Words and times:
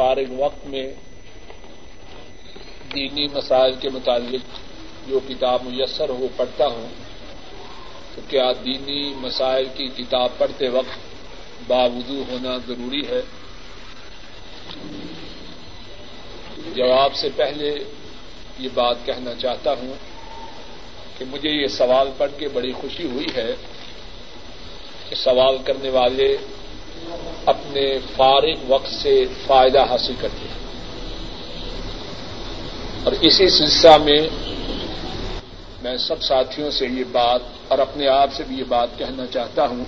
فارغ 0.00 0.32
وقت 0.38 0.66
میں 0.66 0.86
دینی 2.94 3.26
مسائل 3.26 3.74
کے 3.80 3.88
متعلق 3.88 4.58
جو 5.08 5.20
کتاب 5.28 5.64
میسر 5.64 6.08
ہو 6.08 6.28
پڑھتا 6.36 6.66
ہوں، 6.66 6.88
تو 8.14 8.20
کیا 8.28 8.52
دینی 8.64 9.02
مسائل 9.16 9.66
کی 9.74 9.88
کتاب 9.96 10.38
پڑھتے 10.38 10.68
وقت 10.68 11.68
باوضو 11.68 12.22
ہونا 12.30 12.56
ضروری 12.68 13.02
ہے؟ 13.08 13.20
جواب 16.74 17.14
سے 17.14 17.28
پہلے 17.36 17.74
یہ 18.58 18.68
بات 18.74 18.96
کہنا 19.06 19.34
چاہتا 19.34 19.72
ہوں 19.72 19.94
کہ 21.18 21.24
مجھے 21.30 21.50
یہ 21.50 21.66
سوال 21.66 22.10
پڑھ 22.16 22.30
کے 22.38 22.48
بڑی 22.48 22.72
خوشی 22.72 23.04
ہوئی 23.04 23.26
ہے 23.36 23.54
کہ 25.08 25.16
سوال 25.16 25.56
کرنے 25.64 25.90
والے 25.90 26.36
اپنے 27.46 27.98
فارغ 28.16 28.54
وقت 28.68 28.90
سے 28.90 29.24
فائدہ 29.46 29.84
حاصل 29.90 30.14
کرتے 30.20 30.48
ہیں۔ 30.48 30.60
اور 33.04 33.12
اسی 33.20 33.48
سلسلہ 33.48 33.96
میں 33.96 34.18
میں 35.82 35.96
سب 35.96 36.22
ساتھیوں 36.22 36.70
سے 36.70 36.86
یہ 36.86 37.04
بات 37.12 37.40
اور 37.68 37.78
اپنے 37.78 38.08
آپ 38.08 38.34
سے 38.34 38.42
بھی 38.42 38.58
یہ 38.58 38.64
بات 38.68 38.88
کہنا 38.98 39.26
چاہتا 39.26 39.66
ہوں 39.66 39.84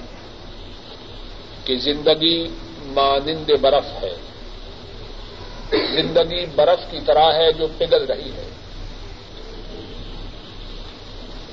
کہ 1.65 1.77
زندگی 1.77 2.49
مانند 2.85 3.51
برف 3.61 3.85
ہے۔ 4.03 4.15
زندگی 5.71 6.47
برف 6.47 6.91
کی 6.91 6.99
طرح 7.07 7.33
ہے 7.33 7.53
جو 7.53 7.67
پگھل 7.79 8.05
رہی 8.05 8.31
ہے۔ 8.33 8.49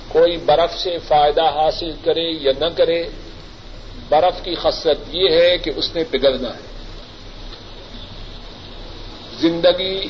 کوئی 0.08 0.38
برف 0.38 0.80
سے 0.80 0.98
فائدہ 1.08 1.44
حاصل 1.44 1.92
کرے 2.04 2.30
یا 2.42 2.52
نہ 2.60 2.66
کرے 2.76 3.10
برف 4.10 4.44
کی 4.44 4.56
خصلت 4.56 5.16
یہ 5.16 5.30
ہے 5.30 5.58
کہ 5.58 5.72
اس 5.76 5.96
نے 5.96 6.04
پگھلنا 6.04 6.50
ہے۔ 6.50 6.70
زندگی 9.40 10.08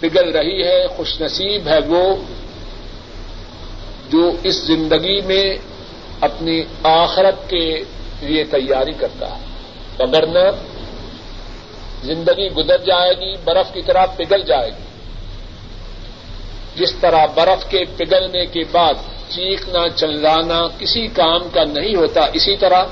پگھل 0.00 0.30
رہی 0.30 0.64
ہے، 0.64 0.86
خوش 0.86 1.20
نصیب 1.20 1.68
ہے 1.68 1.78
وہ 1.86 2.16
جو 4.08 4.30
اس 4.42 4.54
زندگی 4.54 5.20
میں 5.20 5.54
اپنی 6.20 6.62
آخرت 6.82 7.50
کے 7.50 7.84
لیے 8.20 8.44
تیاری 8.44 8.92
کرتا 8.92 9.26
ہے۔ 9.26 9.44
اگر 9.98 10.24
زندگی 12.04 12.48
گزر 12.48 12.78
جائے 12.78 13.12
گی، 13.12 13.36
برف 13.44 13.74
کی 13.74 13.82
طرح 13.82 14.06
پگھل 14.06 14.42
جائے 14.42 14.70
گی۔ 14.70 14.84
جس 16.76 16.92
طرح 17.00 17.26
برف 17.26 17.70
کے 17.70 17.84
پگھلنے 17.96 18.46
کے 18.46 18.60
بعد 18.72 18.94
چیخنا، 19.28 19.88
چلانا 19.96 20.68
کسی 20.78 21.06
کام 21.06 21.48
کا 21.52 21.64
نہیں 21.64 21.94
ہوتا، 21.94 22.20
اسی 22.32 22.56
طرح 22.56 22.82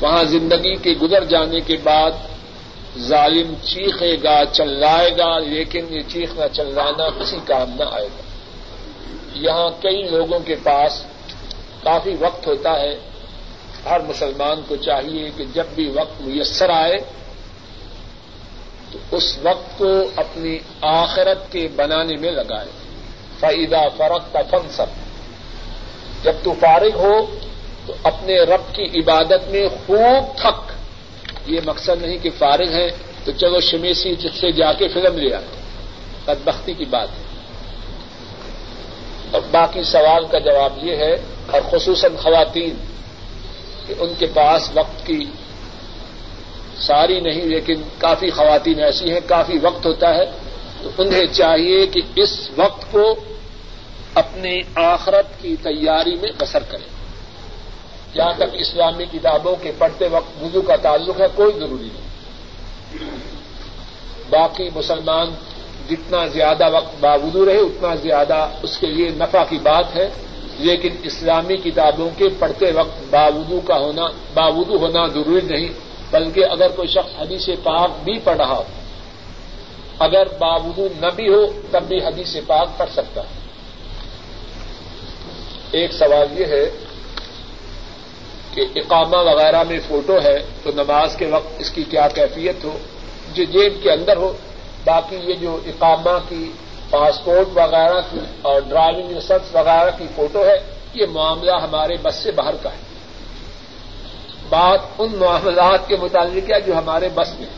وہاں 0.00 0.24
زندگی 0.24 0.76
کے 0.76 0.90
گزر 0.90 1.24
جانے 1.24 1.60
کے 1.60 1.76
بعد 1.82 2.10
ظالم 2.98 3.54
چیخے 3.62 4.16
گا، 4.22 4.44
چلائے 4.52 5.10
گا، 5.18 5.38
لیکن 5.38 5.86
یہ 5.90 6.00
چیخنا 6.08 6.48
چلانا 6.48 7.08
کسی 7.08 7.36
کام 7.46 7.70
نہ 7.78 7.84
آئے 7.92 8.06
گا۔ 8.06 8.22
یہاں 9.34 9.82
کئی 9.82 10.02
لوگوں 10.02 10.40
کے 10.40 10.54
پاس 10.54 11.04
کافی 11.82 12.14
وقت 12.20 12.46
ہوتا 12.46 12.80
ہے۔ 12.80 12.98
ہر 13.84 14.00
مسلمان 14.00 14.60
کو 14.68 14.76
چاہیے 14.76 15.30
کہ 15.36 15.44
جب 15.54 15.64
بھی 15.74 15.88
وقت 15.88 16.20
میسر 16.20 16.70
آئے، 16.70 16.96
تو 18.92 18.98
اس 19.10 19.38
وقت 19.42 19.78
کو 19.78 20.10
اپنی 20.16 20.58
آخرت 20.80 21.52
کے 21.52 21.68
بنانے 21.76 22.16
میں 22.16 22.32
لگائے۔ 22.32 22.68
فعدہ 23.40 23.80
فرق 23.96 24.32
کا 24.32 24.38
فن 24.50 24.68
سب 24.70 24.86
جب 26.22 26.32
تو 26.42 26.52
فارغ 26.60 26.94
ہو 26.94 27.39
تو 27.90 27.96
اپنے 28.02 28.36
رب 28.40 28.74
کی 28.74 29.00
عبادت 29.00 29.48
میں 29.48 29.68
خوب 29.86 30.36
تھک۔ 30.36 30.72
یہ 31.46 31.60
مقصد 31.64 32.02
نہیں 32.02 32.18
کہ 32.18 32.30
فارغ 32.38 32.72
ہے 32.72 32.88
تو 33.24 33.32
چلو 33.32 33.60
شمیسی 33.60 34.14
سے 34.40 34.52
جا 34.52 34.72
کے 34.72 34.88
فلم 34.88 35.18
لیا 35.18 35.40
بدبختی 36.24 36.74
کی 36.74 36.84
بات 36.84 37.08
ہے۔ 37.08 37.24
اور 39.30 39.40
باقی 39.50 39.82
سوال 39.82 40.24
کا 40.26 40.38
جواب 40.38 40.84
یہ 40.84 40.96
ہے، 40.96 41.12
اور 41.50 41.60
خصوصاً 41.70 42.16
خواتین، 42.16 42.74
کہ 43.86 43.94
ان 43.98 44.12
کے 44.18 44.26
پاس 44.26 44.70
وقت 44.74 45.06
کی 45.06 45.24
ساری 46.80 47.20
نہیں، 47.20 47.42
لیکن 47.42 47.82
کافی 47.98 48.30
خواتین 48.30 48.80
ایسی 48.80 49.12
ہیں، 49.12 49.20
کافی 49.26 49.58
وقت 49.62 49.86
ہوتا 49.86 50.14
ہے۔ 50.14 50.24
تو 50.82 50.90
انہیں 50.98 51.26
چاہیے 51.26 51.86
کہ 51.86 52.00
اس 52.16 52.50
وقت 52.56 52.92
کو 52.92 53.14
اپنی 54.14 54.60
آخرت 54.74 55.42
کی 55.42 55.56
تیاری 55.62 56.16
میں 56.16 56.30
بسر 56.38 56.62
کریں۔ 56.62 56.99
جہاں 58.14 58.32
تک 58.36 58.46
اسلامی 58.52 59.04
کتابوں 59.12 59.56
کے 59.62 59.72
پڑھتے 59.78 60.08
وقت 60.08 60.42
وضو 60.42 60.62
کا 60.62 60.76
تعلق 60.76 61.20
ہے، 61.20 61.26
کوئی 61.34 61.52
ضروری 61.58 61.88
نہیں۔ 61.92 62.10
باقی 64.30 64.68
مسلمان 64.74 65.34
جتنا 65.90 66.26
زیادہ 66.26 66.70
وقت 66.72 66.94
باوضو 67.00 67.46
رہے، 67.46 67.56
اتنا 67.56 67.94
زیادہ 67.94 68.48
اس 68.62 68.78
کے 68.78 68.86
لیے 68.86 69.08
نفع 69.08 69.44
کی 69.48 69.58
بات 69.62 69.96
ہے۔ 69.96 70.08
لیکن 70.58 70.88
اسلامی 71.02 71.56
کتابوں 71.56 72.10
کے 72.16 72.24
پڑھتے 72.38 72.72
وقت 72.72 73.02
باوضو 73.10 73.60
کا 73.60 73.78
ہونا 73.78 74.06
باوضو 74.34 74.76
ہونا 74.76 75.06
ضروری 75.06 75.46
نہیں، 75.46 75.68
بلکہ 76.10 76.44
اگر 76.44 76.68
کوئی 76.68 76.88
شخص 76.88 77.20
حدیث 77.20 77.46
پاک 77.62 77.90
بھی 78.04 78.18
پڑھ 78.18 78.36
رہا 78.36 78.56
ہو، 78.56 78.62
اگر 79.98 80.26
باوضو 80.28 80.88
نہ 81.00 81.06
بھی 81.16 81.28
ہو، 81.28 81.46
تب 81.70 81.82
بھی 81.82 81.98
حدیث 81.98 82.36
پاک 82.46 82.68
پڑھ 82.76 82.90
سکتا 82.92 83.20
ہے۔ 83.20 83.40
ایک 85.70 85.92
سوال 85.92 86.40
یہ 86.40 86.46
ہے 86.46 86.70
کہ 88.54 88.60
اقامہ 88.74 89.16
وغیرہ 89.16 89.62
میں 89.62 89.78
فوٹو 89.88 90.18
ہے 90.24 90.38
تو 90.62 90.70
نماز 90.74 91.16
کے 91.16 91.26
وقت 91.26 91.46
اس 91.58 91.70
کی 91.70 91.82
کیا 91.82 92.08
کیفیت 92.08 92.64
ہو، 92.64 92.78
جو 93.34 93.44
جیب 93.44 93.82
کے 93.82 93.90
اندر 93.90 94.16
ہو۔ 94.16 94.32
باقی 94.84 95.16
یہ 95.16 95.34
جو 95.34 95.58
اقامہ 95.66 96.18
کی 96.28 96.52
پاسپورٹ 96.90 97.48
وغیرہ 97.54 98.00
کی 98.10 98.18
اور 98.42 98.60
ڈرائیونگ 98.68 99.10
لائسنس 99.10 99.54
وغیرہ 99.54 99.90
کی 99.98 100.04
فوٹو 100.14 100.44
ہے، 100.44 100.74
یہ 100.94 101.06
معاملہ 101.06 101.52
ہمارے 101.62 101.94
بس 102.02 102.14
سے 102.14 102.32
باہر 102.32 102.54
کا 102.62 102.72
ہے۔ 102.72 102.90
بات 104.48 104.80
ان 104.98 105.16
معاملات 105.16 105.88
کے 105.88 105.96
متعلق 105.96 106.50
ہے 106.50 106.60
جو 106.60 106.78
ہمارے 106.78 107.08
بس 107.14 107.40
میں۔ 107.40 107.48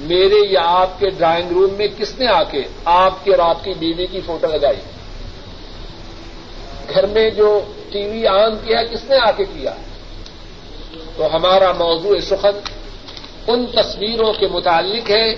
میرے 0.00 0.46
یا 0.50 0.60
آپ 0.64 1.00
کے 1.00 1.10
ڈرائنگ 1.10 1.48
روم 1.50 1.74
میں 1.74 1.88
کس 1.98 2.18
نے 2.18 2.26
آ 2.26 2.42
کے 2.42 2.60
آپ 2.84 3.24
کی 3.24 3.30
اور 3.30 3.38
آپ 3.38 3.64
کی 3.64 3.74
بیوی 3.78 4.06
کی 4.06 4.20
فوٹو 4.26 4.46
لگائی؟ 4.46 4.95
گھر 6.94 7.06
میں 7.06 7.30
جو 7.30 7.60
ٹی 7.90 8.08
وی 8.08 8.26
آن 8.26 8.56
کیا، 8.64 8.82
کس 8.82 9.04
نے 9.04 9.16
آ 9.16 9.30
کے 9.30 9.44
کیا؟ 9.44 9.74
تو 11.16 11.36
ہمارا 11.36 11.72
موضوع 11.72 12.18
سخن 12.22 12.58
ان 13.46 13.66
تصویروں 13.66 14.32
کے 14.32 14.46
متعلق 14.46 15.10
ہے 15.10 15.34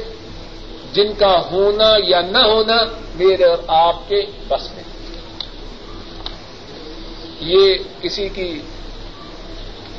جن 0.92 1.12
کا 1.18 1.42
ہونا 1.50 1.94
یا 2.04 2.20
نہ 2.20 2.38
ہونا 2.38 2.76
میرے 3.14 3.44
اور 3.44 3.58
آپ 3.66 4.08
کے 4.08 4.22
بس 4.48 4.68
میں۔ 4.74 4.82
یہ 7.40 7.74
کسی 8.00 8.28
کی 8.28 8.60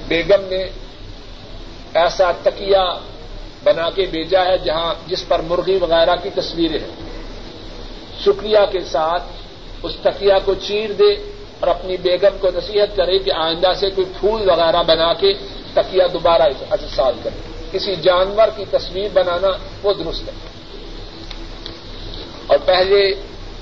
بیگم 0.08 0.44
نے 0.50 0.66
ایسا 1.94 2.32
تکیا 2.32 2.84
بنا 3.64 3.90
کے 3.90 4.06
بھیجا 4.06 4.46
ہے 4.46 4.58
جہاں 4.58 4.94
جس 5.08 5.28
پر 5.28 5.40
مرغی 5.40 5.76
وغیرہ 5.76 6.16
کی 6.24 6.30
تصویریں 6.36 6.80
ہیں۔ 6.80 7.10
شکریہ 8.26 8.66
کے 8.72 8.80
ساتھ 8.80 9.24
اس 9.84 9.92
تکیا 10.02 10.40
کو 10.46 10.54
چیر 10.54 10.92
دے 10.92 11.39
اور 11.60 11.68
اپنی 11.68 11.98
بیگم 11.98 12.38
کو 12.40 12.48
نصیحت 12.56 12.98
کرے 12.98 13.20
کہ 13.20 13.32
آئندہ 13.36 13.72
سے 13.80 13.90
کوئی 13.90 14.08
پھول 14.20 14.50
وغیرہ 14.50 14.84
بنا 14.84 15.14
کے 15.14 15.34
تکیا 15.74 16.08
دوبارہ 16.14 16.42
استعمال 16.42 17.14
کرے۔ 17.24 17.50
کسی 17.72 17.96
جانور 17.96 18.48
کی 18.58 18.66
تصویر 18.72 19.08
بنانا 19.14 19.48
وہ 19.84 19.94
درست 19.94 20.28
ہے۔ 20.28 20.34
اور 22.48 22.58
پہلے 22.66 23.14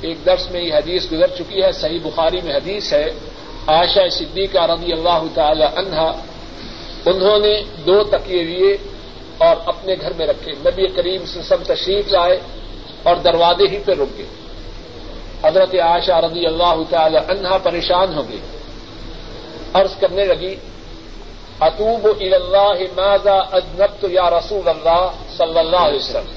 ایک 0.02 0.18
درس 0.25 0.52
میں 0.52 0.62
یہ 0.62 0.74
حدیث 0.74 1.12
گزر 1.12 1.28
چکی 1.28 1.63
ہے، 1.63 1.72
صحیح 1.72 2.00
بخاری 2.03 2.41
میں 2.44 2.56
حدیث 2.56 2.94
ہے، 2.94 3.09
عائشہ 3.68 4.09
صدیقہ 4.12 4.59
رضی 4.59 4.94
اللہ 4.94 5.24
تعالی 5.34 5.64
عنہا، 5.64 6.14
انہوں 7.06 7.40
نے 7.40 7.62
دو 7.85 8.03
تکیے 8.03 8.44
لیے 8.44 8.78
اور 9.38 9.56
اپنے 9.66 9.96
گھر 10.02 10.14
میں 10.14 10.28
رکھے۔ 10.28 10.52
نبی 10.52 10.88
کریم 10.88 11.26
سے 11.26 11.41
سب 11.41 11.58
تشریف 11.64 12.11
لائے 12.11 12.40
اور 13.03 13.16
دروازے 13.16 13.64
ہی 13.72 13.79
پہ 13.85 13.91
رک 13.91 14.17
گئے۔ 14.17 14.47
حضرت 15.43 15.75
عائشہ 15.75 16.11
رضی 16.11 16.45
اللہ 16.45 16.75
تعالی 16.89 17.17
عنہا 17.17 17.57
پریشان 17.57 18.13
ہو 18.13 18.29
گئی۔ 18.29 18.39
عرض 19.73 19.95
کرنے 19.99 20.25
لگی 20.25 20.55
اطوب 21.59 22.07
اللہ 22.19 22.73
ماضا 22.95 23.34
اجنبت 23.34 24.05
یا 24.09 24.29
رسول 24.29 24.69
اللہ 24.69 25.11
صلی 25.37 25.59
اللہ 25.59 25.78
علیہ 25.78 25.99
وسلم؟ 25.99 26.31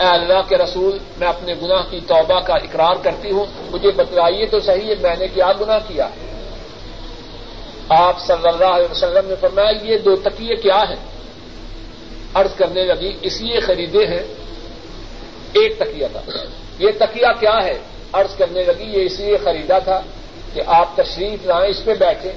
اے 0.00 0.06
اللہ 0.06 0.48
کے 0.48 0.58
رسول، 0.58 0.98
میں 1.18 1.28
اپنے 1.28 1.54
گناہ 1.62 1.82
کی 1.90 2.00
توبہ 2.06 2.40
کا 2.40 2.54
اقرار 2.54 2.94
کرتی 3.02 3.30
ہوں۔ 3.30 3.44
مجھے 3.70 3.90
بتلائیے 3.90 4.46
تو 4.46 4.60
صحیح 4.60 4.88
ہے، 4.88 4.94
میں 5.02 5.16
نے 5.18 5.28
کیا 5.28 5.52
گناہ 5.60 5.78
کیا۔ 5.88 6.08
آپ 7.88 8.20
صلی 8.20 8.48
اللہ 8.48 8.64
علیہ 8.64 8.90
وسلم 8.90 9.28
نے 9.28 9.34
فرمایا، 9.40 9.70
یہ 9.82 9.98
دو 9.98 10.16
تکیے 10.16 10.56
کیا 10.56 10.82
ہیں؟ 10.88 10.96
عرض 12.34 12.54
کرنے 12.54 12.84
لگی، 12.84 13.16
اس 13.22 13.40
لیے 13.40 13.60
خریدے 13.60 14.06
ہیں۔ 14.06 14.34
ایک 15.52 15.78
تکیا 15.78 16.08
تھا۔ 16.12 16.20
یہ 16.78 16.88
تکیا 16.98 17.32
کیا 17.32 17.64
ہے؟ 17.64 17.78
عرض 18.14 18.36
کرنے 18.36 18.62
لگی، 18.62 18.98
یہ 18.98 19.06
اس 19.06 19.20
لیے 19.20 19.36
خریدا 19.44 19.78
تھا 19.78 20.00
کہ 20.54 20.62
آپ 20.66 20.96
تشریف 20.96 21.46
لائیں، 21.46 21.70
اس 21.70 21.84
پہ 21.84 21.94
بیٹھے 21.94 22.32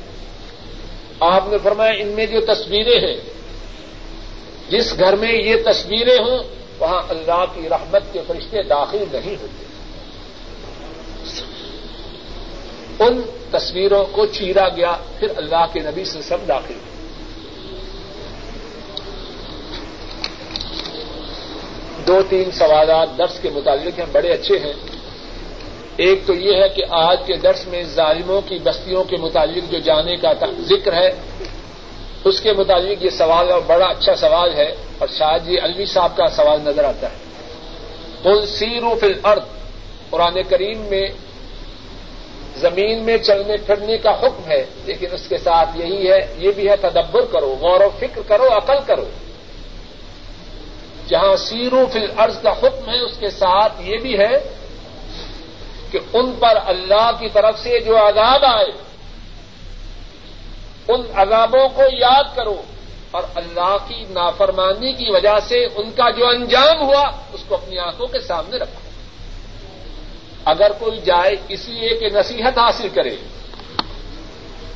آپ 1.19 1.44
نے 1.47 1.57
فرمایا، 1.63 1.91
ان 1.91 2.07
میں 2.07 2.25
جو 2.25 2.41
تصویریں 2.41 3.07
ہیں، 3.07 3.18
جس 4.69 4.94
گھر 5.00 5.15
میں 5.15 5.33
یہ 5.33 5.56
تصویریں 5.65 6.18
ہوں، 6.18 6.39
وہاں 6.79 7.03
اللہ 7.09 7.45
کی 7.56 7.69
رحمت 7.69 8.03
کے 8.13 8.21
فرشتے 8.27 8.63
داخل 8.63 9.03
نہیں 9.12 9.35
ہوتے۔ 9.41 9.63
ان 13.00 13.21
تصویروں 13.51 14.06
کو 14.12 14.25
چیرا 14.25 14.69
گیا، 14.69 14.97
پھر 15.19 15.27
اللہ 15.35 15.65
کے 15.74 15.79
نبی 15.79 16.06
سے 16.06 16.21
سب 16.21 16.38
داخل۔ 16.47 16.74
ہوئے 16.74 16.97
دو 22.07 22.21
تین 22.29 22.51
سوالات 22.51 23.18
درس 23.18 23.39
کے 23.41 23.50
متعلق 23.50 24.00
ہیں، 24.00 24.06
بڑے 24.12 24.29
اچھے 24.29 24.59
ہیں۔ 24.59 24.74
ایک 25.97 26.27
تو 26.27 26.33
یہ 26.33 26.61
ہے 26.61 26.69
کہ 26.69 26.83
آج 26.89 27.17
کے 27.25 27.35
درس 27.38 27.67
میں 27.67 27.83
ظالموں 27.83 28.41
کی 28.41 28.57
بستیوں 28.63 29.03
کے 29.03 29.17
متعلق 29.17 29.71
جو 29.71 29.79
جانے 29.79 30.15
کا 30.15 30.33
ذکر 30.59 30.94
ہے، 30.94 31.09
اس 32.25 32.41
کے 32.41 32.53
متعلق 32.53 33.03
یہ 33.03 33.09
سوال 33.09 33.51
اور 33.51 33.61
بڑا 33.67 33.85
اچھا 33.85 34.15
سوال 34.15 34.53
ہے 34.53 34.75
اور 34.97 35.07
شاید 35.17 35.47
یہ 35.47 35.61
الوی 35.61 35.85
صاحب 35.85 36.17
کا 36.17 36.27
سوال 36.27 36.61
نظر 36.61 36.83
آتا 36.83 37.07
ہے۔ 37.11 37.15
کل 38.23 38.45
سیرو 38.45 38.95
فل 38.95 39.13
ارد 39.23 39.44
قرآن 40.09 40.44
کریم 40.49 40.81
میں 40.81 41.07
زمین 42.57 43.03
میں 43.03 43.17
چلنے 43.17 43.57
پھرنے 43.57 43.97
کا 43.97 44.11
حکم 44.11 44.47
ہے، 44.47 44.65
لیکن 44.85 45.07
اس 45.11 45.27
کے 45.27 45.38
ساتھ 45.38 45.69
یہی 45.77 46.11
ہے، 46.11 46.33
یہ 46.38 46.51
بھی 46.51 46.69
ہے 46.69 46.75
تدبر 46.75 47.25
کرو، 47.31 47.55
غور 47.61 47.81
و 47.81 47.89
فکر 48.00 48.21
کرو، 48.27 48.47
عقل 48.57 48.79
کرو۔ 48.85 49.05
جہاں 51.07 51.35
سیرو 51.35 51.85
فل 51.93 52.07
ارض 52.17 52.41
کا 52.41 52.51
حکم 52.51 52.89
ہے، 52.89 53.05
اس 53.05 53.17
کے 53.19 53.29
ساتھ 53.29 53.73
یہ 53.79 53.97
بھی 53.97 54.17
ہے 54.17 54.33
کہ 55.92 56.00
ان 56.13 56.31
پر 56.31 56.57
اللہ 56.66 57.12
کی 57.19 57.30
طرف 57.30 57.60
سے 57.60 57.80
جو 57.80 58.07
عذاب 58.07 58.45
آئے، 58.45 58.66
ان 60.88 61.01
عذابوں 61.16 61.69
کو 61.69 61.81
یاد 61.92 62.24
کرو 62.36 62.62
اور 63.12 63.24
اللہ 63.36 63.78
کی 63.88 64.06
نافرمانی 64.10 64.94
کی 64.94 65.10
وجہ 65.10 65.39
سے 65.48 65.66
ان 65.66 65.92
کا 65.92 66.10
جو 66.10 66.28
انجام 66.28 66.81
ہوا، 66.81 67.12
اس 67.34 67.44
کو 67.48 67.56
اپنی 67.56 67.78
آنکھوں 67.78 68.07
کے 68.07 68.19
سامنے 68.19 68.57
رکھو۔ 68.57 68.89
اگر 70.45 70.72
کوئی 70.80 71.01
جائے 71.01 71.36
اس 71.48 71.69
لیے 71.69 71.89
کہ 71.89 72.10
نصیحت 72.13 72.57
حاصل 72.57 72.89
کرے 72.89 73.16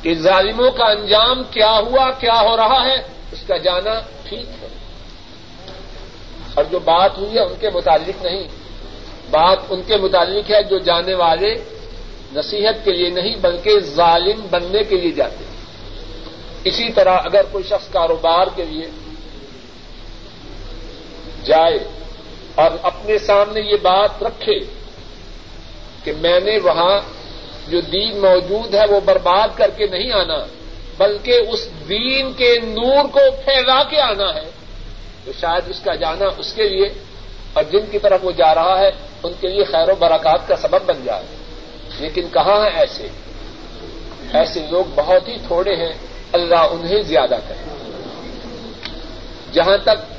کہ 0.02 0.14
ظالموں 0.14 0.70
کا 0.70 0.84
انجام 0.84 1.42
کیا 1.50 1.78
ہوا، 1.78 2.10
کیا 2.10 2.40
ہو 2.40 2.56
رہا 2.56 2.84
ہے، 2.84 2.94
اس 3.32 3.42
کا 3.46 3.56
جانا 3.56 4.00
ٹھیک 4.28 4.48
ہے۔ 4.62 4.68
اور 6.54 6.64
جو 6.64 6.78
بات 6.78 7.18
ہوئی 7.18 7.34
ہے، 7.34 7.40
ان 7.40 7.54
کے 7.60 7.70
متعلق 7.70 8.24
نہیں۔ 8.24 8.61
بات 9.32 9.58
ان 9.68 9.82
کے 9.86 9.96
متعلق 9.96 10.50
ہے 10.50 10.62
جو 10.62 10.78
جانے 10.78 11.14
والے 11.14 11.54
نصیحت 12.34 12.84
کے 12.84 12.92
لیے 12.92 13.10
نہیں، 13.10 13.36
بلکہ 13.40 13.80
ظالم 13.80 14.46
بننے 14.50 14.82
کے 14.84 14.96
لیے 14.96 15.12
جاتے 15.12 15.44
ہیں۔ 15.44 15.50
اسی 16.64 16.92
طرح 16.92 17.18
اگر 17.24 17.42
کوئی 17.52 17.64
شخص 17.64 17.92
کاروبار 17.92 18.46
کے 18.56 18.64
لیے 18.64 18.86
جائے 21.44 21.78
اور 22.54 22.70
اپنے 22.82 23.18
سامنے 23.18 23.60
یہ 23.60 23.76
بات 23.82 24.22
رکھے 24.22 24.58
کہ 26.04 26.12
میں 26.20 26.40
نے 26.40 26.58
وہاں 26.58 27.00
جو 27.68 27.80
دین 27.80 28.18
موجود 28.20 28.74
ہے 28.74 28.84
وہ 28.90 29.00
برباد 29.04 29.48
کر 29.56 29.70
کے 29.76 29.86
نہیں 29.86 30.12
آنا، 30.12 30.38
بلکہ 30.98 31.34
اس 31.48 31.68
دین 31.88 32.32
کے 32.32 32.52
نور 32.62 33.04
کو 33.04 33.24
پھیلا 33.44 33.82
کے 33.82 34.00
آنا 34.00 34.34
ہے، 34.34 34.46
تو 35.24 35.32
شاید 35.40 35.70
اس 35.70 35.80
کا 35.80 35.94
جانا 35.94 36.28
اس 36.38 36.52
کے 36.52 36.68
لیے 36.68 36.88
اور 37.52 37.64
جن 37.70 37.84
کی 37.90 37.98
طرف 37.98 38.20
وہ 38.22 38.32
جا 38.32 38.54
رہا 38.54 38.78
ہے 38.78 38.90
ان 39.22 39.32
کے 39.40 39.48
لیے 39.48 39.64
خیر 39.64 39.88
و 39.88 39.94
برکات 39.94 40.48
کا 40.48 40.56
سبب 40.56 40.82
بن 40.86 41.04
جائے۔ 41.04 41.24
لیکن 41.98 42.28
کہاں 42.32 42.70
ہیں 42.70 42.78
ایسے؟ 42.80 43.08
ایسے 44.32 44.66
لوگ 44.70 44.84
بہت 44.94 45.28
ہی 45.28 45.36
تھوڑے 45.46 45.76
ہیں، 45.76 45.92
اللہ 46.32 46.54
انہیں 46.54 47.02
زیادہ 47.02 47.36
کرے۔ 47.48 47.74
جہاں 49.52 49.76
تک 49.76 50.12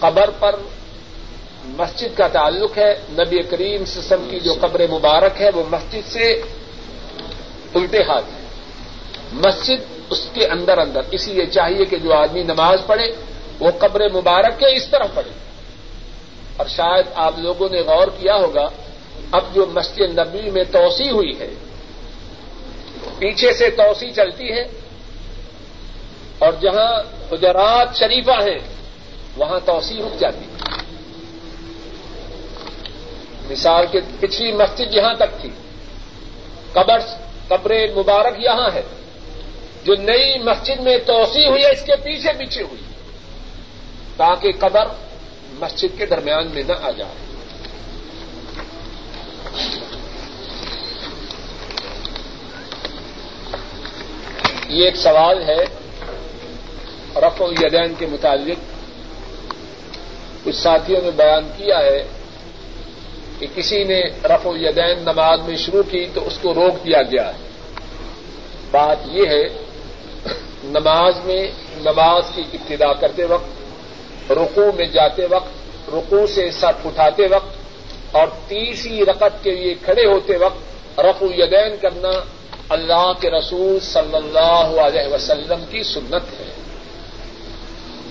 قبر 0.00 0.30
پر 0.30 0.54
مسجد 1.64 2.18
کا 2.18 2.28
تعلق 2.28 2.78
ہے، 2.78 2.94
نبی 3.10 3.42
کریم 3.42 3.84
سسم 3.84 4.26
کی 4.30 4.40
جو 4.40 4.54
قبر 4.60 4.86
مبارک 4.90 5.42
ہے، 5.42 5.50
وہ 5.54 5.62
مسجد 5.70 6.12
سے 6.12 6.42
الٹے 7.74 7.98
ہاتھ 7.98 8.24
ہے۔ 8.24 8.46
مسجد 9.32 10.00
اس 10.10 10.28
کے 10.34 10.46
اندر 10.46 10.78
اندر، 10.78 11.00
اس 11.10 11.28
لیے 11.28 11.46
چاہیے 11.46 11.84
کہ 11.84 11.96
جو 11.96 12.14
آدمی 12.14 12.42
نماز 12.42 12.78
پڑھے، 12.86 13.12
وہ 13.60 13.70
قبر 13.78 14.00
مبارک 14.12 14.58
کے 14.58 14.76
اس 14.76 14.88
طرح 14.88 15.04
پڑھے۔ 15.14 15.47
اور 16.58 16.66
شاید 16.66 17.06
آپ 17.14 17.38
لوگوں 17.38 17.68
نے 17.68 17.80
غور 17.80 18.08
کیا 18.18 18.36
ہوگا، 18.36 18.66
اب 19.32 19.54
جو 19.54 19.66
مسجد 19.66 20.18
نبی 20.18 20.50
میں 20.50 20.64
توسیع 20.72 21.10
ہوئی 21.12 21.38
ہے، 21.40 21.48
پیچھے 23.18 23.52
سے 23.52 23.70
توسیع 23.70 24.10
چلتی 24.10 24.48
ہے، 24.52 24.62
اور 26.38 26.52
جہاں 26.60 26.92
حجرات 27.32 27.96
شریفہ 27.96 28.36
ہیں، 28.42 28.58
وہاں 29.36 29.58
توسیع 29.64 30.00
رک 30.02 30.18
جاتی 30.20 30.44
ہے۔ 30.44 30.56
مثال 33.50 33.86
کے 33.92 34.00
پچھلی 34.20 34.52
مسجد 34.52 34.94
یہاں 34.94 35.14
تک 35.14 35.40
تھی، 35.40 35.50
قبر 36.72 36.98
قبر 37.48 37.72
مبارک 37.96 38.40
یہاں 38.40 38.70
ہے، 38.74 38.82
جو 39.84 39.94
نئی 40.00 40.38
مسجد 40.42 40.80
میں 40.80 40.96
توسیع 41.06 41.48
ہوئی 41.48 41.62
ہے، 41.64 41.70
اس 41.70 41.82
کے 41.82 41.96
پیچھے 41.96 42.32
پیچھے 42.38 42.62
ہوئی 42.62 42.82
تاکہ 44.16 44.52
قبر 44.58 44.86
مسجد 45.52 45.98
کے 45.98 46.06
درمیان 46.06 46.46
میں 46.54 46.62
نہ 46.62 46.72
آ 46.82 46.90
جائے۔ 46.90 47.12
یہ 54.68 54.84
ایک 54.84 54.96
سوال 54.96 55.42
ہے 55.42 55.64
رف 57.16 57.42
الیدین 57.42 57.94
کے 57.98 58.06
متعلق۔ 58.06 58.58
کچھ 60.44 60.56
ساتھیوں 60.56 61.00
نے 61.02 61.10
بیان 61.10 61.50
کیا 61.56 61.78
ہے 61.78 62.06
کہ 63.38 63.46
کسی 63.54 63.84
نے 63.84 64.00
رف 64.24 64.46
الیدین 64.46 64.98
نماز 64.98 65.40
میں 65.48 65.56
شروع 65.56 65.82
کی 65.82 66.06
تو 66.14 66.26
اس 66.26 66.38
کو 66.42 66.54
روک 66.54 66.84
دیا 66.84 67.02
گیا۔ 67.02 67.28
ہے 67.28 67.48
بات 68.70 68.96
یہ 69.04 69.26
ہے، 69.26 69.42
نماز 70.64 71.14
میں 71.24 71.50
نماز 71.76 72.22
کی 72.34 72.42
ابتدا 72.52 72.92
کرتے 72.92 73.24
وقت 73.24 73.57
رکو 74.30 74.72
میں 74.76 74.86
جاتے 74.86 75.26
وقت 75.30 75.48
رکو 75.88 76.26
سے 76.26 76.50
سر 76.50 76.70
اٹھاتے 76.84 77.26
وقت 77.26 77.58
اور 78.12 78.26
تیسری 78.48 79.06
رقط 79.06 79.44
کے 79.44 79.50
لیے 79.50 79.74
کھڑے 79.74 80.06
ہوتے 80.06 80.36
وقت 80.36 81.00
رف 81.00 81.22
الیدین 81.22 81.76
کرنا 81.82 82.10
اللہ 82.68 83.12
کے 83.20 83.30
رسول 83.30 83.80
صلی 83.80 84.16
اللہ 84.16 84.80
علیہ 84.80 85.14
وسلم 85.14 85.64
کی 85.70 85.82
سنت 85.82 86.40
ہے۔ 86.40 86.54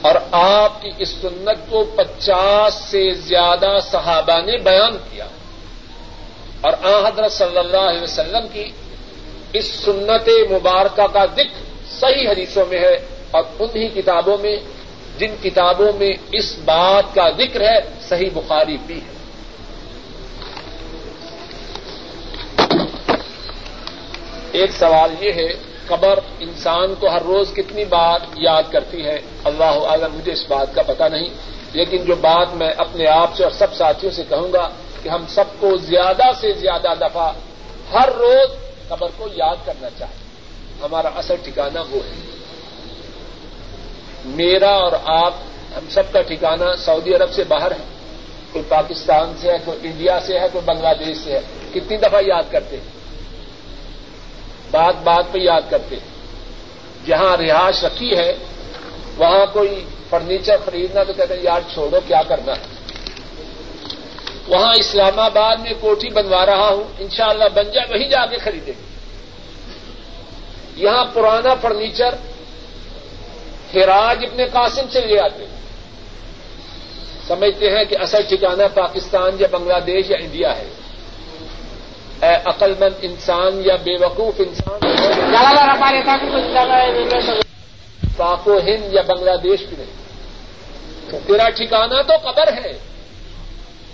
اور 0.01 0.15
آپ 0.31 0.81
کی 0.81 0.89
اس 0.97 1.09
سنت 1.09 1.71
کو 1.71 1.83
پچاس 1.95 2.73
سے 2.73 3.13
زیادہ 3.13 3.77
صحابہ 3.91 4.41
نے 4.45 4.57
بیان 4.57 4.97
کیا۔ 5.11 5.27
اور 6.61 6.73
آ 6.83 7.07
حضرت 7.07 7.31
صلی 7.31 7.57
اللہ 7.57 7.77
علیہ 7.77 8.01
وسلم 8.01 8.47
کی 8.53 8.71
اس 9.53 9.65
سنت 9.65 10.29
مبارکہ 10.51 11.07
کا 11.13 11.25
ذکر 11.25 11.63
صحیح 11.99 12.29
حدیثوں 12.29 12.65
میں 12.65 12.79
ہے 12.79 12.97
اور 13.31 13.43
انہی 13.59 13.87
کتابوں 13.87 14.37
میں 14.41 14.57
جن 15.17 15.35
کتابوں 15.43 15.93
میں 15.99 16.11
اس 16.31 16.57
بات 16.65 17.15
کا 17.15 17.29
ذکر 17.29 17.61
ہے، 17.61 17.79
صحیح 18.09 18.29
بخاری 18.33 18.77
بھی 18.85 18.97
ہے۔ 18.97 19.17
ایک 24.51 24.71
سوال 24.71 25.23
یہ 25.23 25.31
ہے، 25.31 25.47
قبر 25.87 26.19
انسان 26.39 26.95
کو 26.95 27.09
ہر 27.09 27.21
روز 27.21 27.53
کتنی 27.53 27.85
بار 27.85 28.19
یاد 28.35 28.63
کرتی 28.71 29.05
ہے؟ 29.05 29.21
اللہ 29.43 29.63
عالم 29.63 30.15
مجھے 30.15 30.31
اس 30.31 30.45
بات 30.47 30.75
کا 30.75 30.81
پتہ 30.81 31.03
نہیں۔ 31.03 31.29
لیکن 31.73 32.05
جو 32.05 32.15
بات 32.15 32.53
میں 32.53 32.69
اپنے 32.77 33.07
آپ 33.07 33.35
سے 33.35 33.43
اور 33.43 33.51
سب 33.51 33.75
ساتھیوں 33.75 34.11
سے 34.11 34.23
کہوں 34.29 34.53
گا 34.53 34.69
کہ 35.03 35.09
ہم 35.09 35.23
سب 35.29 35.43
کو 35.59 35.77
زیادہ 35.77 36.23
سے 36.41 36.53
زیادہ 36.53 36.87
دفعہ 37.01 37.33
ہر 37.93 38.09
روز 38.09 38.49
قبر 38.87 39.07
کو 39.17 39.27
یاد 39.35 39.55
کرنا 39.65 39.87
چاہیے۔ 39.99 40.23
ہمارا 40.81 41.09
اصل 41.15 41.35
ٹھکانا 41.43 41.81
وہ 41.81 41.95
ہے۔ 41.95 42.26
میرا 44.35 44.69
اور 44.69 44.91
آپ 45.05 45.33
ہم 45.77 45.89
سب 45.89 46.03
کا 46.11 46.21
ٹھکانا 46.21 46.75
سعودی 46.75 47.15
عرب 47.15 47.31
سے 47.33 47.43
باہر 47.43 47.71
ہے، 47.71 47.83
کوئی 48.51 48.65
پاکستان 48.69 49.33
سے 49.41 49.51
ہے، 49.51 49.57
کوئی 49.65 49.79
انڈیا 49.83 50.19
سے 50.19 50.39
ہے، 50.39 50.47
کوئی 50.51 50.65
بنگلہ 50.65 51.05
دیش 51.05 51.17
سے 51.17 51.31
ہے۔ 51.31 51.41
کتنی 51.73 51.97
دفعہ 51.97 52.21
یاد 52.23 52.43
کرتے 52.51 52.77
بات 54.71 54.95
بات 55.03 55.23
پہ 55.31 55.39
یاد 55.39 55.61
کرتے 55.69 55.95
جہاں 57.05 57.37
رہائش 57.37 57.83
رکھی 57.83 58.17
ہے، 58.17 58.35
وہاں 59.17 59.45
کوئی 59.53 59.85
فرنیچر 60.09 60.57
خریدنا 60.65 61.03
تو 61.03 61.13
کہتے 61.13 61.33
ہیں، 61.33 61.43
یار 61.43 61.61
چھوڑو، 61.73 61.99
کیا 62.07 62.21
کرنا؟ 62.27 62.51
ہے 62.51 62.75
وہاں 64.47 64.73
اسلام 64.79 65.19
آباد 65.19 65.57
میں 65.57 65.73
کوٹھی 65.79 66.09
بنوا 66.09 66.45
رہا 66.45 66.69
ہوں، 66.69 66.83
انشاءاللہ 66.99 67.49
بن 67.53 67.71
جائے، 67.71 67.87
وہیں 67.89 68.09
جا 68.09 68.25
کے 68.25 68.37
خریدے 68.37 68.71
یہاں 70.75 71.05
پرانا 71.13 71.55
فرنیچر 71.55 72.15
ہراج 73.75 74.25
ابن 74.25 74.43
قاسم 74.53 74.85
سے 74.91 75.01
لے 75.01 75.19
آتے 75.19 75.45
سمجھتے 77.27 77.69
ہیں 77.69 77.83
کہ 77.83 77.97
اصل 77.99 78.21
ٹھکانہ 78.29 78.63
پاکستان 78.73 79.31
یا 79.39 79.47
بنگلہ 79.51 79.79
دیش 79.87 80.09
یا 80.09 80.17
انڈیا 80.19 80.57
ہے۔ 80.57 80.67
اے 82.21 82.35
عقل 82.45 82.71
مند 82.79 82.93
انسان 83.01 83.61
یا 83.65 83.75
بے 83.75 84.05
وقوف 84.05 84.33
انسان۔ 84.39 84.79
پاک 88.17 88.47
و 88.47 88.57
ہند 88.57 88.93
یا 88.93 89.01
بنگلہ 89.01 89.35
دیش 89.43 89.61
بھی 89.61 89.77
نہیں۔ 89.77 90.07
تیرا 91.27 91.49
ٹھکانا 91.49 92.01
تو 92.01 92.13
قبر 92.29 92.53
ہے۔ 92.53 92.73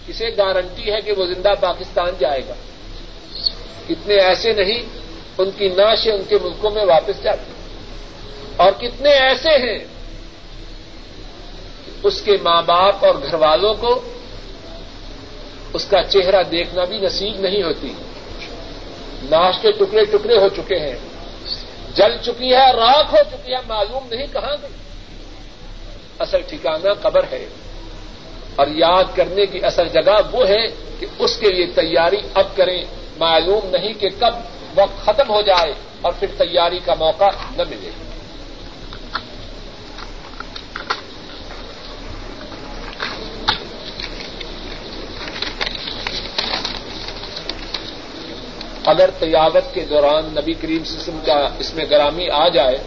اسے 0.07 0.29
گارنٹی 0.37 0.91
ہے 0.91 1.01
کہ 1.01 1.11
وہ 1.11 1.25
زندہ 1.25 1.49
پاکستان 1.59 2.09
جائے 2.19 2.41
گا۔ 2.49 2.53
کتنے 3.87 4.15
ایسے 4.15 4.53
نہیں، 4.53 4.81
ان 5.37 5.49
کی 5.57 5.67
ناشیں 5.67 6.11
ان 6.11 6.21
کے 6.29 6.37
ملکوں 6.43 6.71
میں 6.71 6.85
واپس 6.85 7.23
جاتی۔ 7.23 7.52
اور 8.57 8.71
کتنے 8.71 9.09
ایسے 9.09 9.49
ہیں 9.49 9.79
اس 12.03 12.21
کے 12.21 12.31
ماں 12.43 12.61
باپ 12.61 13.05
اور 13.05 13.15
گھر 13.15 13.33
والوں 13.33 13.73
کو 13.73 14.01
اس 15.73 15.85
کا 15.85 16.03
چہرہ 16.03 16.43
دیکھنا 16.43 16.83
بھی 16.83 16.97
نصیب 16.97 17.39
نہیں 17.39 17.63
ہوتی۔ 17.63 17.93
ناش 19.23 19.55
کے 19.61 19.71
ٹکڑے 19.71 20.05
ٹکڑے 20.05 20.37
ہو 20.37 20.49
چکے 20.49 20.79
ہیں۔ 20.79 20.95
جل 21.95 22.17
چکی 22.17 22.53
ہے 22.53 22.71
راک 22.71 23.05
ہو 23.11 23.17
چکی 23.31 23.51
ہے، 23.51 23.57
معلوم 23.67 24.13
نہیں 24.13 24.27
کہاں 24.33 24.55
گئی۔ 24.61 24.71
اصل 26.19 26.41
ٹھکانا 26.47 26.93
قبر 26.93 27.23
ہے۔ 27.31 27.45
اور 28.55 28.67
یاد 28.67 29.03
کرنے 29.15 29.45
کی 29.45 29.65
اصل 29.65 29.89
جگہ 29.89 30.21
وہ 30.31 30.47
ہے 30.47 30.67
کہ 30.99 31.05
اس 31.19 31.37
کے 31.37 31.49
لیے 31.49 31.65
تیاری 31.65 32.17
اب 32.33 32.55
کریں۔ 32.55 32.85
معلوم 33.17 33.69
نہیں 33.69 33.93
کہ 33.93 34.09
کب 34.19 34.33
وقت 34.75 35.05
ختم 35.05 35.29
ہو 35.29 35.41
جائے 35.41 35.73
اور 36.01 36.13
پھر 36.19 36.27
تیاری 36.37 36.79
کا 36.85 36.93
موقع 36.93 37.29
نہ 37.57 37.63
ملے۔ 37.69 37.89
اگر 48.85 49.09
تیاوت 49.19 49.73
کے 49.73 49.85
دوران 49.89 50.25
نبی 50.35 50.53
کریم 50.53 50.83
سسم 50.83 51.19
کا 51.25 51.37
اس 51.59 51.73
میں 51.73 51.85
گرامی 51.91 52.29
آ 52.29 52.47
جائے 52.47 52.77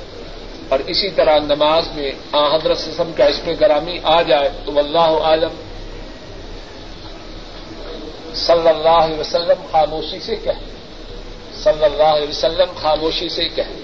اور 0.69 0.79
اسی 0.87 1.11
طرح 1.11 1.39
نماز 1.39 1.89
میں 1.95 2.11
آ 2.33 2.45
حضرت 2.55 2.79
سسم 2.79 3.13
کا 3.17 3.25
اس 3.25 3.41
میں 3.47 3.55
گرامی 3.61 3.99
آ 4.05 4.21
جائے 4.23 4.49
تو 4.65 4.79
اللہ 4.79 5.19
عالم 5.23 5.55
صلی 8.37 8.69
اللہ 8.69 9.01
علیہ 9.01 9.19
وسلم 9.19 9.67
خاموشی 9.73 10.21
سے 10.21 10.37
کہیں 10.37 10.65
صلی 11.63 11.85
اللہ 11.85 12.15
علیہ 12.17 12.29
وسلم 12.29 12.73
خاموشی 12.77 13.29
سے 13.29 13.49
کہیں 13.49 13.77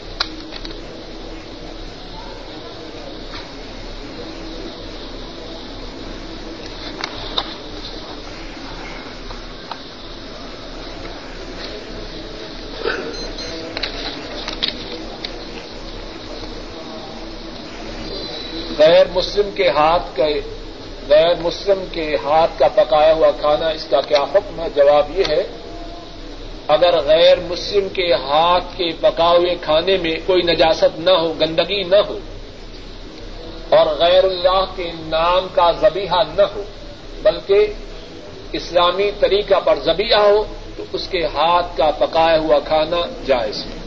غیر 18.78 19.01
مسلم 19.14 19.50
کے 19.54 19.68
ہاتھ 19.68 20.16
کے 20.16 20.40
غیر 21.08 21.34
مسلم 21.40 21.84
کے 21.92 22.16
ہاتھ 22.24 22.58
کا 22.58 22.68
پکایا 22.74 23.12
ہوا 23.12 23.30
کھانا، 23.40 23.68
اس 23.68 23.84
کا 23.90 24.00
کیا 24.00 24.22
حکم 24.34 24.60
ہے؟ 24.60 24.68
جواب 24.74 25.18
یہ 25.18 25.24
ہے، 25.28 25.42
اگر 26.68 26.98
غیر 27.00 27.40
مسلم 27.40 27.88
کے 27.88 28.12
ہاتھ 28.14 28.76
کے 28.76 28.90
پکائے 29.00 29.38
ہوئے 29.38 29.54
کھانے 29.60 29.96
میں 29.96 30.14
کوئی 30.26 30.42
نجاست 30.42 30.98
نہ 30.98 31.10
ہو، 31.10 31.32
گندگی 31.40 31.82
نہ 31.82 32.00
ہو، 32.08 32.18
اور 33.68 33.86
غیر 33.98 34.24
اللہ 34.24 34.64
کے 34.76 34.90
نام 35.06 35.46
کا 35.54 35.70
زبیحہ 35.80 36.22
نہ 36.34 36.46
ہو، 36.54 36.62
بلکہ 37.22 37.66
اسلامی 38.52 39.10
طریقہ 39.20 39.60
پر 39.64 39.78
زبیحہ 39.84 40.20
ہو، 40.20 40.42
تو 40.76 40.84
اس 40.92 41.08
کے 41.08 41.24
ہاتھ 41.26 41.76
کا 41.76 41.90
پکایا 41.98 42.38
ہوا 42.38 42.58
کھانا 42.58 43.00
جائز 43.26 43.64
ہے۔ 43.66 43.81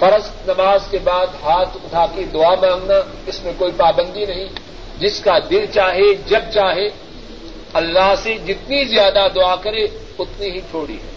فرض 0.00 0.48
نماز 0.48 0.80
کے 0.90 0.98
بعد 0.98 1.26
ہاتھ 1.42 1.76
اٹھا 1.84 2.06
کے 2.14 2.24
دعا 2.24 2.54
مانگنا، 2.54 2.94
اس 3.26 3.44
میں 3.44 3.52
کوئی 3.58 3.72
پابندی 3.76 4.26
نہیں۔ 4.26 4.48
جس 4.98 5.20
کا 5.20 5.38
دل 5.50 5.66
چاہے، 5.74 6.14
جب 6.14 6.40
چاہے، 6.54 6.88
اللہ 7.72 8.14
سے 8.22 8.38
جتنی 8.46 8.84
زیادہ 8.84 9.26
دعا 9.34 9.56
کرے، 9.56 9.84
اتنی 10.18 10.50
ہی 10.50 10.60
تھوڑی 10.60 10.94
ہے۔ 10.94 11.10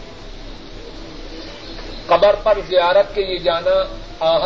قبر 2.06 2.36
پر 2.36 2.58
زیارت 2.68 3.16
کے 3.16 3.22
لیے 3.22 3.38
جانا 3.38 3.82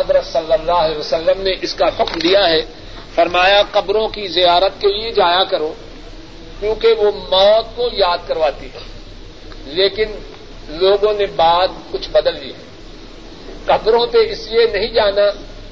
حضرت 0.00 0.24
صلی 0.24 0.52
اللہ 0.52 0.72
علیہ 0.72 0.98
وسلم 0.98 1.40
نے 1.40 1.50
اس 1.62 1.74
کا 1.74 1.86
حکم 1.86 2.18
دیا 2.18 2.48
ہے۔ 2.48 2.60
فرمایا، 3.14 3.62
قبروں 3.70 4.08
کی 4.08 4.28
زیارت 4.28 4.80
کے 4.80 4.88
لیے 4.88 5.10
جایا 5.10 5.44
کرو، 5.44 5.74
کیونکہ 6.60 6.92
وہ 6.92 7.10
موت 7.10 7.76
کو 7.76 7.88
یاد 7.92 8.18
کرواتی 8.26 8.66
ہے۔ 8.66 8.78
لیکن 9.64 10.04
لوگوں 10.68 11.12
نے 11.12 11.26
بات 11.26 11.68
کچھ 11.90 12.10
بدل 12.10 12.40
لی 12.40 12.52
ہے۔ 12.52 12.67
قبروں 13.68 14.06
پہ 14.06 14.18
اس 14.30 14.46
لیے 14.50 14.66
نہیں 14.66 14.88
جانا 14.88 15.22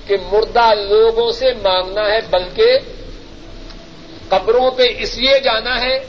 کہ 0.06 0.16
مردہ 0.32 0.74
لوگوں 0.74 1.32
سے 1.32 1.46
مانگنا 1.62 2.10
ہے، 2.10 2.18
بلکہ 2.30 2.78
قبروں 4.28 4.70
پہ 4.70 4.82
اس 4.98 5.18
لیے 5.18 5.40
جانا 5.40 5.80
ہے 5.80 6.06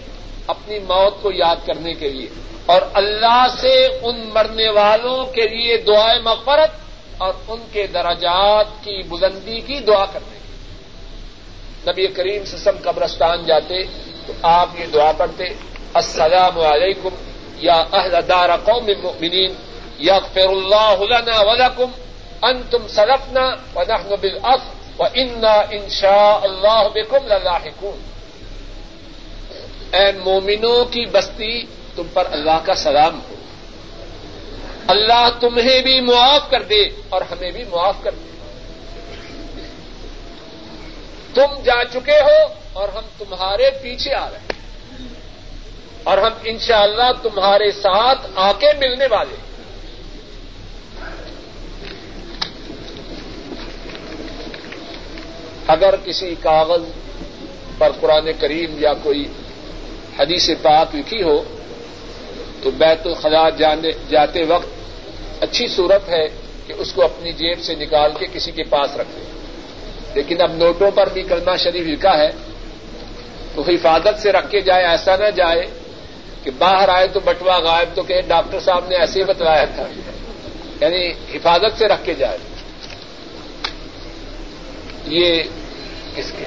اپنی 0.47 0.79
موت 0.79 1.21
کو 1.21 1.31
یاد 1.31 1.55
کرنے 1.67 1.93
کے 1.93 2.09
لیے۔ 2.09 2.27
اور 2.65 2.81
اللہ 2.93 3.45
سے 3.61 3.85
ان 3.85 4.29
مرنے 4.33 4.69
والوں 4.69 5.25
کے 5.25 5.41
لیے 5.41 5.77
دعائیں 5.77 6.21
مغفرت 6.21 6.69
اور 7.17 7.33
ان 7.47 7.59
کے 7.71 7.87
درجات 7.87 8.65
کی 8.83 9.03
بلندی 9.03 9.59
کی 9.59 9.79
دعا 9.79 10.05
کرنے۔ 10.05 10.39
کی 10.39 11.91
نبی 11.91 12.07
کریم 12.07 12.45
سے 12.45 12.57
سب 12.57 12.83
قبرستان 12.83 13.45
جاتے 13.45 13.83
تو 14.27 14.33
آپ 14.41 14.69
یہ 14.79 14.85
دعا 14.93 15.11
پڑھتے، 15.17 15.43
السلام 15.93 16.59
علیکم 16.59 17.09
یا 17.57 17.83
اہل 17.93 18.15
دار 18.29 18.49
قوم 18.63 18.89
مؤمنین۔ 19.03 19.53
یغفر 19.99 20.49
اللہ 20.49 20.95
لنا 20.99 21.41
ولکم 21.41 21.91
انتم 22.41 22.87
سلفنا 22.87 23.55
ونحن 23.75 24.15
بالعف 24.21 24.59
وانا 24.97 25.51
ان 25.51 25.89
شاء 25.89 26.39
اللہ 26.43 26.87
بكم 26.95 27.27
للاحقون. 27.27 28.01
اے 29.95 30.11
مومنوں 30.11 30.85
کی 30.85 31.05
بستی 31.05 31.63
تم 31.95 32.03
پر 32.13 32.23
اللہ 32.31 32.59
کا 32.65 32.75
سلام 32.75 33.19
ہو۔ 33.29 33.35
اللہ 34.87 35.29
تمہیں 35.39 35.81
بھی 35.81 36.01
معاف 36.01 36.49
کر 36.49 36.61
دے 36.61 36.81
اور 37.09 37.21
ہمیں 37.21 37.51
بھی 37.51 37.63
معاف 37.63 37.95
کر 38.03 38.11
دے۔ 38.11 38.31
تم 41.33 41.61
جا 41.63 41.85
چکے 41.85 42.21
ہو 42.21 42.53
اور 42.73 42.89
ہم 42.89 43.03
تمہارے 43.17 43.69
پیچھے 43.81 44.13
آ 44.13 44.29
رہے 44.29 44.37
ہیں۔ 44.37 44.57
اور 46.03 46.17
ہم 46.17 46.31
انشاءاللہ 46.43 47.11
تمہارے 47.23 47.71
ساتھ 47.71 48.27
آ 48.35 48.51
کے 48.51 48.67
ملنے 48.79 49.05
والے 49.11 49.35
ہیں۔ 49.39 49.46
اگر 55.67 55.95
کسی 56.05 56.35
کاغذ 56.41 56.81
پر 57.77 57.91
قرآن 57.99 58.29
کریم 58.39 58.75
یا 58.79 58.93
کوئی 58.93 59.25
حدیث 60.19 60.49
پاک 60.61 60.95
لکھی 60.95 61.23
ہو، 61.23 61.43
تو 62.63 62.71
بیت 62.71 63.07
الخلا 63.07 63.49
جاتے 64.09 64.43
وقت 64.43 64.67
اچھی 65.43 65.67
صورت 65.67 66.09
ہے 66.09 66.27
کہ 66.67 66.73
اس 66.77 66.93
کو 66.93 67.03
اپنی 67.03 67.31
جیب 67.31 67.61
سے 67.61 67.75
نکال 67.75 68.11
کے 68.19 68.25
کسی 68.33 68.51
کے 68.51 68.63
پاس 68.63 68.95
رکھ 68.95 69.07
دیں 69.15 69.25
لیکن 70.15 70.41
اب 70.41 70.53
نوٹوں 70.53 70.91
پر 70.91 71.09
بھی 71.13 71.23
کلمہ 71.23 71.55
شریف 71.57 71.87
لکھا 71.87 72.17
ہے، 72.17 72.29
تو 73.55 73.61
حفاظت 73.61 74.21
سے 74.21 74.31
رکھ 74.31 74.51
کے 74.51 74.61
جائے، 74.61 74.85
ایسا 74.85 75.15
نہ 75.15 75.31
جائے 75.35 75.65
کہ 76.43 76.51
باہر 76.57 76.89
آئے 76.89 77.07
تو 77.07 77.19
بٹوا 77.19 77.59
غائب 77.59 77.89
تو 77.95 78.03
کہ 78.03 78.21
ڈاکٹر 78.21 78.59
صاحب 78.59 78.87
نے 78.87 78.95
ایسے 78.95 79.19
ہی 79.19 79.25
بتلایا 79.25 79.65
تھا۔ 79.65 79.83
یعنی 80.81 81.11
حفاظت 81.33 81.79
سے 81.79 81.87
رکھ 81.87 82.05
کے 82.05 82.13
جائے۔ 82.13 82.37
یہ 85.05 85.43
کس 86.17 86.31
کے؟ 86.37 86.45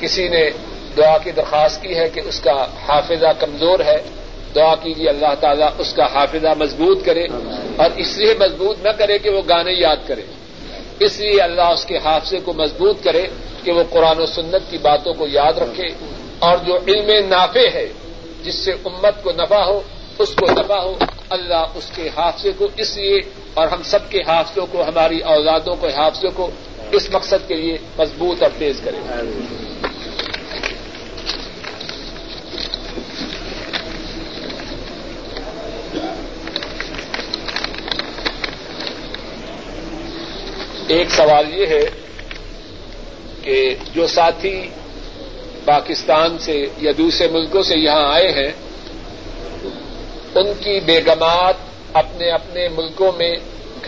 کسی 0.00 0.28
نے 0.28 0.50
دعا 0.96 1.18
کی 1.18 1.30
درخواست 1.30 1.82
کی 1.82 1.96
ہے 1.96 2.08
کہ 2.08 2.20
اس 2.20 2.40
کا 2.40 2.66
حافظہ 2.88 3.32
کمزور 3.38 3.80
ہے، 3.80 3.98
دعا 4.54 4.74
کیجیے 4.74 5.08
اللہ 5.08 5.34
تعالیٰ 5.40 5.68
اس 5.78 5.92
کا 5.92 6.06
حافظہ 6.14 6.52
مضبوط 6.58 7.04
کرے 7.04 7.26
اور 7.76 7.90
اس 7.96 8.16
لیے 8.18 8.34
مضبوط 8.40 8.86
نہ 8.86 8.92
کرے 8.98 9.18
کہ 9.18 9.30
وہ 9.30 9.42
گانے 9.48 9.72
یاد 9.72 9.96
کرے۔ 10.06 10.22
اس 11.00 11.20
لیے 11.20 11.40
اللہ 11.40 11.62
اس 11.62 11.84
کے 11.84 11.96
حافظے 11.96 12.38
کو 12.44 12.52
مضبوط 12.52 13.04
کرے 13.04 13.26
کہ 13.64 13.72
وہ 13.72 13.82
قرآن 13.90 14.20
و 14.20 14.26
سنت 14.26 14.70
کی 14.70 14.78
باتوں 14.78 15.14
کو 15.14 15.26
یاد 15.26 15.58
رکھے 15.58 15.88
اور 16.38 16.56
جو 16.66 16.78
علم 16.88 17.28
نافع 17.28 17.66
ہے، 17.74 17.86
جس 18.42 18.54
سے 18.54 18.72
امت 18.72 19.22
کو 19.22 19.30
نفع 19.30 19.62
ہو، 19.64 19.80
اس 20.18 20.34
کو 20.34 20.46
نفع 20.46 20.78
ہو، 20.80 20.94
اللہ 21.30 21.64
اس 21.74 21.90
کے 21.94 22.08
حافظے 22.16 22.52
کو 22.58 22.68
اس 22.76 22.96
لیے 22.96 23.18
اور 23.54 23.68
ہم 23.68 23.82
سب 23.82 24.10
کے 24.10 24.20
حافظوں 24.26 24.66
کو، 24.72 24.82
ہماری 24.82 25.20
اوزادوں 25.20 25.76
کے 25.80 25.86
حافظوں 25.86 26.30
کو 26.36 26.50
اس 26.92 27.10
مقصد 27.10 27.48
کے 27.48 27.54
لیے 27.54 27.78
مضبوط 27.98 28.42
اور 28.42 28.50
تیز 28.58 28.80
کریں۔ 28.84 29.00
ایک 40.88 41.10
سوال 41.10 41.54
یہ 41.54 41.66
ہے 41.66 41.90
کہ 43.42 43.74
جو 43.94 44.06
ساتھی 44.06 44.68
پاکستان 45.64 46.38
سے 46.38 46.66
یا 46.78 46.92
دوسرے 46.98 47.28
ملکوں 47.28 47.62
سے 47.62 47.74
یہاں 47.78 48.12
آئے 48.12 48.32
ہیں، 48.32 48.52
ان 50.34 50.52
کی 50.60 50.80
بیگمات 50.80 51.54
اپنے 51.92 52.30
اپنے 52.30 52.68
ملکوں 52.68 53.12
میں 53.12 53.36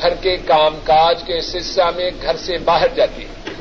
گھر 0.02 0.14
کے 0.14 0.37
کام 0.37 0.76
کاج 0.85 1.23
کے 1.26 1.40
سلسلہ 1.40 1.85
میں 1.97 2.11
گھر 2.23 2.37
سے 2.37 2.59
باہر 2.59 2.88
جاتی 2.94 3.23
ہے۔ 3.23 3.52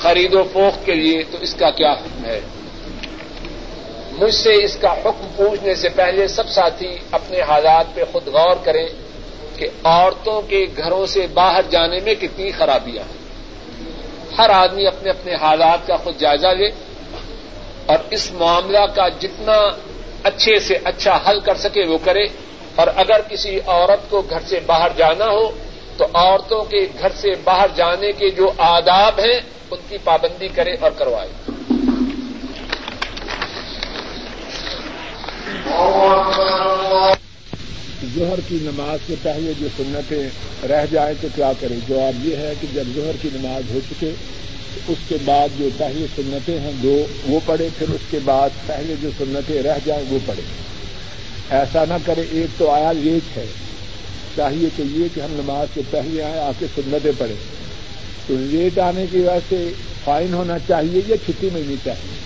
خرید 0.00 0.34
و 0.34 0.42
فوخت 0.52 0.86
کے 0.86 0.94
لیے 0.94 1.22
تو 1.30 1.38
اس 1.40 1.54
کا 1.54 1.70
کیا 1.70 1.92
حکم 1.92 2.24
ہے؟ 2.24 2.40
مجھ 4.12 4.34
سے 4.34 4.64
اس 4.64 4.76
کا 4.76 4.92
حکم 4.92 5.26
پوچھنے 5.36 5.74
سے 5.74 5.88
پہلے 5.88 6.28
سب 6.28 6.48
ساتھی 6.48 6.96
اپنے 7.10 7.40
حالات 7.40 7.94
پہ 7.94 8.04
خود 8.12 8.26
غور 8.26 8.56
کریں 8.64 8.86
کہ 9.56 9.68
عورتوں 9.84 10.42
کے 10.42 10.66
گھروں 10.76 11.06
سے 11.06 11.26
باہر 11.26 11.60
جانے 11.70 11.98
میں 12.00 12.14
کتنی 12.14 12.50
خرابیاں 12.50 13.04
ہیں۔ 13.04 13.20
ہر 14.38 14.50
آدمی 14.50 14.86
اپنے 14.86 15.10
اپنے 15.10 15.34
حالات 15.34 15.86
کا 15.86 15.96
خود 15.96 16.18
جائزہ 16.18 16.48
لے 16.48 16.70
اور 17.86 17.98
اس 18.10 18.32
معاملہ 18.32 18.86
کا 18.94 19.08
جتنا 19.08 19.68
اچھے 20.22 20.58
سے 20.58 20.78
اچھا 20.84 21.18
حل 21.28 21.40
کر 21.40 21.54
سکے 21.54 21.84
وہ 21.84 21.98
کرے۔ 22.04 22.24
اور 22.76 22.86
اگر 22.96 23.20
کسی 23.28 23.58
عورت 23.66 24.10
کو 24.10 24.22
گھر 24.30 24.40
سے 24.46 24.60
باہر 24.66 24.90
جانا 24.96 25.26
ہو، 25.26 25.50
تو 25.96 26.06
عورتوں 26.14 26.62
کے 26.64 26.86
گھر 27.00 27.12
سے 27.16 27.34
باہر 27.44 27.68
جانے 27.76 28.12
کے 28.12 28.30
جو 28.30 28.50
آداب 28.58 29.20
ہیں، 29.20 29.40
ان 29.70 29.78
کی 29.88 29.98
پابندی 30.04 30.48
کرے 30.48 30.74
اور 30.80 30.90
کروائے 30.90 31.28
ظہر 38.16 38.40
کی 38.48 38.58
نماز 38.62 38.98
سے 39.06 39.14
پہلے 39.22 39.52
جو 39.58 39.68
سنتیں 39.76 40.22
رہ 40.68 40.84
جائیں 40.90 41.14
تو 41.20 41.28
کیا 41.34 41.52
کریں؟ 41.60 41.76
جواب 41.88 42.24
یہ 42.26 42.36
ہے 42.36 42.52
کہ 42.60 42.66
جب 42.72 42.84
ظہر 42.94 43.16
کی 43.22 43.28
نماز 43.34 43.70
ہو 43.74 43.80
چکے، 43.90 44.12
اس 44.88 44.98
کے 45.08 45.16
بعد 45.24 45.58
جو 45.58 45.68
پہلے 45.78 46.06
سنتیں 46.16 46.58
ہیں، 46.60 46.72
دو 46.82 47.06
وہ 47.26 47.40
پڑھے 47.46 47.68
پھر 47.78 47.88
اس 47.88 48.10
کے 48.10 48.18
بعد 48.24 48.66
پہلے 48.66 48.94
جو 49.02 49.10
سنتیں 49.18 49.62
رہ 49.62 49.78
جائیں 49.84 50.04
وہ 50.10 50.18
پڑھے 50.26 50.42
ایسا 51.50 51.84
نہ 51.84 51.94
کرے، 52.04 52.22
ایک 52.30 52.58
تو 52.58 52.70
آیا 52.70 52.92
لیٹ 52.92 53.36
ہے۔ 53.36 53.46
چاہیے 54.36 54.68
کہ 54.76 54.82
یہ 54.82 55.08
کہ 55.14 55.20
ہم 55.20 55.32
نماز 55.32 55.68
سے 55.74 55.80
پہلے 55.90 56.22
آئے 56.22 56.40
آ 56.40 56.50
کے 56.58 56.66
سنتیں 56.74 57.12
پڑھیں۔ 57.18 57.36
تو 58.26 58.34
لیٹ 58.38 58.78
آنے 58.78 59.06
کی 59.12 59.18
وجہ 59.18 59.38
سے 59.48 59.72
فائن 60.04 60.34
ہونا 60.34 60.58
چاہیے 60.68 61.00
یا 61.06 61.16
چھٹی 61.16 61.48
ملنی 61.52 61.76
چاہیے؟ 61.84 62.18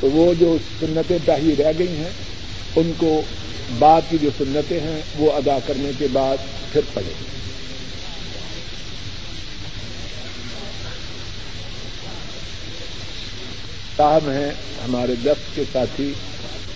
تو 0.00 0.10
وہ 0.10 0.34
جو 0.34 0.56
سنتیں 0.80 1.18
پہلے 1.24 1.54
رہ 1.58 1.72
گئی 1.78 1.96
ہیں، 1.96 2.10
ان 2.76 2.92
کو 2.96 3.22
بعد 3.78 4.00
کی 4.10 4.18
جو 4.22 4.30
سنتیں 4.38 4.80
ہیں، 4.80 5.02
وہ 5.18 5.32
ادا 5.32 5.58
کرنے 5.66 5.90
کے 5.98 6.06
بعد 6.12 6.36
پھر 6.72 6.80
پڑھیں۔ 6.94 7.36
صاحب 13.96 14.30
ہیں 14.30 14.50
ہمارے 14.84 15.14
دست 15.14 15.56
کے 15.56 15.62
ساتھی 15.72 16.12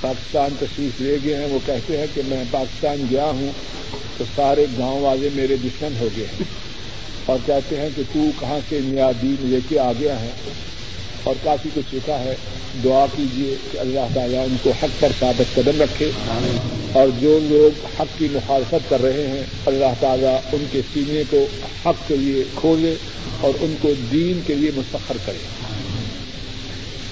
پاکستان 0.00 0.54
تشریف 0.59 1.00
لے 1.00 1.19
گئے 1.25 1.35
ہیں، 1.35 1.47
وہ 1.47 1.59
کہتے 1.66 1.99
ہیں 1.99 2.07
کہ 2.14 2.23
میں 2.26 2.45
پاکستان 2.50 3.07
گیا 3.11 3.25
ہوں 3.25 3.50
تو 4.19 4.25
سارے 4.37 4.66
گاؤں 4.78 5.00
والے 5.00 5.28
میرے 5.35 5.57
دشمن 5.57 5.95
ہو 6.00 6.09
گئے 6.16 6.25
ہیں۔ 6.25 6.45
اور 7.26 7.38
کہتے 7.47 7.76
ہیں 7.76 7.88
کہ 7.97 8.02
تو 8.12 8.30
کہاں 8.40 8.59
سے 8.69 8.80
نیا 8.85 9.11
دین 9.23 9.37
لے 9.40 9.59
کے 9.69 9.78
آ 9.78 9.92
گیا 9.92 10.21
ہے؟ 10.21 10.30
اور 11.25 11.35
کافی 11.42 11.69
کچھ 11.75 11.95
لکھا 11.95 12.19
ہے۔ 12.19 12.35
دعا 12.85 13.07
کیجیے 13.16 13.54
کہ 13.73 13.78
اللہ 13.78 14.00
تعالیٰ 14.14 14.45
ان 14.45 14.57
کو 14.62 14.71
حق 14.83 15.00
پر 15.00 15.09
ثابت 15.21 15.54
قدم 15.54 15.83
رکھے۔ 15.83 16.11
اور 16.92 17.09
جو 17.21 17.38
لوگ 17.42 17.87
حق 18.00 18.19
کی 18.19 18.28
مخالفت 18.33 18.90
کر 18.90 19.02
رہے 19.02 19.26
ہیں، 19.26 19.42
اللہ 19.66 19.95
تعالیٰ 20.00 20.40
ان 20.52 20.64
کے 20.73 20.80
سینے 20.92 21.23
کو 21.30 21.47
حق 21.87 22.09
کے 22.09 22.16
لیے 22.16 22.45
کھولے 22.54 22.95
اور 23.40 23.52
ان 23.61 23.75
کو 23.80 23.92
دین 24.12 24.40
کے 24.47 24.54
لیے 24.54 24.71
مستخر 24.76 25.16
کرے۔ 25.26 25.71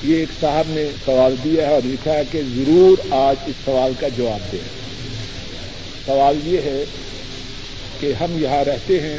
یہ 0.02 0.16
ایک 0.16 0.28
صاحب 0.40 0.64
نے 0.68 0.84
سوال 1.04 1.34
دیا 1.44 1.68
ہے 1.68 1.74
اور 1.74 1.82
لکھا 1.84 2.12
ہے 2.12 2.22
کہ 2.30 2.40
ضرور 2.56 2.98
آج 3.10 3.36
اس 3.46 3.54
سوال 3.64 3.92
کا 4.00 4.08
جواب 4.08 4.52
دیں۔ 4.52 4.68
سوال 6.06 6.38
یہ 6.44 6.58
ہے 6.58 6.84
کہ 8.00 8.12
ہم 8.12 8.42
یہاں 8.42 8.64
رہتے 8.64 9.00
ہیں 9.00 9.18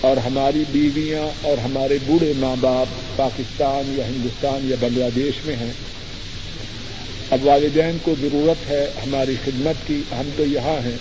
اور 0.00 0.16
ہماری 0.16 0.64
بیویاں 0.72 1.22
اور 1.42 1.58
ہمارے 1.58 1.98
بوڑھے 2.06 2.32
ماں 2.36 2.56
باپ 2.60 2.86
پاکستان 3.16 3.94
یا 3.98 4.06
ہندوستان 4.06 4.70
یا 4.70 4.76
بنگلہ 4.80 5.04
دیش 5.14 5.34
میں 5.44 5.56
ہیں۔ 5.56 5.72
اب 7.30 7.38
والدین 7.44 7.98
کو 8.02 8.14
ضرورت 8.20 8.70
ہے 8.70 8.86
ہماری 9.06 9.34
خدمت 9.44 9.88
کی۔ 9.88 10.02
ہم 10.12 10.30
تو 10.36 10.44
یہاں 10.44 10.86
ہیں 10.86 10.98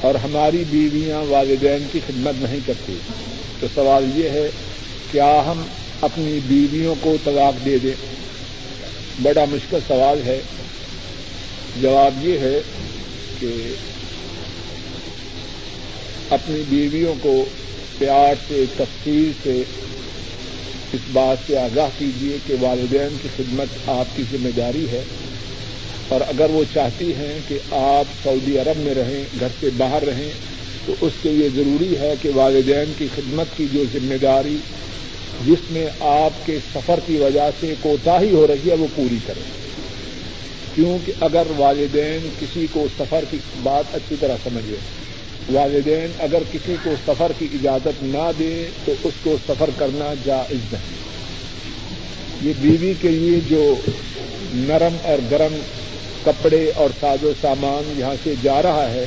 اور 0.00 0.14
ہماری 0.14 0.64
بیویاں 0.70 1.18
والدین 1.18 1.86
کی 1.92 2.00
خدمت 2.06 2.34
نہیں 2.38 2.60
کرتی۔ 2.66 2.98
تو 3.60 3.66
سوال 3.74 4.10
یہ 4.14 4.28
ہے، 4.28 4.50
کیا 5.12 5.42
ہم 5.46 5.62
اپنی 6.02 6.38
بیویوں 6.46 6.94
کو 7.00 7.16
طلاق 7.24 7.64
دے 7.64 7.78
دیں 7.78 7.94
بڑا 9.22 9.44
مشکل 9.44 9.78
سوال 9.86 10.22
ہے۔ 10.26 10.40
جواب 11.80 12.26
یہ 12.26 12.38
ہے 12.38 12.60
کہ 13.40 13.74
اپنی 16.30 16.62
بیویوں 16.68 17.14
کو 17.22 17.44
پیار 17.98 18.34
سے، 18.48 18.64
تفصیل 18.76 19.32
سے 19.42 19.62
اس 20.92 21.00
بات 21.12 21.36
سے 21.46 21.58
آگاہ 21.58 21.88
کیجیے 21.98 22.36
کہ 22.46 22.54
والدین 22.60 23.16
کی 23.22 23.28
خدمت 23.36 23.88
آپ 23.88 24.16
کی 24.16 24.22
ذمہ 24.32 24.48
داری 24.56 24.86
ہے۔ 24.92 25.02
اور 26.08 26.20
اگر 26.20 26.50
وہ 26.50 26.64
چاہتی 26.74 27.12
ہیں 27.12 27.38
کہ 27.48 27.58
آپ 27.70 28.04
سعودی 28.22 28.58
عرب 28.58 28.78
میں 28.78 28.94
رہیں، 28.94 29.24
گھر 29.40 29.48
سے 29.60 29.68
باہر 29.76 30.04
رہیں، 30.04 30.30
تو 30.86 30.94
اس 31.00 31.12
کے 31.22 31.28
لیے 31.28 31.48
ضروری 31.48 31.98
ہے 31.98 32.14
کہ 32.22 32.30
والدین 32.34 32.92
کی 32.98 33.08
خدمت 33.14 33.46
کی 33.56 33.66
جو 33.72 33.84
ذمہ 33.92 34.14
داری 34.14 34.56
جس 35.46 35.70
میں 35.70 35.86
آپ 36.00 36.46
کے 36.46 36.58
سفر 36.74 37.00
کی 37.06 37.16
وجہ 37.16 37.50
سے 37.60 37.74
کوتاہی 37.80 38.34
ہو 38.34 38.46
رہی 38.46 38.70
ہے، 38.70 38.74
وہ 38.74 38.86
پوری 38.94 39.18
کریں۔ 39.26 39.42
کیونکہ 40.74 41.12
اگر 41.20 41.42
والدین 41.56 42.28
کسی 42.40 42.66
کو 42.72 42.86
سفر 42.98 43.24
کی 43.30 43.38
بات 43.62 43.94
اچھی 43.94 44.16
طرح 44.20 44.36
سمجھے، 44.44 44.76
والدین 45.52 46.12
اگر 46.18 46.42
کسی 46.52 46.76
کو 46.82 46.90
سفر 47.06 47.32
کی 47.38 47.48
اجازت 47.54 48.02
نہ 48.02 48.30
دیں، 48.38 48.70
تو 48.84 48.92
اس 49.04 49.14
کو 49.22 49.36
سفر 49.48 49.70
کرنا 49.78 50.14
جائز 50.24 50.72
نہیں۔ 50.72 51.02
یہ 52.42 52.52
بیوی 52.60 52.94
کے 53.00 53.08
لیے 53.08 53.40
جو 53.48 53.74
نرم 54.54 54.96
اور 55.02 55.18
گرم 55.30 55.56
کپڑے 56.24 56.72
اور 56.76 56.88
ساز 57.00 57.24
و 57.24 57.32
سامان 57.40 58.00
یہاں 58.00 58.14
سے 58.22 58.34
جا 58.42 58.62
رہا 58.62 58.90
ہے، 58.90 59.06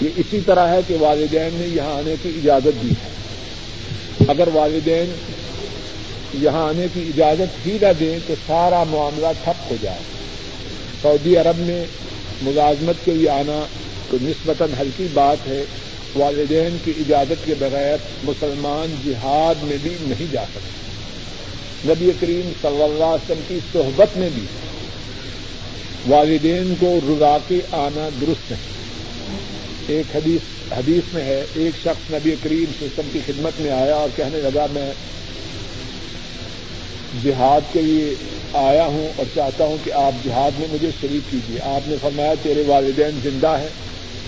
یہ 0.00 0.08
اسی 0.16 0.40
طرح 0.46 0.68
ہے 0.68 0.80
کہ 0.86 0.96
والدین 1.00 1.48
نے 1.52 1.66
یہاں 1.68 1.94
آنے 1.94 2.14
کی 2.22 2.28
اجازت 2.28 2.82
دی 2.82 2.90
ہے۔ 2.90 3.12
اگر 4.28 4.48
والدین 4.52 5.12
یہاں 6.32 6.68
آنے 6.68 6.86
کی 6.92 7.00
اجازت 7.00 7.66
ہی 7.66 7.78
نہ 7.82 7.92
دیں 8.00 8.18
تو 8.26 8.34
سارا 8.46 8.84
معاملہ 8.84 9.26
ٹھپ 9.44 9.72
ہو 9.72 9.76
جائے۔ 9.82 9.98
سعودی 11.02 11.36
عرب 11.36 11.58
میں 11.58 11.84
ملازمت 12.42 13.04
کے 13.04 13.10
لیے 13.10 13.28
آنا 13.28 13.66
تو 14.10 14.16
نسبتاً 14.22 14.68
ہلکی 14.80 15.08
بات 15.12 15.46
ہے۔ 15.46 15.64
والدین 16.14 16.78
کی 16.84 16.90
اجازت 16.90 17.44
کے 17.44 17.54
بغیر 17.54 17.96
مسلمان 18.22 18.96
جہاد 19.04 19.62
میں 19.62 19.78
بھی 19.82 19.96
نہیں 20.00 20.32
جا 20.32 20.44
سکتے۔ 20.54 20.82
نبی 21.88 22.10
کریم 22.20 22.52
صلی 22.62 22.82
اللہ 22.82 23.04
علیہ 23.04 23.32
وسلم 23.32 23.42
کی 23.48 23.58
صحبت 23.72 24.16
میں 24.16 24.30
بھی 24.30 24.46
والدین 26.08 26.74
کو 26.74 27.00
رضا 27.08 27.38
کے 27.48 27.60
آنا 27.70 28.08
درست 28.20 28.50
نہیں۔ 28.50 28.70
ایک 29.86 30.16
حدیث 30.16 30.72
حدیث 30.78 31.14
میں 31.14 31.24
ہے، 31.24 31.44
ایک 31.54 31.76
شخص 31.76 32.10
نبی 32.10 32.36
کریم 32.42 32.64
سسٹم 32.80 33.08
کی 33.12 33.20
خدمت 33.26 33.60
میں 33.60 33.70
آیا 33.70 33.94
اور 33.94 34.08
کہنے 34.16 34.38
لگا، 34.38 34.66
میں 34.70 34.92
جہاد 37.20 37.60
کے 37.72 37.82
لیے 37.82 38.14
آیا 38.52 38.86
ہوں 38.86 39.08
اور 39.16 39.26
چاہتا 39.34 39.64
ہوں 39.64 39.76
کہ 39.84 39.92
آپ 39.92 40.12
جہاد 40.24 40.50
میں 40.58 40.68
مجھے 40.72 40.90
شریک 41.00 41.30
کیجیے۔ 41.30 41.60
آپ 41.60 41.88
نے 41.88 41.96
فرمایا 42.00 42.34
تیرے 42.42 42.62
والدین 42.66 43.20
زندہ 43.22 43.58
ہیں۔ 43.58 43.68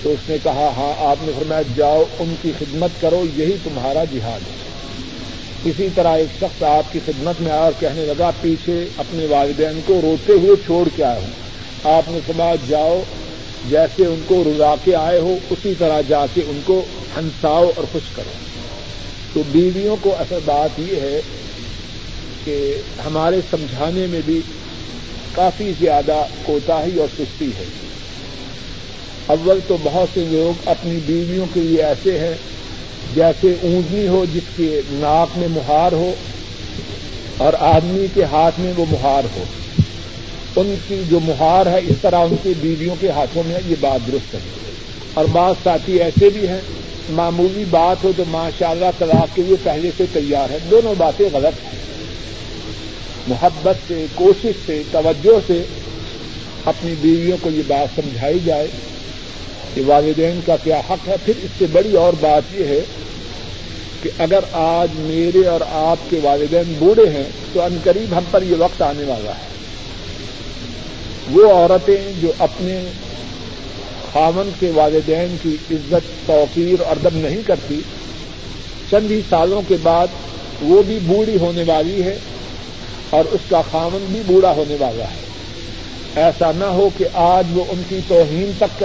تو 0.03 0.13
اس 0.13 0.29
نے 0.29 0.39
کہا 0.39 0.73
ہاں 0.77 0.95
آپ 0.99 1.17
نے 1.23 1.33
فرمایا، 1.39 1.63
جاؤ، 1.77 2.03
ان 2.19 2.35
کی 2.43 2.53
خدمت 2.59 3.01
کرو، 3.01 3.25
یہی 3.35 3.57
تمہارا 3.65 4.05
جہاد 4.05 4.41
ہے۔ 4.41 4.53
اسی 5.65 5.91
طرح 5.91 6.17
ایک 6.17 6.33
شخص 6.41 6.63
آپ 6.63 6.93
کی 6.93 7.01
خدمت 7.05 7.41
میں 7.41 7.53
آیا 7.53 7.63
اور 7.63 7.73
کہنے 7.81 8.05
لگا، 8.05 8.31
پیچھے 8.41 8.89
اپنے 8.97 9.27
والدین 9.27 9.81
کو 9.81 10.01
روتے 10.03 10.33
ہوئے 10.33 10.57
چھوڑ 10.57 10.89
کے 10.89 11.05
آیا 11.05 11.19
ہوں۔ 11.19 11.33
آپ 11.83 12.09
نے 12.09 12.21
فرمایا، 12.27 12.55
جاؤ، 12.69 13.03
جیسے 13.65 14.07
ان 14.07 14.23
کو 14.27 14.45
رضا 14.45 14.75
کے 14.85 14.97
آئے 14.97 15.19
ہو، 15.19 15.39
اسی 15.51 15.75
طرح 15.75 16.01
جا 16.01 16.27
کے 16.27 16.41
ان 16.47 16.61
کو 16.65 16.87
ہنساؤ 17.17 17.65
اور 17.77 17.85
خوش 17.85 18.11
کرو۔ 18.11 18.33
تو 19.33 19.43
بیویوں 19.43 19.97
کو 19.97 20.15
اصل 20.19 20.39
بات 20.45 20.79
یہ 20.79 21.01
ہے 21.01 21.21
کہ 22.45 22.75
ہمارے 23.07 23.41
سمجھانے 23.51 24.07
میں 24.07 24.21
بھی 24.27 24.43
کافی 25.33 25.73
زیادہ 25.81 26.25
کوتاہی 26.43 26.99
اور 26.99 27.09
سستی 27.19 27.51
ہے۔ 27.59 27.65
اول 29.27 29.61
تو 29.67 29.77
بہت 29.83 30.09
سے 30.15 30.21
لوگ 30.21 30.69
اپنی 30.69 30.99
بیویوں 31.07 31.47
کے 31.55 31.61
لیے 31.61 31.83
ایسے 31.85 32.19
ہیں 32.19 32.35
جیسے 33.15 33.55
اونجنی 33.63 34.09
ہو 34.09 34.25
جس 34.35 34.57
کے 34.57 34.81
ناک 34.91 35.39
میں 35.39 35.49
مہار 35.49 35.93
ہو 35.93 36.15
اور 37.37 37.53
آدمی 37.59 38.07
کے 38.15 38.25
ہاتھ 38.25 38.61
میں 38.61 38.73
وہ 38.77 38.85
مہار 38.91 39.23
ہو۔ 39.37 39.45
ان 40.57 40.75
کی 40.89 41.03
جو 41.11 41.21
مہار 41.21 41.67
ہے 41.67 41.79
اس 41.79 41.97
طرح 42.03 42.17
ان 42.17 42.37
کی 42.43 42.53
بیویوں 42.61 42.95
کے 43.01 43.09
ہاتھوں 43.11 43.43
میں 43.47 43.61
یہ 43.67 43.75
بات 43.81 44.07
درست 44.07 44.35
ہے۔ 44.35 44.41
اور 45.15 45.25
بعض 45.25 45.55
ساتھی 45.63 46.01
ایسے 46.01 46.31
بھی 46.31 46.49
ہیں، 46.49 46.61
معمولی 47.11 47.65
بات 47.71 48.05
ہو 48.05 48.13
تو 48.17 48.25
ماشاء 48.29 48.69
اللہ 48.69 48.85
طلاق 48.99 49.37
کے 49.37 49.43
لیے 49.43 49.57
پہلے 49.63 49.91
سے 49.97 50.05
تیار 50.13 50.51
ہے 50.51 50.59
دونوں 50.71 50.95
باتیں 50.99 51.29
غلط 51.33 51.65
ہیں۔ 51.65 51.84
محبت 53.27 53.77
سے، 53.89 54.07
کوشش 54.15 54.57
سے، 54.67 54.83
توجہ 54.91 55.39
سے 55.47 55.63
اپنی 56.65 56.95
بیویوں 57.01 57.39
کو 57.41 57.51
یہ 57.51 57.63
بات 57.67 58.01
سمجھائی 58.01 58.39
جائے 58.45 58.67
کہ 59.75 59.83
والدین 59.87 60.41
کا 60.47 60.57
کیا 60.57 60.81
حق 60.91 61.09
ہے۔ 61.09 61.15
پھر 61.25 61.35
اس 61.43 61.51
سے 61.59 61.67
بڑی 61.73 61.97
اور 61.97 62.13
بات 62.21 62.43
یہ 62.53 62.65
ہے 62.65 62.81
کہ 64.03 64.11
اگر 64.19 64.39
آج 64.53 64.89
میرے 64.95 65.47
اور 65.47 65.61
آپ 65.71 66.11
کے 66.11 66.21
والدین 66.23 66.75
بوڑھے 66.79 67.11
ہیں 67.11 67.29
تو 67.53 67.63
ان 67.63 67.79
قریب 67.85 68.19
ہم 68.19 68.25
پر 68.31 68.43
یہ 68.43 68.57
وقت 68.59 68.83
آنے 68.83 69.05
والا 69.05 69.31
ہے۔ 69.31 69.55
وہ 71.31 71.51
عورتیں 71.51 72.13
جو 72.21 72.33
اپنے 72.39 72.81
خامن 74.13 74.51
کے 74.59 74.71
والدین 74.71 75.37
کی 75.43 75.57
عزت 75.71 76.27
توقیر 76.27 76.81
اور 76.81 76.97
ادب 76.97 77.15
نہیں 77.15 77.43
کرتی، 77.43 77.81
چند 78.91 79.11
ہی 79.11 79.21
سالوں 79.29 79.63
کے 79.69 79.77
بعد 79.83 80.07
وہ 80.63 80.83
بھی 80.83 80.99
بوڑھی 80.99 81.37
ہونے 81.37 81.63
والی 81.67 82.03
ہے۔ 82.03 82.19
اور 83.15 83.25
اس 83.25 83.41
کا 83.49 83.63
خامن 83.71 84.05
بھی 84.13 84.23
بوڑھا 84.27 84.53
ہونے 84.53 84.77
والا 84.81 85.05
ہے۔ 85.05 85.25
ایسا 86.15 86.53
نہ 86.53 86.65
ہو 86.65 86.91
کہ 86.97 87.05
آج 87.13 87.47
وہ 87.55 87.65
ان 87.69 87.83
کی 87.89 88.01
توہین 88.09 88.53
تک 88.59 88.85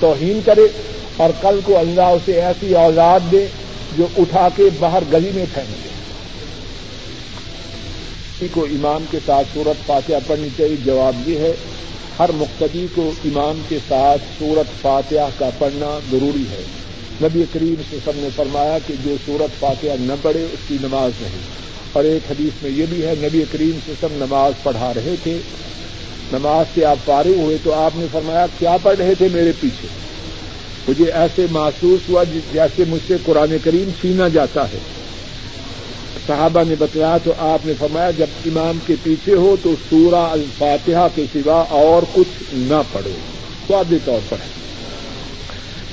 توہین 0.00 0.40
کرے 0.44 0.66
اور 1.16 1.30
کل 1.40 1.60
کو 1.64 1.78
اللہ 1.78 2.02
اسے 2.02 2.40
ایسی 2.40 2.74
اولاد 2.74 3.20
دے 3.32 3.46
جو 3.96 4.06
اٹھا 4.18 4.48
کے 4.56 4.62
باہر 4.78 5.02
گلی 5.12 5.32
میں 5.32 5.46
پھینک 5.54 5.84
دے۔ 5.84 5.88
کو 8.52 8.64
امام 8.64 9.04
کے 9.10 9.18
ساتھ 9.26 9.48
سورت 9.54 9.86
فاتحہ 9.86 10.14
پڑھنی 10.26 10.48
چاہیے۔ 10.56 10.76
جواب 10.76 11.28
یہ 11.28 11.38
ہے، 11.38 11.52
ہر 12.18 12.32
مقتدی 12.32 12.86
کو 12.94 13.12
امام 13.24 13.60
کے 13.68 13.78
ساتھ 13.88 14.22
سورت 14.38 14.82
فاتحہ 14.82 15.38
کا 15.38 15.50
پڑھنا 15.58 15.98
ضروری 16.10 16.44
ہے۔ 16.50 16.62
نبی 17.22 17.44
کریم 17.52 17.82
سے 17.90 17.96
سب 18.04 18.12
نے 18.16 18.28
فرمایا 18.36 18.78
کہ 18.86 18.94
جو 19.04 19.16
سورت 19.26 19.60
فاتحہ 19.60 19.96
نہ 20.00 20.12
پڑھے، 20.22 20.44
اس 20.44 20.58
کی 20.68 20.78
نماز 20.82 21.12
نہیں۔ 21.20 21.67
اور 21.92 22.04
ایک 22.04 22.22
حدیث 22.30 22.62
میں 22.62 22.70
یہ 22.70 22.86
بھی 22.86 23.06
ہے، 23.06 23.14
نبی 23.14 23.44
کریم 23.50 23.78
سے 23.86 23.92
سب 24.00 24.08
نماز 24.12 24.52
پڑھا 24.62 24.94
رہے 24.94 25.16
تھے۔ 25.22 25.38
نماز 26.32 26.66
سے 26.74 26.84
آپ 26.84 26.98
فارغ 27.04 27.34
ہوئے 27.34 27.58
تو 27.62 27.74
آپ 27.74 27.92
نے 27.96 28.06
فرمایا، 28.12 28.46
کیا 28.58 28.76
پڑھ 28.82 28.96
رہے 28.96 29.14
تھے 29.14 29.28
میرے 29.28 29.52
پیچھے؟ 29.60 29.88
مجھے 30.88 31.10
ایسے 31.10 31.46
محسوس 31.50 32.00
ہوا 32.08 32.24
جیسے 32.24 32.84
مجھ 32.84 33.02
سے 33.06 33.14
قرآن 33.22 33.58
کریم 33.58 33.90
چھینا 34.00 34.28
جاتا 34.28 34.72
ہے۔ 34.72 34.78
صحابہ 36.26 36.64
نے 36.68 36.76
بتایا 36.76 37.18
تو 37.18 37.32
آپ 37.38 37.66
نے 37.66 37.74
فرمایا، 37.78 38.10
جب 38.10 38.26
امام 38.44 38.78
کے 38.86 38.96
پیچھے 39.02 39.34
ہو 39.34 39.56
تو 39.62 39.76
سورہ 39.90 40.14
الفاتحہ 40.14 41.08
کے 41.14 41.26
سوا 41.32 41.60
اور 41.60 42.02
کچھ 42.12 42.54
نہ 42.54 42.82
پڑھو۔ 42.92 43.12
واضح 43.68 43.94
طور 44.04 44.20
پر۔ 44.28 44.36
ہے 44.36 44.67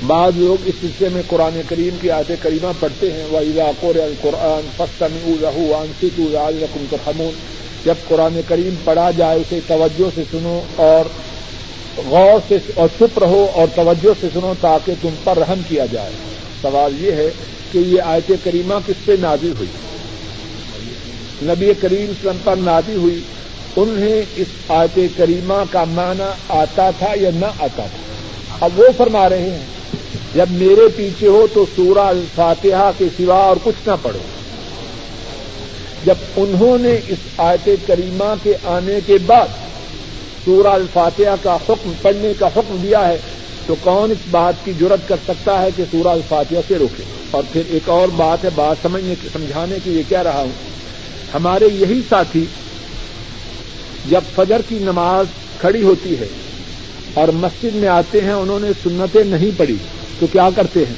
بعض 0.04 0.38
لوگ 0.38 0.64
اس 0.66 0.76
سلسلے 0.82 1.10
میں 1.10 1.22
قرآن 1.28 1.62
کریم 1.68 1.98
کی 2.02 2.12
آیت 2.12 2.32
کریمہ 2.40 2.72
پڑھتے 2.80 3.12
ہیں 3.12 3.24
وہ 3.30 3.40
علاقور 3.40 3.96
القرآن 3.96 4.68
فسطم 4.78 5.18
انسط 5.74 6.20
الرقم 6.36 6.86
تو 6.90 7.32
جب 7.86 7.94
قرآن 8.08 8.40
کریم 8.48 8.76
پڑھا 8.84 9.12
جائے، 9.18 9.40
اسے 9.40 9.60
توجہ 9.68 10.10
سے 10.16 10.24
سنو 10.32 10.62
اور 10.76 11.06
غور 12.10 12.40
سے 12.48 12.58
اور 12.76 12.88
چپ 13.00 13.20
رہو 13.20 13.48
اور 13.54 13.68
توجہ 13.76 14.14
سے 14.22 14.28
سنو 14.34 14.54
تاکہ 14.62 14.94
تم 15.02 15.10
پر 15.24 15.38
رحم 15.38 15.62
کیا 15.68 15.86
جائے۔ 15.86 16.12
سوال 16.62 17.04
یہ 17.06 17.12
ہے 17.12 17.30
کہ 17.72 17.78
یہ 17.78 18.02
آیت 18.02 18.32
کریمہ 18.44 18.74
کس 18.86 19.06
پہ 19.06 19.12
نازل 19.20 19.54
ہوئی؟ 19.60 19.70
نبی 21.44 21.72
کریم 21.82 22.12
اسلم 22.12 22.38
پر 22.44 22.56
نادی 22.56 22.96
ہوئی۔ 22.96 23.22
انہیں 23.76 24.22
اس 24.36 24.48
آیت 24.68 25.00
کریمہ 25.18 25.64
کا 25.72 25.84
معنی 25.84 26.32
آتا 26.50 26.90
تھا 27.00 27.14
یا 27.16 27.30
نہ 27.36 27.46
آتا 27.46 27.86
تھا؟ 27.86 27.98
اب 28.60 28.80
وہ 28.80 28.88
فرما 28.98 29.30
رہے 29.30 29.50
ہیں 29.50 29.75
جب 30.36 30.46
میرے 30.50 30.88
پیچھے 30.96 31.28
ہو 31.28 31.48
تو 31.54 31.66
سورہ 31.76 32.00
الفاتحہ 32.00 32.92
کے 32.98 33.06
سوا 33.18 33.38
اور 33.38 33.58
کچھ 33.64 33.88
نہ 33.88 33.92
پڑھو۔ 34.02 34.20
جب 36.06 36.14
انہوں 36.36 36.78
نے 36.78 36.96
اس 37.08 37.18
آیت 37.38 37.70
کریمہ 37.88 38.34
کے 38.44 38.54
آنے 38.64 39.00
کے 39.06 39.18
بعد 39.18 39.48
سورہ 40.46 40.68
الفاتحہ 40.68 41.36
کا 41.44 41.56
حکم، 41.56 41.92
پڑھنے 42.02 42.34
کا 42.40 42.48
حکم 42.48 42.78
دیا 42.84 43.08
ہے، 43.08 43.18
تو 43.66 43.76
کون 43.76 44.12
اس 44.12 44.28
بات 44.32 44.54
کی 44.66 44.74
جرت 44.80 45.08
کر 45.08 45.16
سکتا 45.28 45.62
ہے 45.62 45.70
کہ 45.76 45.84
سورہ 45.92 46.08
الفاتحہ 46.08 46.58
سے 46.68 46.76
روکے؟ 46.76 47.04
اور 47.32 47.44
پھر 47.52 47.62
ایک 47.70 47.90
اور 47.90 48.08
بات 48.08 48.44
ہے، 48.46 48.50
بات 48.56 48.76
سمجھنے 48.82 49.16
سمجھانے 49.34 49.76
کی، 49.84 49.98
یہ 49.98 50.04
کہہ 50.10 50.22
رہا 50.22 50.40
ہوں۔ 50.40 50.52
ہمارے 51.34 51.66
یہی 51.66 52.02
ساتھی 52.10 52.46
جب 54.10 54.22
فجر 54.36 54.62
کی 54.70 54.80
نماز 54.80 55.26
کھڑی 55.62 55.84
ہوتی 55.84 56.20
ہے 56.20 56.28
اور 57.14 57.28
مسجد 57.28 57.76
میں 57.76 57.90
آتے 57.90 58.22
ہیں، 58.22 58.34
انہوں 58.34 58.60
نے 58.60 58.70
سنتیں 58.84 59.24
نہیں 59.24 59.60
پڑھی۔ 59.60 59.78
تو 60.20 60.28
کیا 60.28 60.50
کرتے 60.56 60.80
ہیں؟ 60.80 60.94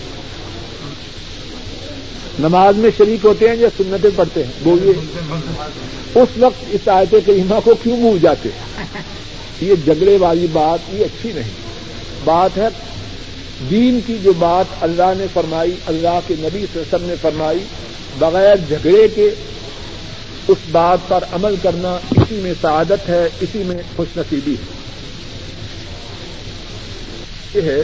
نماز 2.39 2.75
میں 2.75 2.89
شریک 2.97 3.25
ہوتے 3.25 3.49
ہیں 3.49 3.55
یا 3.55 3.67
سنتیں 3.77 4.09
پڑھتے 4.15 4.43
ہیں؟ 4.43 4.51
بولیے۔ 4.63 4.93
اس 6.15 6.37
وقت 6.37 6.63
اس 6.69 6.87
آیت 6.87 7.15
کریمہ 7.25 7.55
کو 7.63 7.75
کیوں 7.83 7.97
بھول 7.97 8.19
جاتے 8.19 8.49
ہیں؟ 8.49 8.83
یہ 9.61 9.75
جھگڑے 9.85 10.17
والی 10.17 10.47
بات 10.51 10.79
یہ 10.93 11.05
اچھی 11.05 11.31
نہیں۔ 11.31 11.51
بات 12.23 12.57
ہے، 12.57 12.67
دین 13.69 13.99
کی 14.05 14.17
جو 14.23 14.33
بات 14.33 14.65
اللہ 14.81 15.13
نے 15.17 15.25
فرمائی، 15.33 15.75
اللہ 15.85 16.19
کے 16.27 16.35
نبی 16.39 16.65
سسم 16.73 16.97
نے 17.01 17.15
فرمائی، 17.21 17.59
بغیر 18.19 18.55
جھگڑے 18.67 19.07
کے 19.07 19.29
اس 20.47 20.57
بات 20.71 20.97
پر 21.07 21.23
عمل 21.31 21.55
کرنا 21.61 21.93
اسی 21.93 22.35
میں 22.35 22.53
سعادت 22.61 23.09
ہے، 23.09 23.29
اسی 23.39 23.59
میں 23.59 23.77
خوش 23.95 24.17
نصیبی 24.17 24.53
ہے۔ 24.53 24.77
یہ 27.53 27.61
ہے 27.61 27.83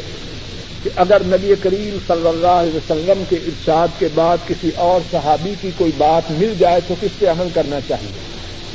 کہ 0.84 0.90
اگر 0.96 1.22
نبی 1.26 1.54
کریم 1.62 1.98
صلی 2.08 2.28
اللہ 2.28 2.48
علیہ 2.48 2.76
وسلم 2.76 3.24
کے 3.30 3.36
ارشاد 3.36 3.88
کے 4.00 4.08
بعد 4.14 4.38
کسی 4.48 4.70
اور 4.76 5.00
صحابی 5.12 5.54
کی 5.62 5.70
کوئی 5.78 5.92
بات 5.98 6.32
مل 6.32 6.54
جائے 6.60 6.82
تو 6.88 6.96
کس 7.02 7.20
پہ 7.20 7.28
عمل 7.28 7.48
کرنا 7.54 7.80
چاہیے؟ 7.88 8.12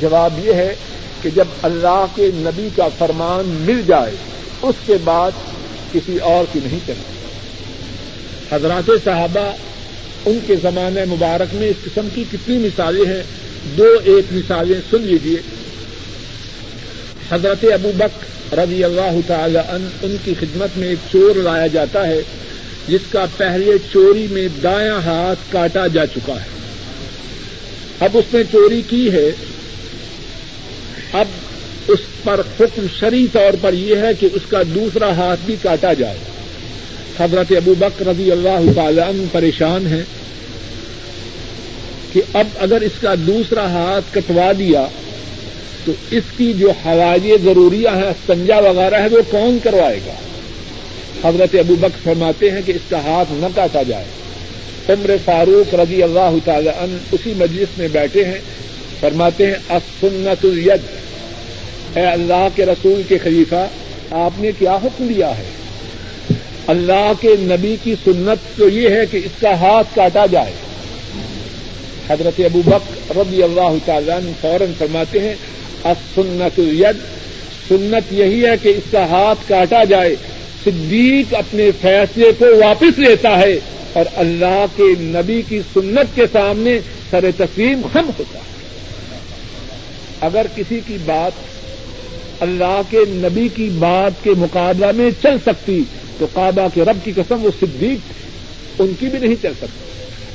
جواب 0.01 0.45
یہ 0.45 0.53
ہے 0.53 0.75
کہ 1.21 1.29
جب 1.29 1.45
اللہ 1.61 2.05
کے 2.15 2.31
نبی 2.33 2.69
کا 2.75 2.87
فرمان 2.97 3.45
مل 3.45 3.81
جائے، 3.87 4.11
اس 4.61 4.75
کے 4.85 4.97
بعد 5.03 5.31
کسی 5.91 6.17
اور 6.17 6.45
کی 6.51 6.59
نہیں 6.63 6.79
چلتی 6.85 7.17
حضرات 8.51 8.89
صحابہ، 9.03 9.51
ان 10.25 10.39
کے 10.47 10.55
زمانے 10.55 11.05
مبارک 11.05 11.55
میں 11.55 11.67
اس 11.67 11.75
قسم 11.83 12.07
کی 12.15 12.23
کتنی 12.31 12.57
مثالیں 12.57 13.05
ہیں۔ 13.05 13.23
دو 13.77 13.85
ایک 14.03 14.25
مثالیں 14.31 14.79
سن 14.91 15.01
لیجیے 15.01 15.41
حضرت 17.31 17.65
ابو 17.73 17.91
بک 17.97 18.25
رضی 18.53 18.83
اللہ 18.83 19.19
تعالی 19.27 19.57
ان 19.57 19.87
ان 20.01 20.15
کی 20.23 20.33
خدمت 20.39 20.77
میں 20.77 20.87
ایک 20.87 20.97
چور 21.11 21.35
لایا 21.35 21.67
جاتا 21.67 22.07
ہے، 22.07 22.21
جس 22.87 23.01
کا 23.09 23.25
پہلے 23.37 23.71
چوری 23.93 24.27
میں 24.31 24.47
دایاں 24.63 24.99
ہاتھ 25.05 25.51
کاٹا 25.51 25.87
جا 25.87 26.05
چکا 26.05 26.33
ہے۔ 26.33 26.59
اب 27.99 28.17
اس 28.17 28.33
نے 28.33 28.41
چوری 28.51 28.81
کی 28.89 29.11
ہے۔ 29.11 29.31
اب 31.13 31.25
اس 31.87 31.99
پر 32.23 32.41
حکم 32.59 32.85
شری 32.99 33.27
طور 33.33 33.55
پر 33.61 33.73
یہ 33.73 33.95
ہے 33.95 34.13
کہ 34.19 34.27
اس 34.33 34.41
کا 34.49 34.61
دوسرا 34.75 35.15
ہاتھ 35.15 35.39
بھی 35.45 35.55
کاٹا 35.61 35.93
جائے۔ 35.93 36.17
حضرت 37.19 37.51
ابو 37.51 37.73
بک 37.79 38.01
رضی 38.01 38.31
اللہ 38.31 38.73
تعالی 38.75 39.01
عنہ 39.01 39.23
پریشان 39.31 39.87
ہیں 39.87 40.03
کہ 42.13 42.21
اب 42.33 42.47
اگر 42.59 42.81
اس 42.81 43.01
کا 43.01 43.13
دوسرا 43.27 43.67
ہاتھ 43.69 44.13
کٹوا 44.13 44.51
دیا 44.59 44.85
تو 45.89 46.15
اس 46.17 46.23
کی 46.37 46.53
جو 46.53 46.71
ہوائی 46.85 47.31
ضروریاں 47.43 47.95
ہیں 47.95 48.11
سنجا 48.25 48.59
وغیرہ 48.59 48.95
ہے، 48.95 49.07
وہ 49.11 49.21
کون 49.29 49.57
کروائے 49.63 49.99
گا؟ 50.05 50.13
حضرت 51.27 51.55
ابو 51.55 51.75
بک 51.79 52.03
فرماتے 52.03 52.51
ہیں 52.51 52.61
کہ 52.65 52.71
اس 52.71 52.89
کا 52.89 52.99
ہاتھ 53.03 53.31
نہ 53.31 53.45
کاٹا 53.55 53.83
جائے۔ 53.83 54.05
عمر 54.89 55.15
فاروق 55.25 55.75
رضی 55.75 56.03
اللہ 56.03 56.37
تعالی 56.45 56.69
عنہ 56.69 56.97
اسی 57.11 57.33
مجلس 57.37 57.77
میں 57.77 57.87
بیٹھے 57.87 58.25
ہیں، 58.25 58.39
فرماتے 58.99 59.47
ہیں 59.47 59.55
اسنت 59.69 60.45
الید 60.45 60.79
اے 61.97 62.05
اللہ 62.05 62.47
کے 62.55 62.65
رسول 62.65 63.01
کے 63.07 63.17
خلیفہ، 63.17 63.67
آپ 64.11 64.31
نے 64.37 64.51
کیا 64.59 64.75
حکم 64.75 65.07
دیا 65.07 65.37
ہے؟ 65.37 65.49
اللہ 66.67 67.11
کے 67.21 67.35
نبی 67.39 67.75
کی 67.83 67.95
سنت 68.03 68.57
تو 68.57 68.69
یہ 68.69 68.89
ہے 68.89 69.05
کہ 69.11 69.17
اس 69.17 69.41
کا 69.41 69.59
ہاتھ 69.59 69.95
کاٹا 69.95 70.25
جائے۔ 70.25 70.53
حضرت 72.09 72.39
ابو 72.39 72.61
بک 72.65 73.17
رضی 73.17 73.43
اللہ 73.43 73.77
تعالیٰ 73.85 74.19
فوراً 74.41 74.71
فرماتے 74.77 75.19
ہیں 75.19 75.35
سنت 75.83 76.59
ید 76.59 76.95
سنت 77.69 78.13
یہی 78.13 78.45
ہے 78.45 78.51
کہ 78.61 78.69
اس 78.69 78.91
کا 78.91 79.05
ہاتھ 79.05 79.49
کاٹا 79.49 79.83
جائے۔ 79.83 80.15
صدیق 80.65 81.33
اپنے 81.33 81.71
فیصلے 81.81 82.31
کو 82.39 82.45
واپس 82.45 82.99
لیتا 82.99 83.39
ہے 83.39 83.59
اور 83.93 84.05
اللہ 84.15 84.65
کے 84.75 84.83
نبی 84.99 85.41
کی 85.49 85.61
سنت 85.73 86.15
کے 86.15 86.25
سامنے 86.31 86.79
سر 87.09 87.25
تسلیم 87.37 87.81
ہم 87.95 88.09
ہوتا 88.19 88.39
ہے۔ 88.39 88.43
اگر 90.21 90.45
کسی 90.55 90.79
کی 90.87 90.97
بات 91.05 91.31
اللہ 92.39 92.81
کے 92.89 92.97
نبی 93.07 93.47
کی 93.55 93.69
بات 93.69 94.23
کے 94.23 94.29
مقابلہ 94.37 94.91
میں 94.95 95.09
چل 95.21 95.37
سکتی، 95.45 95.83
تو 96.17 96.27
کعبہ 96.33 96.67
کے 96.73 96.81
رب 96.81 96.97
کی 97.03 97.11
قسم 97.15 97.45
وہ 97.45 97.51
صدیق 97.59 98.13
ان 98.79 98.93
کی 98.99 99.05
بھی 99.05 99.19
نہیں 99.19 99.35
چل 99.41 99.53
سکتی۔ 99.57 99.89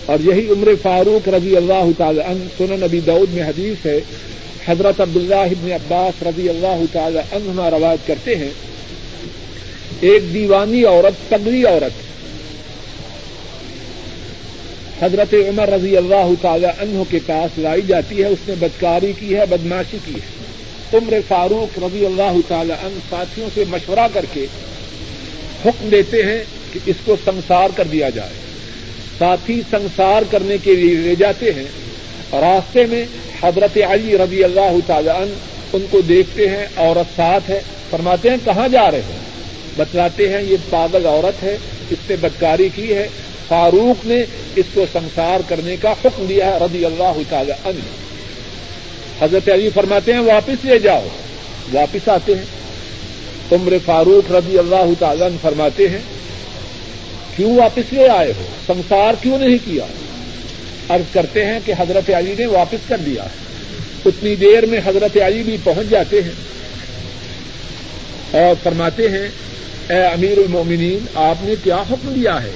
اور 0.07 0.19
یہی 0.21 0.49
عمر 0.49 0.69
فاروق 0.83 1.29
رضی 1.29 1.57
اللہ 1.57 1.89
تعالی 1.99 2.21
عنہ 2.21 2.45
سنن 2.59 2.81
نبی 2.81 3.01
دعود 3.01 3.35
میں 3.35 3.43
حدیث 3.43 3.87
ہے۔ 3.87 4.01
حضرت 4.69 5.01
عبداللہ 5.01 5.35
ابن 5.35 5.73
عباس 5.73 6.23
رضی 6.23 6.49
اللہ 6.49 6.83
تعالی 6.93 7.19
عنہ 7.19 7.61
روایت 7.61 8.07
کرتے 8.07 8.37
ہیں، 8.37 8.51
ایک 10.01 10.35
دیوانی 10.35 10.85
عورت 10.85 11.31
تگڑی 11.31 11.65
عورت۔ 11.65 12.03
حضرت 15.03 15.35
عمر 15.49 15.69
رضی 15.69 15.97
اللہ 15.97 16.31
تعالی 16.41 16.67
عنہ 16.67 17.03
کے 17.11 17.19
پاس 17.27 17.59
لائی 17.59 17.83
جاتی 17.83 18.23
ہے، 18.23 18.27
اس 18.27 18.49
نے 18.49 18.55
بدکاری 18.59 19.13
کی 19.19 19.37
ہے، 19.37 19.47
بدماشی 19.51 19.99
کی 20.05 20.15
ہے۔ 20.15 20.45
عمر 20.93 21.15
فاروق 21.29 21.79
رضی 21.79 22.07
اللہ 22.07 22.37
تعالی 22.49 22.73
عنہ 22.73 22.99
ساتھیوں 23.11 23.49
سے 23.55 23.65
مشورہ 23.69 24.07
کر 24.13 24.25
کے 24.33 24.47
حکم 25.65 25.89
دیتے 25.89 26.23
ہیں 26.23 26.45
کہ 26.73 26.81
اس 26.87 26.97
کو 27.05 27.17
سنسار 27.25 27.69
کر 27.75 27.85
دیا 27.93 28.11
جائے۔ 28.11 28.33
ساتھی 29.19 29.61
سنسار 29.71 30.23
کرنے 30.31 30.57
کے 30.63 30.75
لیے 30.75 30.95
لے 30.95 31.15
جاتے 31.15 31.53
ہیں 31.53 31.65
راستے 32.33 32.87
میں 32.87 33.05
حضرت 33.45 33.79
علی 33.91 34.19
رضی 34.19 34.45
اللہ 34.45 34.77
تعالیٰ 34.87 35.25
ان 35.73 35.87
کو 35.91 36.01
دیکھتے 36.01 36.49
ہیں، 36.49 36.67
عورت 36.77 37.17
ساتھ 37.17 37.51
ہے، 37.51 37.61
فرماتے 37.91 38.31
ہیں، 38.31 38.37
کہاں 38.45 38.69
جا 38.69 38.91
رہے 38.91 38.99
ہیں 38.99 39.19
بتلاتے 39.77 40.29
ہیں، 40.29 40.43
یہ 40.43 40.57
پاگل 40.71 41.07
عورت 41.07 41.43
ہے، 41.43 41.57
اس 41.91 42.11
نے 42.11 42.17
بدکاری 42.17 42.69
کی 42.75 42.95
ہے۔ 42.95 43.09
فاروق 43.49 44.07
نے 44.07 44.23
اس 44.57 44.67
کو 44.75 44.85
سنسار 44.93 45.41
کرنے 45.49 45.77
کا 45.77 45.93
حکم 45.93 46.27
دیا 46.29 46.47
ہے، 46.47 46.59
رضی 46.59 46.85
اللہ 46.85 47.19
تعالی 47.29 47.53
عنہ۔ 47.65 47.81
حضرت 49.25 49.49
علی 49.49 49.71
فرماتے 49.71 50.13
ہیں، 50.13 50.21
واپس 50.21 50.65
لے 50.65 50.79
جاؤ۔ 50.79 51.07
واپس 51.73 52.09
آتے 52.09 52.35
ہیں۔ 52.35 52.45
عمر 53.53 53.73
فاروق 53.85 54.33
رضی 54.33 54.59
اللہ 54.59 54.93
تعالیٰ 54.99 55.27
عنہ 55.27 55.37
فرماتے 55.43 55.89
ہیں، 55.89 55.99
کیوں 57.37 57.57
واپس 57.57 57.93
لے 57.93 58.09
آئے 58.09 58.33
ہو؟ 58.37 58.43
سنسار 58.67 59.15
کیوں 59.23 59.39
نہیں 59.39 59.59
کیا؟ 59.65 59.85
عرض 60.89 61.15
کرتے 61.15 61.45
ہیں 61.45 61.59
کہ 61.65 61.73
حضرت 61.79 62.11
علی 62.11 62.35
نے 62.39 62.47
واپس 62.47 62.89
کر 62.89 62.97
دیا۔ 62.97 63.25
اتنی 64.07 64.37
دیر 64.37 64.67
میں 64.67 64.81
حضرت 64.85 65.17
علی 65.17 65.43
بھی 65.43 65.57
پہنچ 65.65 65.91
جاتے 65.91 66.23
ہیں۔ 66.23 66.55
اور 68.31 68.55
فرماتے 68.63 69.09
ہیں، 69.09 69.29
اے 69.89 70.05
امیر 70.07 70.39
المومنین 70.39 70.99
آپ 71.15 71.37
نے 71.41 71.55
کیا 71.65 71.77
حکم 71.77 72.13
دیا 72.17 72.43
ہے؟ 72.43 72.51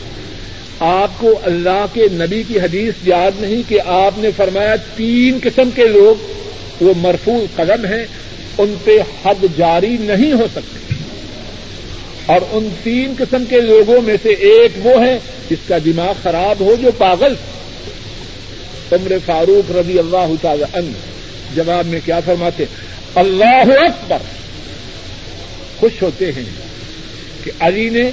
آپ 0.81 1.11
کو 1.19 1.41
اللہ 1.43 1.87
کے 1.93 2.03
نبی 2.13 2.43
کی 2.49 2.61
حدیث 2.61 2.95
یاد 3.05 3.31
نہیں 3.41 3.63
کہ 3.69 3.79
آپ 3.87 4.19
نے 4.19 4.29
فرمایا 4.37 4.77
تین 4.77 5.39
قسم 5.43 5.71
کے 5.75 5.87
لوگ، 5.87 6.23
وہ 6.83 6.93
مرفوع 6.97 7.47
قدم 7.57 7.85
ہیں، 7.85 8.07
ان 8.59 8.75
پہ 8.85 8.99
حد 9.25 9.45
جاری 9.57 9.97
نہیں 10.01 10.33
ہو 10.33 10.47
سکتے۔ 10.53 10.95
اور 12.27 12.41
ان 12.51 12.69
تین 12.83 13.15
قسم 13.19 13.45
کے 13.45 13.61
لوگوں 13.61 14.01
میں 14.01 14.17
سے 14.23 14.29
ایک 14.29 14.87
وہ 14.87 15.07
ہے 15.07 15.19
جس 15.51 15.69
کا 15.69 15.79
دماغ 15.85 16.13
خراب 16.23 16.61
ہو، 16.61 16.75
جو 16.81 16.91
پاگل 16.99 17.35
عمر 18.93 19.13
فاروق 19.27 19.71
رضی 19.71 19.99
اللہ 19.99 20.33
تعالی 20.43 20.65
عنہ 20.73 20.91
جواب 21.55 21.87
میں 21.87 22.01
کیا 22.05 22.21
فرماتے 22.21 22.65
اللہ 23.15 23.73
اکبر۔ 23.85 24.19
خوش 25.81 26.03
ہوتے 26.03 26.33
ہیں 26.33 26.45
کہ 27.45 27.51
علی 27.61 27.89
نے 27.89 28.11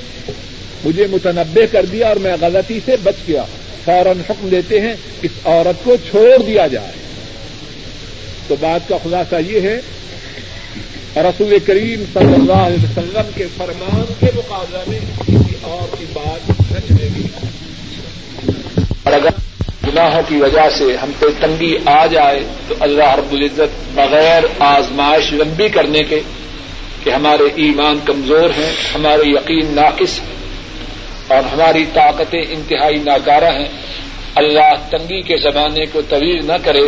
مجھے 0.85 1.07
متنبع 1.07 1.65
کر 1.71 1.85
دیا 1.85 2.07
اور 2.07 2.15
میں 2.15 2.35
غلطی 2.41 2.79
سے 2.85 2.95
بچ 3.03 3.15
گیا۔ 3.27 3.43
فوراً 3.85 4.19
حکم 4.29 4.49
دیتے 4.49 4.81
ہیں 4.81 4.93
اس 5.21 5.31
عورت 5.45 5.83
کو 5.83 5.95
چھوڑ 6.09 6.43
دیا 6.43 6.67
جائے۔ 6.67 6.91
تو 8.47 8.55
بات 8.59 8.89
کا 8.89 8.97
خلاصہ 9.03 9.35
یہ 9.47 9.61
ہے، 9.61 9.79
رسول 11.15 11.57
کریم 11.65 12.03
صلی 12.13 12.33
اللہ 12.33 12.53
علیہ 12.53 12.83
وسلم 12.83 13.29
کے 13.35 13.47
فرمان 13.57 14.13
کے 14.19 14.25
مقابلہ 14.35 14.77
میں 14.87 14.99
کسی 14.99 15.55
اور 15.61 15.95
کی 15.99 16.05
بات 16.13 16.49
نہ 16.49 16.77
چلے 16.87 17.09
گی۔ 17.15 17.23
اور 19.03 19.13
اگر 19.13 19.29
گناہوں 19.87 20.21
کی 20.27 20.35
وجہ 20.35 20.69
سے 20.77 20.97
ہم 20.97 21.11
پہ 21.19 21.25
تنگی 21.39 21.77
آ 21.85 22.05
جائے 22.05 22.39
تو 22.67 22.75
اللہ 22.79 23.15
رب 23.15 23.31
العزت 23.31 23.97
بغیر 23.97 24.43
آزمائش 24.59 25.33
لمبی 25.33 25.69
کرنے 25.69 26.03
کے 26.03 26.19
کہ 27.03 27.09
ہمارے 27.09 27.43
ایمان 27.55 27.99
کمزور 28.05 28.49
ہیں، 28.57 28.73
ہمارے 28.95 29.29
یقین 29.29 29.75
ناقص 29.75 30.19
ہیں 30.19 30.35
اور 31.27 31.53
ہماری 31.53 31.85
طاقتیں 31.93 32.41
انتہائی 32.49 32.95
ناکارہ 32.95 33.51
ہیں۔ 33.51 33.69
اللہ 34.35 34.73
تنگی 34.89 35.21
کے 35.21 35.37
زمانے 35.37 35.85
کو 35.85 36.01
طویل 36.09 36.45
نہ 36.45 36.53
کرے، 36.63 36.81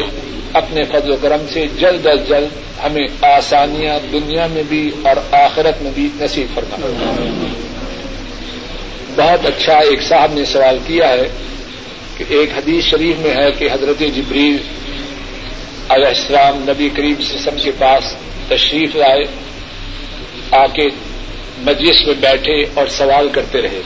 اپنے 0.54 0.84
فضل 0.84 1.12
و 1.12 1.16
کرم 1.22 1.46
سے 1.54 1.68
جلد 1.80 2.08
از 2.08 2.20
جلد 2.28 2.48
ہمیں 2.84 3.08
آسانیاں 3.22 4.00
دنیا 4.12 4.48
میں 4.48 4.64
بھی 4.70 4.92
اور 5.04 5.34
آخرت 5.34 5.82
میں 5.82 5.92
بھی 5.96 6.10
نصیب 6.22 6.56
فرما۔ 6.56 6.88
بہت 9.16 9.46
اچھا 9.46 9.74
ایک 9.74 10.02
صاحب 10.02 10.34
نے 10.34 10.46
سوال 10.46 10.78
کیا 10.88 11.10
ہے 11.10 11.28
کہ 12.17 12.25
ایک 12.30 12.49
حدیث 12.58 12.84
شریف 12.84 13.19
میں 13.19 13.36
ہے 13.36 13.51
کہ 13.51 13.67
حضرت 13.71 13.99
جبریل 13.99 14.58
علیہ 15.89 16.08
السلام 16.08 16.63
نبی 16.67 16.89
کریم 16.89 17.13
سسم 17.21 17.56
کے 17.63 17.71
پاس 17.77 18.15
تشریف 18.47 18.95
لائے 18.95 19.23
آ 20.51 20.65
کے 20.65 20.88
مجلس 21.58 22.06
میں 22.06 22.13
بیٹھے 22.13 22.65
اور 22.73 22.88
سوال 22.88 23.30
کرتے 23.30 23.62
رہے۔ 23.62 23.82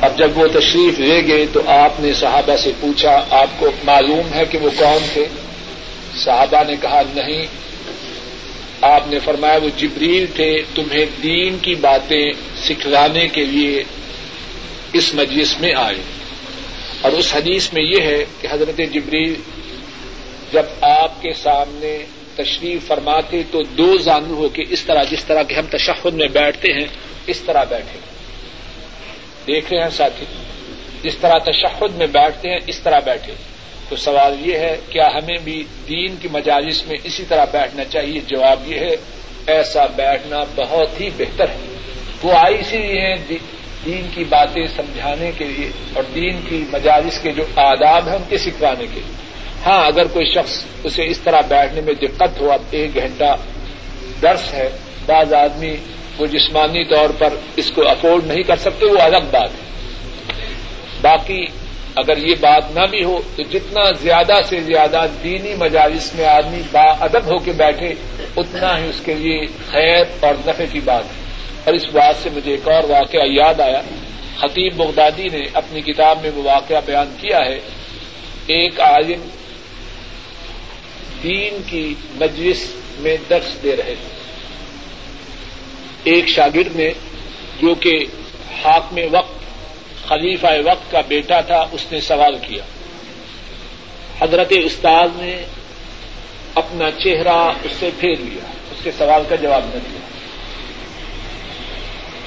اب 0.00 0.18
جب 0.18 0.38
وہ 0.38 0.46
تشریف 0.46 0.98
لے 0.98 1.26
گئے 1.26 1.46
تو 1.52 1.60
آپ 1.66 2.00
نے 2.00 2.12
صحابہ 2.12 2.56
سے 2.56 2.72
پوچھا، 2.80 3.24
آپ 3.30 3.48
کو 3.58 3.70
معلوم 3.84 4.34
ہے 4.34 4.44
کہ 4.50 4.58
وہ 4.58 4.70
کون 4.76 5.06
تھے؟ 5.12 5.24
صحابہ 6.16 6.64
نے 6.64 6.76
کہا، 6.80 7.02
نہیں، 7.14 7.46
آپ 8.80 9.08
نے 9.08 9.18
فرمایا 9.18 9.58
وہ 9.62 9.68
جبریل 9.76 10.26
تھے، 10.36 10.62
تمہیں 10.74 11.06
دین 11.22 11.58
کی 11.58 11.74
باتیں 11.74 12.32
سکھلانے 12.64 13.28
کے 13.28 13.44
لیے 13.44 13.84
اس 14.92 15.14
مجلس 15.14 15.60
میں 15.60 15.74
آئے۔ 15.74 16.21
اور 17.02 17.12
اس 17.12 17.36
حدیث 17.36 17.72
میں 17.72 17.82
یہ 17.82 18.00
ہے 18.00 18.24
کہ 18.40 18.48
حضرت 18.50 18.80
جبریل 18.92 19.34
جب 20.52 20.62
آپ 20.80 21.22
کے 21.22 21.32
سامنے 21.32 21.98
تشریف 22.34 22.86
فرماتے 22.86 23.42
تو 23.50 23.62
دو 23.62 23.98
زانو 23.98 24.34
ہو 24.34 24.48
کے 24.48 24.62
اس 24.70 24.82
طرح 24.82 25.04
جس 25.04 25.24
طرح 25.24 25.42
کہ 25.42 25.54
ہم 25.54 25.66
تشہد 25.70 26.14
میں 26.14 26.28
بیٹھتے 26.28 26.72
ہیں، 26.72 26.86
اس 27.26 27.40
طرح 27.40 27.64
بیٹھے۔ 27.64 27.98
دیکھ 29.46 29.72
رہے 29.72 29.82
ہیں 29.82 29.90
ساتھی، 29.90 30.26
جس 31.02 31.16
طرح 31.20 31.38
تشہد 31.38 31.96
میں 31.96 32.06
بیٹھتے 32.06 32.48
ہیں، 32.48 32.58
اس 32.66 32.80
طرح 32.80 32.98
بیٹھے۔ 32.98 33.32
تو 33.88 33.96
سوال 33.96 34.48
یہ 34.48 34.58
ہے، 34.58 34.76
کیا 34.88 35.08
ہمیں 35.14 35.38
بھی 35.44 35.64
دین 35.88 36.14
کی 36.22 36.28
مجالس 36.32 36.86
میں 36.86 36.96
اسی 37.04 37.24
طرح 37.28 37.44
بیٹھنا 37.44 37.84
چاہیے؟ 37.84 38.20
جواب 38.26 38.72
یہ 38.72 38.78
ہے، 38.78 38.96
ایسا 39.46 39.86
بیٹھنا 39.86 40.44
بہت 40.56 41.00
ہی 41.00 41.10
بہتر 41.16 41.48
ہے۔ 41.48 41.76
وہ 42.22 42.32
آئی 42.32 42.60
اسی 42.60 42.78
لیے 42.78 43.14
دین 43.84 44.06
کی 44.14 44.24
باتیں 44.24 44.66
سمجھانے 44.76 45.30
کے 45.38 45.44
لیے 45.44 45.70
اور 45.94 46.02
دین 46.14 46.40
کی 46.48 46.64
مجالس 46.72 47.18
کے 47.22 47.32
جو 47.32 47.42
آداب 47.56 48.08
ہیں، 48.08 48.16
ان 48.16 48.22
کے 48.28 48.38
سکھوانے 48.38 48.86
کے 48.94 49.00
لیے۔ 49.00 49.14
ہاں 49.66 49.86
اگر 49.86 50.06
کوئی 50.06 50.26
شخص 50.26 50.64
اسے 50.84 51.06
اس 51.06 51.18
طرح 51.18 51.40
بیٹھنے 51.40 51.80
میں 51.80 51.94
دقت 51.94 52.40
ہو، 52.40 52.52
اب 52.52 52.62
ایک 52.70 52.94
گھنٹہ 52.94 53.36
درس 54.22 54.54
ہے، 54.54 54.68
بعض 55.06 55.32
آدمی 55.32 55.76
وہ 56.18 56.26
جسمانی 56.26 56.84
طور 56.84 57.10
پر 57.18 57.28
اس 57.56 57.70
کو 57.70 57.88
افورڈ 57.88 58.24
نہیں 58.24 58.42
کر 58.42 58.56
سکتے، 58.56 58.86
وہ 58.86 58.98
الگ 58.98 59.24
بات 59.30 59.50
ہے۔ 59.50 59.72
باقی 61.00 61.46
اگر 61.96 62.16
یہ 62.16 62.34
بات 62.40 62.74
نہ 62.74 62.86
بھی 62.90 63.04
ہو، 63.04 63.20
تو 63.36 63.42
جتنا 63.42 63.80
زیادہ 64.00 64.34
سے 64.48 64.60
زیادہ 64.60 65.06
دینی 65.22 65.54
مجالس 65.54 66.14
میں 66.14 66.26
آدمی 66.26 66.62
با 66.72 66.84
ادب 67.00 67.24
ہو 67.26 67.38
کے 67.38 67.52
بیٹھے، 67.52 67.94
اتنا 68.36 68.78
ہی 68.78 68.88
اس 68.88 69.00
کے 69.04 69.14
لیے 69.14 69.46
خیر 69.70 70.04
اور 70.20 70.34
نفع 70.46 70.64
کی 70.72 70.80
بات 70.84 71.04
ہے۔ 71.04 71.21
اور 71.64 71.74
اس 71.74 71.84
بات 71.84 72.16
سے 72.22 72.30
مجھے 72.32 72.50
ایک 72.50 72.68
اور 72.68 72.84
واقعہ 72.84 73.20
یاد 73.24 73.60
آیا۔ 73.60 73.80
خطیب 74.38 74.76
بغدادی 74.76 75.28
نے 75.28 75.40
اپنی 75.52 75.80
کتاب 75.80 76.18
میں 76.22 76.30
وہ 76.34 76.42
واقعہ 76.42 76.76
بیان 76.86 77.14
کیا 77.20 77.38
ہے۔ 77.38 77.60
ایک 78.46 78.80
عالم 78.80 79.28
دین 81.22 81.62
کی 81.66 81.94
مجلس 82.14 82.74
میں 82.98 83.16
درس 83.30 83.62
دے 83.62 83.76
رہے 83.76 83.94
ایک 86.04 86.28
شاگرد 86.28 86.76
نے 86.76 86.90
جو 87.62 87.74
کہ 87.74 88.04
حاکم 88.64 88.98
وقت، 89.10 89.38
خلیفہ 90.08 90.46
وقت 90.64 90.90
کا 90.90 91.00
بیٹا 91.00 91.40
تھا، 91.40 91.66
اس 91.72 91.92
نے 91.92 92.00
سوال 92.00 92.36
کیا۔ 92.42 92.64
حضرت 94.18 94.52
استاد 94.64 95.08
نے 95.14 95.44
اپنا 96.54 96.90
چہرہ 96.90 97.50
اس 97.62 97.72
سے 97.78 97.90
پھیر 97.98 98.16
لیا۔ 98.18 98.44
اس 98.70 98.84
کے 98.84 98.90
سوال 98.98 99.22
کا 99.28 99.36
جواب 99.36 99.64
نہ 99.64 99.78
دیا۔ 99.78 100.00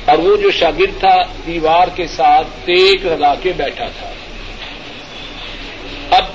اور 0.05 0.17
وہ 0.17 0.37
جو 0.37 0.51
شاگرد 0.51 0.99
تھا 0.99 1.15
دیوار 1.45 1.87
کے 1.95 2.07
ساتھ 2.07 2.47
ٹیک 2.65 3.05
لگا 3.05 3.35
کے 3.35 3.53
بیٹھا 3.57 3.85
تھا۔ 3.99 4.09
اب 6.11 6.25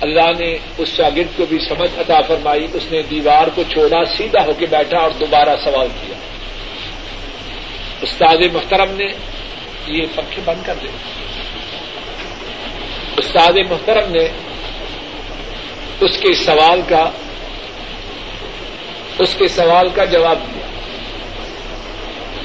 اللہ 0.00 0.30
نے 0.38 0.58
اس 0.78 0.88
شاگرد 0.88 1.36
کو 1.36 1.46
بھی 1.48 1.58
سمجھ 1.58 1.98
عطا 1.98 2.20
فرمائی، 2.20 2.66
اس 2.72 2.82
نے 2.90 3.02
دیوار 3.02 3.46
کو 3.54 3.62
چھوڑا، 3.62 4.04
سیدھا 4.04 4.44
ہو 4.44 4.52
کے 4.58 4.66
بیٹھا 4.66 4.98
اور 4.98 5.10
دوبارہ 5.10 5.56
سوال 5.64 5.88
کیا۔ 6.00 6.16
استاد 8.02 8.36
محترم 8.52 8.90
نے 8.96 9.06
یہ 9.86 10.02
پنکھے 10.14 10.42
بند 10.44 10.66
کر 10.66 10.74
دے 10.82 10.88
استاد 13.16 13.52
محترم 13.70 14.10
نے 14.10 14.24
اس 16.00 16.18
کے 16.20 16.34
سوال 16.34 16.80
کا، 16.88 17.10
اس 19.18 19.34
کے 19.34 19.48
سوال 19.48 19.88
کا 19.94 20.04
جواب 20.04 20.38
دیا 20.46 20.53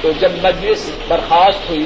تو 0.02 0.12
جب 0.20 0.32
مجلس 0.42 0.90
برخاست 1.08 1.70
ہوئی، 1.70 1.84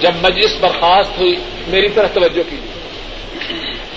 جب 0.00 0.10
مجلس 0.22 0.56
برخاست 0.60 1.18
ہوئی، 1.18 1.36
میری 1.68 1.88
طرف 1.88 2.14
توجہ 2.14 2.42
کی 2.50 2.56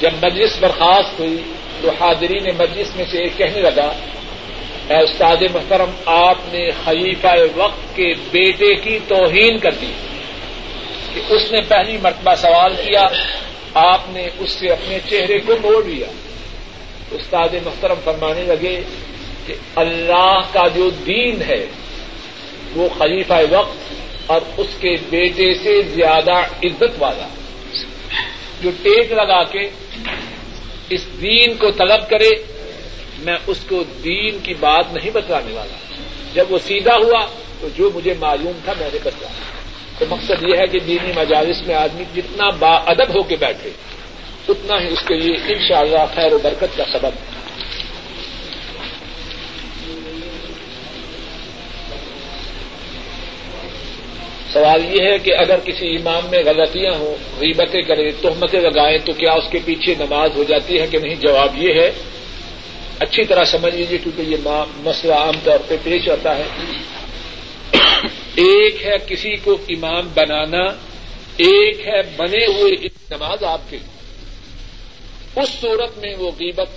جب 0.02 0.10
مجلس 0.24 0.60
برخاست 0.60 1.20
ہوئی، 1.20 1.38
تو 1.82 1.90
حاضرین 2.00 2.44
مجلس 2.58 2.96
میں 2.96 3.06
سے 3.12 3.18
ایک 3.18 3.38
کہنے 3.38 3.62
لگا، 3.62 3.94
اے 4.88 4.98
استاد 4.98 5.42
محترم، 5.54 5.90
آپ 6.06 6.38
نے 6.54 6.70
خلیفہ 6.84 7.36
وقت 7.56 7.96
کے 7.96 8.14
بیٹے 8.32 8.76
کی 8.76 9.00
توہین 9.08 9.60
کر 9.60 9.72
دی 9.72 9.92
کہ 11.14 11.22
اس 11.30 11.52
نے 11.52 11.62
پہلی 11.62 11.98
مرتبہ 12.04 12.36
سوال 12.36 12.76
کیا، 12.76 13.08
آپ 13.74 14.02
نے 14.08 14.30
اس 14.40 14.52
سے 14.52 14.70
اپنے 14.70 15.00
چہرے 15.10 15.40
کو 15.40 15.56
موڑ 15.62 15.86
لیا۔ 15.86 16.08
استاد 17.12 17.50
محترم 17.66 17.96
فرمانے 18.04 18.42
لگے 18.42 18.82
کہ 19.48 19.54
اللہ 19.76 20.42
کا 20.54 20.68
جو 20.68 20.90
دین 20.90 21.42
ہے، 21.42 21.66
وہ 22.76 22.90
خلیفہ 22.98 23.34
وقت 23.50 23.94
اور 24.26 24.42
اس 24.58 24.68
کے 24.80 24.96
بیٹے 25.10 25.54
سے 25.54 25.82
زیادہ 25.82 26.34
عزت 26.64 26.96
والا۔ 27.00 27.28
جو 28.62 28.70
ٹیک 28.84 29.12
لگا 29.12 29.44
کے 29.44 29.70
اس 30.90 31.06
دین 31.22 31.58
کو 31.58 31.72
طلب 31.72 32.10
کرے، 32.10 32.30
میں 33.20 33.38
اس 33.48 33.58
کو 33.70 33.84
دین 33.84 34.40
کی 34.44 34.54
بات 34.54 34.94
نہیں 34.94 35.10
بتلانے 35.10 35.54
والا۔ 35.54 35.94
جب 36.34 36.46
وہ 36.50 36.58
سیدھا 36.68 36.96
ہوا، 36.96 37.26
تو 37.62 37.68
جو 37.76 37.90
مجھے 37.96 38.14
معلوم 38.20 38.52
تھا، 38.64 38.74
میں 38.80 38.90
نے 38.94 39.00
بتلایا۔ 39.04 39.44
تو 40.00 40.06
مقصد 40.10 40.44
یہ 40.48 40.58
ہے 40.58 40.68
کہ 40.68 40.80
دینی 40.80 41.12
مجالس 41.16 41.68
میں 41.68 41.76
آدمی 41.76 42.04
جتنا 42.16 42.50
با 42.50 42.76
ادب 42.76 43.10
ہو 43.10 43.24
کے 43.24 43.36
بیٹھے، 43.36 43.70
اتنا 44.50 44.82
ہی 44.82 44.88
اس 44.88 45.00
کے 45.08 45.16
لیے 45.16 45.36
انشاءاللہ 45.36 46.06
خیر 46.16 46.34
و 46.34 46.38
برکت 46.44 46.78
کا 46.78 46.84
سبب۔ 46.94 47.06
ہے 47.06 47.33
سوال 54.54 54.86
یہ 54.86 55.12
ہے 55.12 55.18
کہ 55.20 55.32
اگر 55.38 55.60
کسی 55.66 55.96
امام 55.96 56.30
میں 56.30 56.44
غلطیاں 56.46 56.94
ہوں، 56.94 57.16
غیبتیں 57.40 57.82
کرے 57.82 58.12
تہمتیں 58.12 58.62
لگائیں، 58.62 58.98
تو 59.06 59.14
کیا 59.14 59.32
اس 59.32 59.50
کے 59.52 59.60
پیچھے 59.66 59.96
نماز 60.00 60.30
ہو 60.36 60.44
جاتی 60.44 60.82
ہے 60.82 60.88
کہ 60.88 60.98
نہیں؟ 60.98 61.16
جواب 61.16 61.58
یہ 61.58 61.74
ہے، 61.74 61.92
اچھی 63.00 63.24
طرح 63.26 63.44
سمجھ 63.44 63.76
لیجیے 63.76 63.98
کیونکہ 63.98 64.22
یہ 64.22 64.38
مسئلہ 64.78 65.14
عام 65.14 65.34
طور 65.44 65.60
پہ 65.68 65.76
پیش 65.84 66.10
آتا 66.10 66.38
ہے۔ 66.38 66.44
ایک 68.36 68.86
ہے 68.86 68.96
کسی 69.08 69.36
کو 69.36 69.58
امام 69.70 70.10
بنانا، 70.14 70.64
ایک 71.38 71.88
ہے 71.88 72.02
بنے 72.18 72.46
ہوئے 72.46 72.88
نماز 73.12 73.44
آپ 73.44 73.62
کے 73.70 73.78
اس 75.36 75.50
صورت 75.62 75.98
میں 75.98 76.16
وہ 76.18 76.32
غیبت، 76.40 76.70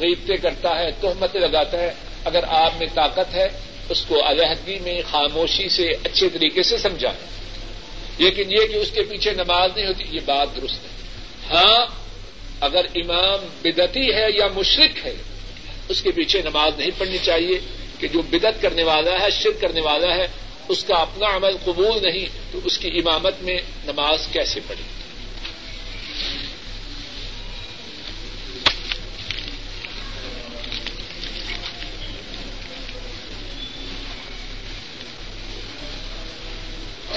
غیبتیں 0.00 0.36
کرتا 0.36 0.78
ہے، 0.78 0.90
تہمتیں 1.00 1.40
لگاتا 1.40 1.78
ہے۔ 1.78 1.92
اگر 2.24 2.44
آپ 2.48 2.72
میں 2.78 2.86
طاقت 2.94 3.34
ہے 3.34 3.48
اس 3.88 4.04
کو 4.08 4.30
علیحدگی 4.30 4.78
میں 4.78 5.02
خاموشی 5.10 5.68
سے 5.68 5.88
اچھے 6.04 6.28
طریقے 6.28 6.62
سے 6.62 6.78
سمجھا 6.78 7.12
لیکن 8.18 8.52
یہ 8.52 8.66
کہ 8.66 8.76
اس 8.76 8.90
کے 8.90 9.02
پیچھے 9.02 9.30
نماز 9.30 9.70
نہیں 9.76 9.86
ہوتی، 9.86 10.04
یہ 10.10 10.20
بات 10.24 10.56
درست 10.56 10.74
ہے۔ 10.74 10.88
ہاں 11.50 11.86
اگر 12.60 12.86
امام 12.94 13.46
بدتی 13.62 14.14
ہے 14.14 14.26
یا 14.34 14.46
مشرق 14.54 15.06
ہے، 15.06 15.14
اس 15.88 16.02
کے 16.02 16.10
پیچھے 16.10 16.42
نماز 16.42 16.72
نہیں 16.78 16.90
پڑھنی 16.98 17.18
چاہیے 17.22 17.58
کہ 17.98 18.08
جو 18.08 18.22
بدت 18.22 18.62
کرنے 18.62 18.82
والا 18.82 19.20
ہے، 19.20 19.30
شرک 19.30 19.60
کرنے 19.60 19.80
والا 19.80 20.14
ہے، 20.14 20.26
اس 20.68 20.84
کا 20.84 20.94
اپنا 20.94 21.36
عمل 21.36 21.56
قبول 21.64 22.02
نہیں، 22.02 22.26
تو 22.52 22.58
اس 22.64 22.78
کی 22.78 22.88
امامت 22.88 23.34
میں 23.40 23.58
نماز 23.84 24.26
کیسے 24.32 24.60
پڑھی 24.66 24.82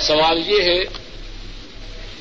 سوال 0.01 0.41
یہ 0.47 0.61
ہے 0.61 0.83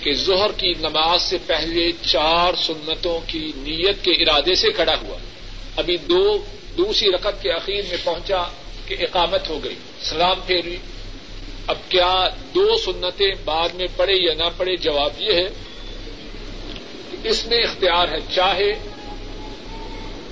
کہ 0.00 0.12
ظہر 0.12 0.52
کی 0.56 0.72
نماز 0.80 1.22
سے 1.22 1.38
پہلے 1.46 1.92
چار 2.02 2.54
سنتوں 2.54 3.20
کی 3.26 3.52
نیت 3.56 4.04
کے 4.04 4.10
ارادے 4.10 4.54
سے 4.54 4.70
کھڑا 4.70 4.94
ہوا، 5.02 5.18
ابھی 5.76 5.96
دو، 5.96 6.38
دوسری 6.78 7.10
رقط 7.10 7.42
کے 7.42 7.52
اخیر 7.52 7.82
میں 7.88 7.96
پہنچا 8.04 8.42
کہ 8.86 8.96
اقامت 9.00 9.48
ہو 9.48 9.64
گئی، 9.64 9.74
سلام 10.02 10.40
پھیری۔ 10.46 10.76
اب 11.66 11.76
کیا 11.88 12.28
دو 12.54 12.76
سنتیں 12.76 13.32
بعد 13.44 13.68
میں 13.74 13.86
پڑے 13.96 14.14
یا 14.14 14.34
نہ 14.34 14.48
پڑے 14.56 14.76
جواب 14.76 15.10
یہ 15.18 15.32
ہے 15.32 15.48
کہ 17.10 17.28
اس 17.28 17.46
میں 17.46 17.58
اختیار 17.58 18.08
ہے، 18.08 18.18
چاہے 18.34 18.70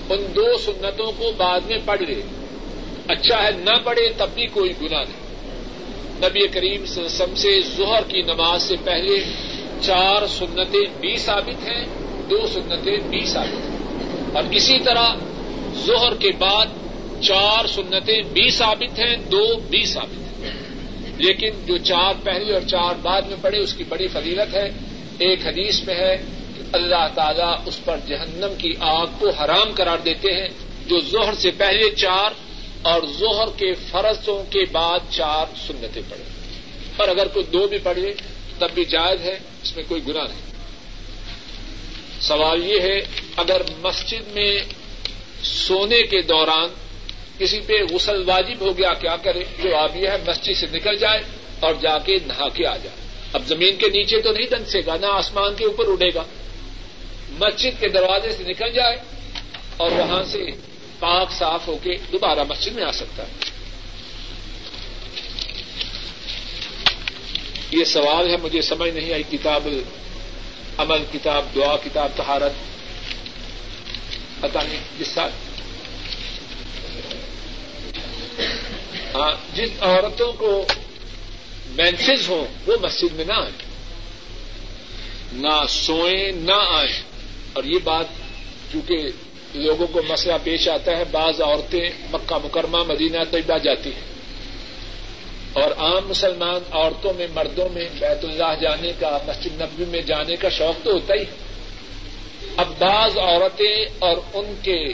ان 0.09 0.27
دو 0.37 0.59
سنتوں 0.59 1.13
کو 1.13 1.33
بعد 1.37 1.61
میں 1.61 1.79
پڑھ 1.85 2.03
لے 2.03 2.23
اچھا 3.09 3.43
ہے 3.43 3.51
نہ 3.51 3.79
پڑھے 3.85 4.09
تب 4.17 4.29
بھی 4.35 4.47
کوئی 4.47 4.73
گنا 4.83 5.03
نہیں۔ 5.03 5.24
نبی 6.19 6.49
کریم 6.49 6.87
سم 7.09 7.35
سے 7.35 7.61
ظہر 7.77 8.03
کی 8.09 8.23
نماز 8.23 8.63
سے 8.63 8.77
پہلے 8.85 9.19
چار 9.81 10.27
سنتیں 10.27 11.01
بھی 11.01 11.17
ثابت 11.17 11.69
ہیں، 11.69 11.85
دو 12.31 12.47
سنتیں 12.47 12.97
بھی 12.97 13.25
ثابت 13.25 13.71
ہیں۔ 13.71 13.79
اور 14.33 14.43
اسی 14.51 14.79
طرح 14.79 15.15
ظہر 15.87 16.15
کے 16.15 16.31
بعد 16.39 16.67
چار 17.23 17.67
سنتیں 17.67 18.23
بھی 18.23 18.51
ثابت 18.51 18.99
ہیں، 18.99 19.17
دو 19.17 19.57
بھی 19.57 19.87
ثابت 19.87 20.45
ہیں۔ 20.45 20.55
لیکن 21.19 21.51
جو 21.67 21.77
چار 21.77 22.15
پہلے 22.25 22.53
اور 22.53 22.61
چار 22.61 22.95
بعد 23.03 23.23
میں 23.23 23.37
پڑے 23.41 23.59
اس 23.59 23.75
کی 23.75 23.85
بڑی 23.89 24.07
فضیلت 24.07 24.55
ہے۔ 24.55 24.71
ایک 25.19 25.47
حدیث 25.47 25.83
میں 25.83 25.95
ہے 25.95 26.17
کہ 26.57 26.63
اللہ 26.73 27.09
تعالیٰ 27.15 27.57
اس 27.67 27.85
پر 27.85 27.97
جہنم 28.09 28.55
کی 28.59 28.73
آگ 28.81 29.07
کو 29.19 29.31
حرام 29.31 29.73
قرار 29.75 29.99
دیتے 30.05 30.33
ہیں، 30.33 30.49
جو 30.87 31.01
ظہر 31.01 31.35
سے 31.35 31.51
پہلے 31.51 31.91
چار 31.91 32.31
اور 32.85 33.03
ظہر 33.19 33.49
کے 33.57 33.75
فرضوں 33.75 34.45
کے 34.51 34.65
بعد 34.73 34.99
چار 35.11 35.47
سنتیں 35.67 36.03
پڑھے 36.09 36.23
اور 36.97 37.09
اگر 37.09 37.29
کوئی 37.29 37.45
دو 37.45 37.67
بھی 37.69 37.79
پڑھے، 37.79 38.15
تب 38.59 38.71
بھی 38.75 38.85
جائز 38.85 39.21
ہے، 39.21 39.39
اس 39.63 39.77
میں 39.77 39.85
کوئی 39.89 40.07
گنا 40.07 40.23
نہیں۔ 40.23 40.41
سوال 42.21 42.67
یہ 42.67 42.81
ہے، 42.81 43.01
اگر 43.37 43.63
مسجد 43.79 44.29
میں 44.33 44.61
سونے 45.43 46.03
کے 46.03 46.23
دوران 46.23 46.69
کسی 47.39 47.61
پہ 47.61 47.73
غسل 47.91 48.23
واجب 48.27 48.61
ہو 48.61 48.79
گیا، 48.79 48.95
کیا 48.95 49.17
کرے؟ 49.17 49.45
جو 49.63 49.77
آپ 49.77 49.97
یہ 49.97 50.09
ہے، 50.09 50.17
مسجد 50.27 50.57
سے 50.61 50.67
نکل 50.73 50.97
جائے 50.97 51.21
اور 51.61 51.75
جا 51.81 51.99
کے 51.99 52.17
نہا 52.27 52.49
کے 52.49 52.67
آ 52.67 52.77
جائے۔ 52.77 52.97
اب 53.33 53.43
زمین 53.47 53.77
کے 53.77 53.89
نیچے 53.89 54.21
تو 54.21 54.33
نہیں 54.33 54.47
دنسے 54.47 54.81
گا، 54.87 54.97
نہ 55.01 55.07
آسمان 55.07 55.55
کے 55.55 55.65
اوپر 55.65 55.85
اڑے 55.87 56.15
گا۔ 56.15 56.23
مسجد 57.31 57.81
کے 57.81 57.89
دروازے 57.89 58.33
سے 58.33 58.43
نکل 58.43 58.73
جائے 58.73 58.97
اور 59.77 59.91
وہاں 59.91 60.23
سے 60.23 60.45
پاک 60.99 61.33
صاف 61.33 61.69
ہو 61.69 61.79
کے 61.83 61.97
دوبارہ 62.13 62.45
مسجد 62.49 62.73
میں 62.73 62.85
آ 62.85 62.93
سکتا 62.93 63.23
ہے۔ 63.23 63.33
یہ 67.71 67.85
سوال 67.85 68.31
ہے، 68.31 68.37
مجھے 68.37 68.63
سمجھ 68.63 68.91
نہیں 68.91 69.13
آئی۔ 69.13 69.23
کتاب 69.31 69.69
عمل 70.79 71.05
کتاب 71.13 71.45
دعا، 71.55 71.77
کتاب 71.77 72.09
تہارت 72.17 72.53
پتا 74.41 74.63
نہیں 74.63 74.81
جس 74.99 75.09
سال۔ 75.09 75.31
ہاں 79.15 79.57
جن 79.57 79.69
عورتوں 79.81 80.33
کو 80.33 80.67
مینسز 81.67 82.29
ہوں، 82.29 82.45
وہ 82.67 82.77
مسجد 82.83 83.13
میں 83.13 83.25
نہ 83.25 83.33
آئیں۔ 83.33 83.75
نہ 85.33 85.67
سوئیں، 85.69 86.33
نہ 86.33 86.65
آئیں۔ 86.69 87.03
اور 87.53 87.65
یہ 87.65 87.79
بات 87.85 88.07
چونکہ 88.73 89.11
لوگوں 89.55 89.87
کو 89.87 90.03
مسئلہ 90.09 90.33
پیش 90.45 90.69
آتا 90.69 90.97
ہے، 90.97 91.05
بعض 91.11 91.41
عورتیں 91.41 91.91
مکہ 92.13 92.39
مکرمہ، 92.45 92.77
مدینہ 92.77 93.19
طیبہ 93.31 93.59
جاتی 93.59 93.91
ہیں۔ 93.91 94.15
اور 95.53 95.71
عام 95.71 96.09
مسلمان 96.09 96.61
عورتوں 96.71 97.13
میں، 97.15 97.27
مردوں 97.35 97.69
میں 97.69 97.89
بیت 97.99 98.25
اللہ 98.25 98.61
جانے 98.61 98.93
کا، 99.01 99.19
مسجد 99.27 99.61
نبی 99.61 99.85
میں 99.85 100.03
جانے 100.03 100.37
کا 100.37 100.49
شوق 100.49 100.85
تو 100.85 100.93
ہوتا 100.93 101.15
ہی 101.15 101.21
ہے۔ 101.21 101.45
اب 102.57 102.69
بعض 102.79 103.19
عورتیں 103.19 103.87
اور 103.99 104.17
ان 104.35 104.55
کے 104.63 104.85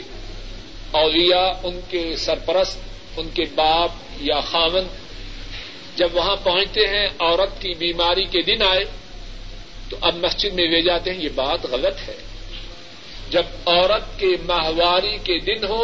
اولیاء، 0.91 1.51
ان 1.63 1.79
کے 1.89 2.15
سرپرست، 2.17 2.77
ان 3.17 3.29
کے 3.33 3.43
باپ 3.55 3.89
یا 4.21 4.39
خامن 4.39 4.83
جب 5.95 6.09
وہاں 6.13 6.35
پہنچتے 6.43 6.81
ہیں، 6.87 7.09
عورت 7.19 7.61
کی 7.61 7.73
بیماری 7.73 8.25
کے 8.25 8.41
دن 8.41 8.61
آئے 8.61 8.85
تو 9.89 9.97
اب 10.01 10.15
مسجد 10.15 10.53
میں 10.53 10.65
لے 10.65 10.81
جاتے 10.81 11.13
ہیں، 11.13 11.23
یہ 11.23 11.29
بات 11.35 11.65
غلط 11.65 12.09
ہے۔ 12.09 12.30
جب 13.31 13.43
عورت 13.65 14.19
کے 14.19 14.27
ماہواری 14.45 15.17
کے 15.23 15.39
دن 15.39 15.63
ہو، 15.63 15.83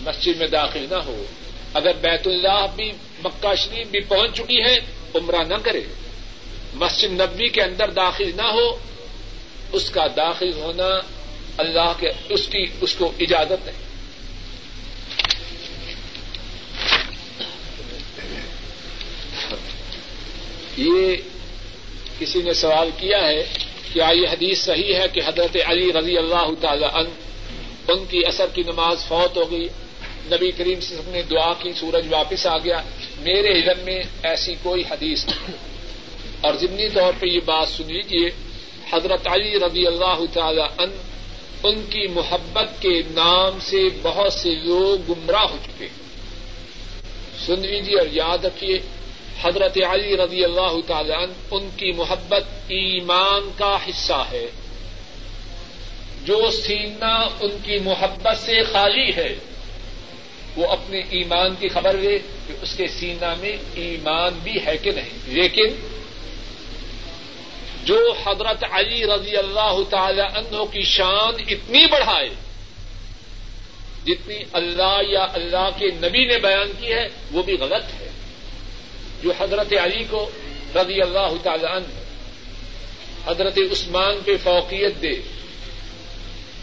مسجد 0.00 0.36
میں 0.36 0.46
داخل 0.46 0.86
نہ 0.90 1.00
ہو، 1.06 1.24
اگر 1.74 1.92
بیت 2.00 2.26
اللہ 2.26 2.66
بھی، 2.76 2.92
مکہ 3.24 3.54
شریف 3.54 3.86
بھی 3.88 4.00
پہنچ 4.00 4.36
چکی 4.36 4.60
ہے، 4.62 4.76
عمرہ 5.14 5.42
نہ 5.48 5.54
کرے، 5.62 5.82
مسجد 6.74 7.20
نبی 7.20 7.48
کے 7.48 7.62
اندر 7.62 7.90
داخل 7.90 8.30
نہ 8.36 8.50
ہو، 8.52 8.68
اس 9.72 9.90
کا 9.90 10.06
داخل 10.16 10.52
ہونا 10.52 10.88
اللہ 11.56 11.92
کے، 11.98 12.10
اس 12.28 12.46
کی، 12.46 12.64
اس 12.80 12.94
کو 12.94 13.12
اجازت 13.20 13.66
ہے۔ 13.66 13.72
یہ 20.76 21.16
کسی 22.18 22.42
نے 22.42 22.52
سوال 22.54 22.90
کیا 22.96 23.18
ہے 23.18 23.42
کیا 23.92 24.08
یہ 24.14 24.28
حدیث 24.28 24.58
صحیح 24.58 24.94
ہے 24.94 25.06
کہ 25.12 25.20
حضرت 25.26 25.56
علی 25.66 25.92
رضی 25.92 26.18
اللہ 26.18 26.48
تعالی 26.60 26.84
ان 26.84 27.06
ان 27.88 28.04
کی 28.04 28.22
اثر 28.26 28.46
کی 28.54 28.62
نماز 28.62 29.06
فوت 29.08 29.36
ہو 29.36 29.50
گئی؟ 29.50 29.68
نبی 30.26 30.50
کریم 30.50 30.80
سے 30.80 30.96
نے 31.06 31.22
دعا 31.22 31.52
کی، 31.52 31.72
سورج 31.72 32.06
واپس 32.10 32.46
آ 32.46 32.58
گیا۔ 32.58 32.82
میرے 33.18 33.52
علم 33.52 33.80
میں 33.84 34.02
ایسی 34.22 34.54
کوئی 34.62 34.82
حدیث 34.90 35.24
نہیں۔ 35.26 35.56
اور 36.40 36.54
ضمنی 36.54 36.88
طور 36.88 37.12
پہ 37.20 37.26
یہ 37.26 37.40
بات 37.44 37.68
سن 37.68 37.84
لیجیے 37.86 38.30
حضرت 38.92 39.26
علی 39.26 39.58
رضی 39.58 39.86
اللہ 39.86 40.20
تعالی 40.32 40.62
ان 40.78 40.90
ان 41.62 41.84
کی 41.90 42.06
محبت 42.06 42.82
کے 42.82 43.02
نام 43.10 43.58
سے 43.60 43.82
بہت 44.02 44.32
سے 44.32 44.54
لوگ 44.54 45.12
گمراہ 45.12 45.44
ہو 45.44 45.56
چکے۔ 45.66 45.88
سن 47.46 47.60
لیجیے 47.60 47.98
اور 47.98 48.06
یاد 48.10 48.44
رکھیے 48.44 48.78
حضرت 49.42 49.78
علی 49.90 50.16
رضی 50.16 50.44
اللہ 50.44 50.76
تعالی 50.86 51.12
ان 51.12 51.32
ان 51.50 51.68
کی 51.76 51.92
محبت 51.92 52.44
ایمان 52.68 53.50
کا 53.56 53.78
حصہ 53.88 54.24
ہے۔ 54.32 54.46
جو 56.24 56.50
سینہ 56.50 57.28
ان 57.40 57.50
کی 57.62 57.78
محبت 57.78 58.38
سے 58.38 58.62
خالی 58.62 59.14
ہے، 59.16 59.34
وہ 60.56 60.66
اپنے 60.66 61.00
ایمان 61.10 61.54
کی 61.60 61.68
خبر 61.68 61.92
لے 61.92 62.18
کہ 62.48 62.54
اس 62.62 62.74
کے 62.76 62.88
سینا 62.88 63.34
میں 63.34 63.56
ایمان 63.74 64.38
بھی 64.42 64.66
ہے 64.66 64.76
کہ 64.76 64.90
نہیں۔ 64.90 65.18
لیکن 65.26 65.66
جو 67.84 68.14
حضرت 68.26 68.64
علی 68.70 69.04
رضی 69.04 69.36
اللہ 69.36 69.76
تعالی 69.90 70.20
عنہ 70.20 70.64
کی 70.64 70.82
شان 70.82 71.34
اتنی 71.48 71.86
بڑھائے، 71.86 72.28
جتنی 74.06 74.38
اللہ 74.52 74.98
یا 75.08 75.26
اللہ 75.32 75.68
کے 75.78 75.86
نبی 75.86 76.24
نے 76.24 76.38
بیان 76.38 76.72
کی 76.80 76.92
ہے، 76.92 77.08
وہ 77.32 77.42
بھی 77.42 77.54
غلط 77.54 78.00
ہے۔ 78.00 78.10
جو 79.22 79.32
حضرت 79.38 79.72
علی 79.84 80.04
کو 80.10 80.30
رضی 80.74 81.02
اللہ 81.02 81.42
تعالی 81.42 81.66
عنہ 81.66 81.86
حضرت 83.30 83.58
عثمان 83.72 84.18
پہ 84.24 84.36
فوقیت 84.44 85.02
دے، 85.02 85.14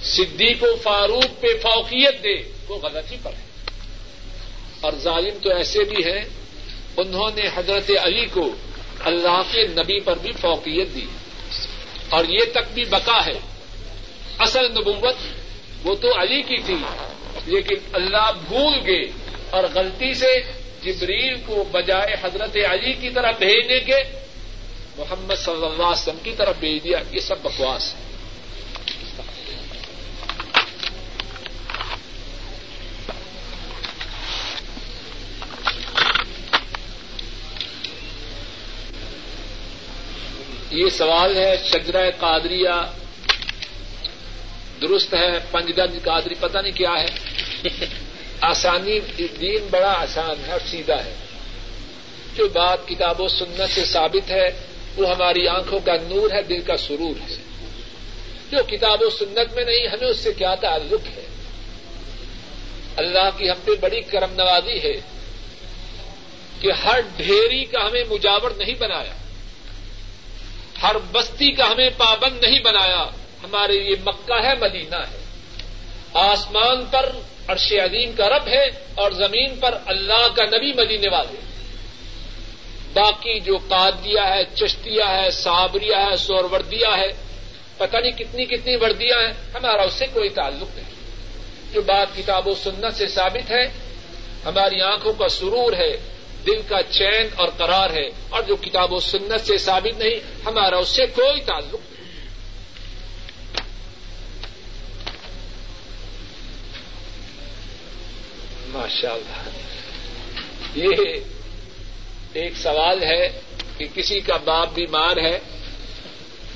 صدیق 0.03 0.63
و 0.63 0.75
فاروق 0.75 1.41
پہ 1.41 1.47
فوقیت 1.61 2.23
دے، 2.23 2.51
وہ 2.67 2.77
غلطی 2.77 3.15
پر 3.23 3.31
ہے۔ 3.33 3.43
اور 4.81 4.93
ظالم 4.99 5.37
تو 5.41 5.49
ایسے 5.49 5.83
بھی 5.83 6.03
ہیں، 6.03 6.23
انہوں 6.97 7.29
نے 7.35 7.41
حضرت 7.55 7.91
علی 8.01 8.25
کو 8.25 8.49
اللہ 8.99 9.41
کے 9.51 9.67
نبی 9.67 9.99
پر 9.99 10.17
بھی 10.17 10.31
فوقیت 10.31 10.95
دی۔ 10.95 11.05
اور 12.09 12.25
یہ 12.25 12.51
تک 12.51 12.73
بھی 12.73 12.83
بقا 12.83 13.25
ہے۔ 13.25 13.39
اصل 14.39 14.65
نبوت 14.71 15.15
وہ 15.83 15.95
تو 15.95 16.21
علی 16.21 16.41
کی 16.41 16.61
تھی، 16.61 16.77
لیکن 17.45 17.75
اللہ 17.93 18.31
بھول 18.47 18.73
گئے 18.85 19.11
اور 19.49 19.63
غلطی 19.73 20.13
سے 20.13 20.62
جبریل 20.83 21.35
کو 21.45 21.63
بجائے 21.71 22.15
حضرت 22.21 22.57
علی 22.69 22.93
کی 22.93 23.09
طرف 23.09 23.37
بھیجنے 23.37 23.79
کے 23.79 23.97
محمد 24.97 25.35
صلی 25.35 25.53
اللہ 25.53 25.65
علیہ 25.65 26.01
وسلم 26.01 26.17
کی 26.23 26.31
طرف 26.37 26.55
بھیج 26.59 26.83
دیا، 26.83 26.97
یہ 27.11 27.19
سب 27.19 27.35
بکواس 27.41 27.95
ہے۔ 27.95 28.03
یہ 40.71 40.89
سوال 40.89 41.37
ہے، 41.37 41.57
شجرہ 41.71 42.11
قادریہ 42.19 42.69
درست 44.81 45.13
ہے 45.13 45.39
پنج 45.51 45.71
گنج 45.77 46.03
قادری 46.03 46.35
پتہ 46.35 46.57
نہیں 46.57 46.71
کیا 46.71 46.91
ہے۔ 46.91 47.07
آسانی، 48.43 48.99
دین 49.39 49.67
بڑا 49.71 49.91
آسان 49.91 50.45
ہے 50.47 50.51
اور 50.51 50.59
سیدھا 50.71 51.05
ہے۔ 51.05 51.15
جو 52.35 52.47
بات 52.47 52.87
کتاب 52.87 53.21
و 53.21 53.27
سنت 53.27 53.75
سے 53.75 53.85
ثابت 53.85 54.31
ہے، 54.31 54.49
وہ 54.95 55.09
ہماری 55.09 55.47
آنکھوں 55.47 55.79
کا 55.79 55.95
نور 55.95 56.31
ہے، 56.31 56.41
دل 56.41 56.61
کا 56.61 56.77
سرور 56.77 57.29
ہے۔ 57.29 57.35
جو 58.51 58.63
کتاب 58.63 59.01
و 59.01 59.09
سنت 59.09 59.53
میں 59.53 59.65
نہیں، 59.65 59.87
ہمیں 59.87 60.07
اس 60.07 60.17
سے 60.17 60.33
کیا 60.33 60.55
تعلق 60.55 61.17
ہے؟ 61.17 61.27
اللہ 62.95 63.29
کی 63.37 63.49
ہم 63.49 63.55
پہ 63.65 63.71
بڑی 63.79 64.01
کرم 64.01 64.33
نوازی 64.33 64.79
ہے 64.83 65.01
کہ 66.59 66.71
ہر 66.71 66.99
ڈھیری 67.17 67.65
کا 67.65 67.87
ہمیں 67.87 68.03
مجاور 68.09 68.51
نہیں 68.57 68.75
بنایا۔ 68.75 69.13
ہر 70.83 70.95
بستی 71.11 71.51
کا 71.51 71.71
ہمیں 71.71 71.89
پابند 71.97 72.43
نہیں 72.43 72.59
بنایا۔ 72.59 73.03
ہمارے 73.43 73.73
یہ 73.73 73.95
مکہ 74.05 74.45
ہے، 74.45 74.53
مدینہ 74.61 74.95
ہے۔ 74.95 75.25
آسمان 76.13 76.85
پر 76.91 77.09
عرش 77.47 77.73
عظیم 77.73 78.11
کا 78.17 78.29
رب 78.29 78.47
ہے 78.47 78.65
اور 78.95 79.11
زمین 79.11 79.55
پر 79.59 79.77
اللہ 79.85 80.27
کا 80.35 80.45
نبی 80.45 80.73
مدینے 80.73 81.09
والے 81.09 81.39
باقی 82.93 83.39
جو 83.39 83.57
قادیا 83.57 84.35
ہے 84.35 84.43
چشتیا 84.55 85.23
ہے 85.23 85.31
صابریا 85.31 86.05
ہے 86.05 86.17
سوروردیا 86.17 86.97
ہے، 86.97 87.07
پتہ 87.77 87.97
نہیں 87.97 88.11
کتنی 88.11 88.45
کتنی 88.45 88.75
وردیاں 88.75 89.21
ہیں، 89.21 89.33
ہمارا 89.55 89.81
اس 89.81 89.93
سے 89.93 90.05
کوئی 90.13 90.29
تعلق 90.29 90.75
نہیں۔ 90.75 90.93
جو 91.73 91.81
بات 91.81 92.17
کتاب 92.17 92.47
و 92.47 92.55
سنت 92.55 92.95
سے 92.95 93.07
ثابت 93.07 93.51
ہے، 93.51 93.63
ہماری 94.45 94.81
آنکھوں 94.81 95.13
کا 95.13 95.27
سرور 95.27 95.73
ہے، 95.73 95.97
دل 96.45 96.61
کا 96.67 96.83
چین 96.83 97.27
اور 97.35 97.47
قرار 97.57 97.89
ہے، 97.89 98.07
اور 98.29 98.43
جو 98.43 98.55
کتاب 98.55 98.93
و 98.93 98.99
سنت 98.99 99.47
سے 99.47 99.57
ثابت 99.57 99.99
نہیں، 99.99 100.19
ہمارا 100.45 100.77
اس 100.77 100.89
سے 100.89 101.05
کوئی 101.05 101.41
تعلق 101.41 101.73
نہیں۔ 101.73 101.92
ماشاء 108.73 109.13
اللہ 109.13 109.49
یہ 110.75 111.13
ایک 112.33 112.57
سوال 112.57 113.03
ہے 113.03 113.41
کہ 113.77 113.87
کسی 113.93 114.19
کا 114.19 114.37
باپ 114.37 114.73
بیمار 114.73 115.17
ہے 115.17 115.39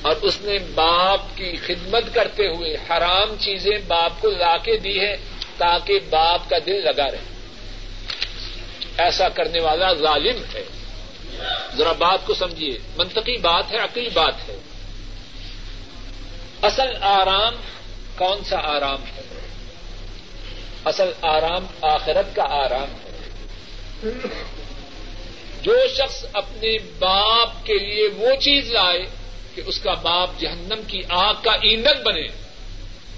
اور 0.02 0.16
اس 0.22 0.38
نے 0.42 0.58
باپ 0.76 1.20
کی 1.36 1.56
خدمت 1.66 2.16
کرتے 2.16 2.48
ہوئے 2.48 2.74
حرام 2.74 3.36
چیزیں 3.40 3.78
باپ 3.88 4.22
کو 4.22 4.30
لا 4.30 4.58
کے 4.58 4.78
دی 4.78 5.00
ہے 5.00 5.16
تاکہ 5.58 6.00
باپ 6.10 6.50
کا 6.50 6.58
دل 6.66 6.86
لگا 6.86 7.12
رہے۔ 7.12 7.38
ایسا 8.98 9.30
کرنے 9.30 9.62
والا 9.62 9.94
ظالم 9.94 10.44
ہے۔ 10.54 10.64
ذرا 11.78 11.92
بات 11.92 12.20
کو 12.26 12.34
سمجھیے۔ 12.34 12.78
منطقی 12.98 13.38
بات 13.38 13.72
ہے، 13.72 13.78
عقلی 13.78 14.10
بات 14.14 14.50
ہے۔ 14.50 14.60
اصل 16.62 16.88
آرام 17.02 17.54
کون 18.18 18.44
سا 18.44 18.58
آرام 18.60 19.04
ہے؟ 19.04 19.37
اصل 20.88 21.12
آرام 21.22 21.66
آخرت 21.82 22.36
کا 22.36 22.44
آرام 22.44 22.88
ہے۔ 22.92 23.08
جو 25.62 25.76
شخص 25.98 26.26
اپنے 26.34 26.78
باپ 27.00 27.66
کے 27.66 27.74
لیے 27.74 28.08
وہ 28.18 28.36
چیز 28.36 28.72
لائے 28.72 29.06
کہ 29.56 29.62
اس 29.66 29.80
کا 29.80 29.94
باپ 29.94 30.30
جہنم 30.40 30.82
کی 30.88 31.02
آگ 31.10 31.34
کا 31.44 31.52
ایندھن 31.52 32.04
بنے 32.04 32.28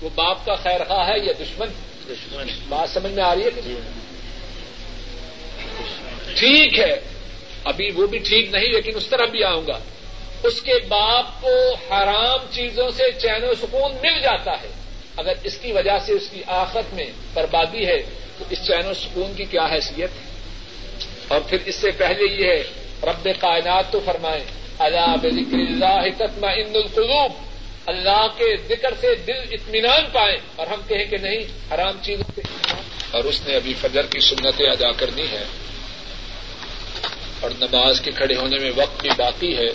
وہ 0.02 0.10
باپ 0.16 0.46
کا 0.46 0.56
خیر 0.56 0.84
خواہ 0.84 1.08
ہے 1.10 1.20
یا 1.20 1.34
دشمن؟ 1.40 1.68
دشمن۔ 2.10 2.48
بات 2.70 2.90
سمجھ 2.90 3.12
میں 3.12 3.24
آ 3.24 3.36
رہی 3.36 3.44
ہے 3.44 3.50
ٹھیک 6.36 6.80
ہے۔ 6.80 7.00
ابھی 7.64 7.92
وہ 7.92 8.08
بھی 8.08 8.18
ٹھیک 8.18 8.50
نہیں 8.52 8.68
لیکن 8.68 8.96
اس 8.96 9.08
طرح 9.08 9.26
بھی 9.26 9.44
آؤں 9.44 9.68
گا۔ 9.68 9.80
اس 10.44 10.62
کے 10.62 10.74
باپ 10.88 11.42
کو 11.42 11.74
حرام 11.74 12.46
چیزوں 12.52 12.92
سے 12.92 13.04
چین 13.22 13.44
و 13.44 13.54
سکون 13.54 13.92
مل 14.02 14.22
جاتا 14.22 14.52
ہے۔ 14.52 14.68
اگر 15.20 15.34
اس 15.44 15.58
کی 15.58 15.72
وجہ 15.72 16.00
سے 16.06 16.14
اس 16.14 16.30
کی 16.32 16.42
آخت 16.48 16.94
میں 16.94 17.08
بربادی 17.34 17.86
ہے، 17.86 18.02
تو 18.38 18.44
اس 18.50 18.68
چین 18.68 18.88
و 18.88 18.94
سکون 18.94 19.34
کی 19.36 19.46
کیا 19.46 19.66
حیثیت؟ 19.66 20.10
ہے 20.10 20.30
اور 21.28 21.42
پھر 21.42 21.58
اس 21.66 21.76
سے 21.76 21.92
پہلے 21.92 22.34
یہ 22.34 22.48
ہے، 22.48 22.64
رب 23.04 23.30
کائنات 23.40 23.92
تو 23.92 24.00
فرمائیں 24.06 24.44
اللہ 24.80 25.16
بکر 25.22 25.54
اللہ 25.54 26.10
تتما 26.18 26.52
ان 26.52 26.76
القلوب۔ 26.76 27.32
اللہ 27.86 28.28
کے 28.38 28.58
ذکر 28.68 28.94
سے 29.02 29.16
دل 29.16 29.40
اطمینان 29.52 30.02
پائے، 30.12 30.38
اور 30.56 30.68
ہم 30.68 30.82
کہیں 30.88 31.06
کہ 31.06 31.18
نہیں، 31.18 31.40
حرام 31.74 31.98
چیزوں 32.02 32.32
سے۔ 32.36 32.42
اور 33.12 33.24
اس 33.24 33.42
نے 33.46 33.56
ابھی 33.56 33.74
فجر 33.82 34.06
کی 34.06 34.20
سنتیں 34.20 34.66
ادا 34.66 34.92
کرنی 34.92 35.24
ہے 35.32 35.44
اور 37.40 37.52
نماز 37.60 38.02
کے 38.02 38.12
کھڑے 38.12 38.36
ہونے 38.36 38.58
میں 38.58 38.72
وقت 38.76 39.02
بھی 39.02 39.10
باقی 39.18 39.58
ہے۔ 39.58 39.70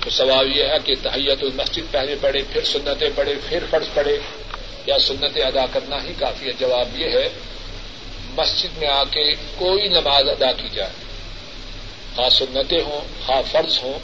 تو 0.00 0.10
سوال 0.10 0.56
یہ 0.56 0.64
ہے 0.64 0.76
کہ 0.84 0.94
تحیت 1.02 1.38
المسجد 1.42 1.92
پہلے 1.92 2.14
پڑھے، 2.20 2.42
پھر 2.52 2.64
سنتیں 2.64 3.08
پڑھے، 3.14 3.34
پھر 3.48 3.58
فرض 3.70 3.86
پڑھے۔ 3.94 4.18
یا 4.86 4.98
سنتیں 4.98 5.42
ادا 5.42 5.66
کرنا 5.72 5.96
ہی 6.02 6.12
کافی 6.18 6.46
ہے۔ 6.46 6.52
جواب 6.58 7.00
یہ 7.00 7.06
ہے، 7.06 7.28
مسجد 8.36 8.78
میں 8.78 8.88
آ 8.88 9.04
کے 9.04 9.32
کوئی 9.34 9.88
نماز 9.88 10.28
ادا 10.28 10.52
کی 10.52 10.68
جائے۔ 10.74 10.90
خاص 12.16 12.38
سنتیں 12.38 12.80
ہوں، 12.80 13.00
خاص 13.26 13.52
فرض 13.52 13.78
ہوں۔ 13.82 13.98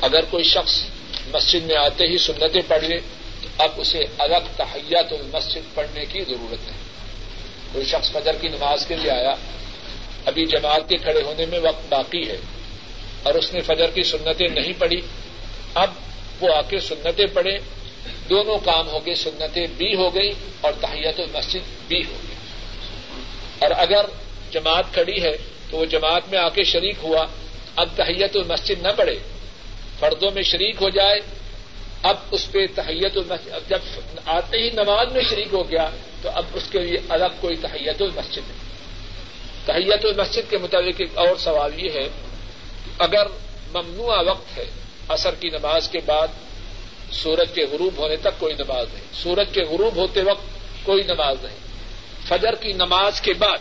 اگر 0.00 0.20
کوئی 0.24 0.44
شخص 0.44 0.84
مسجد 1.34 1.64
میں 1.64 1.76
آتے 1.76 2.04
ہی 2.04 2.18
سنتیں 2.18 2.62
پڑھ 2.68 2.84
لے 2.84 2.98
تو 3.42 3.48
اب 3.58 3.70
اسے 3.76 4.04
الگ 4.18 4.46
تحیت 4.56 5.12
المسجد 5.12 5.74
پڑھنے 5.74 6.04
کی 6.04 6.20
ضرورت 6.20 6.66
ہے۔ 6.66 6.76
کوئی 7.72 7.84
شخص 7.84 8.12
فجر 8.12 8.34
کی 8.40 8.48
نماز 8.48 8.86
کے 8.86 8.96
لیے 8.96 9.10
آیا، 9.10 9.34
ابھی 10.26 10.46
جماعت 10.46 10.88
کے 10.88 10.96
کھڑے 10.96 11.22
ہونے 11.22 11.46
میں 11.46 11.60
وقت 11.60 11.82
باقی 11.88 12.28
ہے 12.28 12.36
اور 13.22 13.34
اس 13.34 13.54
نے 13.54 13.60
فجر 13.60 13.90
کی 13.90 14.02
سنتیں 14.02 14.48
نہیں 14.48 14.72
پڑھی، 14.78 15.00
اب 15.74 15.90
وہ 16.40 16.54
آ 16.54 16.60
کے 16.62 16.80
سنتیں 16.80 17.26
پڑھے 17.26 17.58
دونوں 18.28 18.58
کام 18.64 18.88
ہو 18.88 18.98
گئے، 19.06 19.14
سنتیں 19.14 19.66
بھی 19.76 19.94
ہو 19.94 20.14
گئی 20.14 20.30
اور 20.60 20.72
تحیت 20.80 21.20
المسجد 21.20 21.88
بھی 21.88 22.02
ہو 22.04 22.16
گئی 22.22 22.36
اور 23.58 23.70
اگر 23.76 24.04
جماعت 24.50 24.84
کھڑی 24.94 25.22
ہے 25.22 25.36
تو 25.70 25.76
وہ 25.76 25.84
جماعت 25.84 26.28
میں 26.30 26.38
آ 26.38 26.48
کے 26.48 26.64
شریک 26.64 26.96
ہوا، 27.02 27.26
اب 27.76 27.88
تحیت 27.96 28.36
المسجد 28.36 28.82
نہ 28.82 28.92
پڑے، 28.96 29.18
فردوں 29.98 30.30
میں 30.30 30.42
شریک 30.42 30.82
ہو 30.82 30.88
جائے، 30.88 31.20
اب 32.02 32.16
اس 32.30 32.50
پہ 32.52 32.66
تحیت 32.74 33.16
المسجد 33.16 33.70
جب 33.70 33.78
آتے 34.24 34.58
ہی 34.58 34.70
نماز 34.70 35.12
میں 35.12 35.22
شریک 35.30 35.52
ہو 35.52 35.70
گیا 35.70 35.88
تو 36.22 36.30
اب 36.34 36.44
اس 36.54 36.62
کے 36.70 36.78
لیے 36.78 36.98
الگ 37.08 37.40
کوئی 37.40 37.56
تحیت 37.56 38.02
المسجد 38.02 38.48
نہیں۔ 38.48 38.60
تحیت 39.66 40.04
المسجد 40.04 40.50
کے 40.50 40.58
متعلق 40.58 40.94
ایک 40.98 41.18
اور 41.18 41.36
سوال 41.38 41.84
یہ 41.84 41.90
ہے 41.90 42.08
اگر 42.98 43.26
ممنوع 43.72 44.22
وقت 44.22 44.58
ہے، 44.58 44.64
عصر 45.08 45.34
کی 45.34 45.48
نماز 45.48 45.88
کے 45.88 46.00
بعد 46.06 46.28
سورج 47.12 47.48
کے 47.54 47.66
غروب 47.66 47.98
ہونے 47.98 48.16
تک 48.16 48.38
کوئی 48.38 48.54
نماز 48.54 48.86
نہیں۔ 48.92 49.04
سورج 49.22 49.48
کے 49.52 49.62
غروب 49.62 49.96
ہوتے 49.96 50.22
وقت 50.22 50.44
کوئی 50.82 51.02
نماز 51.02 51.36
نہیں۔ 51.44 51.56
فجر 52.28 52.54
کی 52.54 52.72
نماز 52.72 53.20
کے 53.20 53.32
بعد 53.32 53.58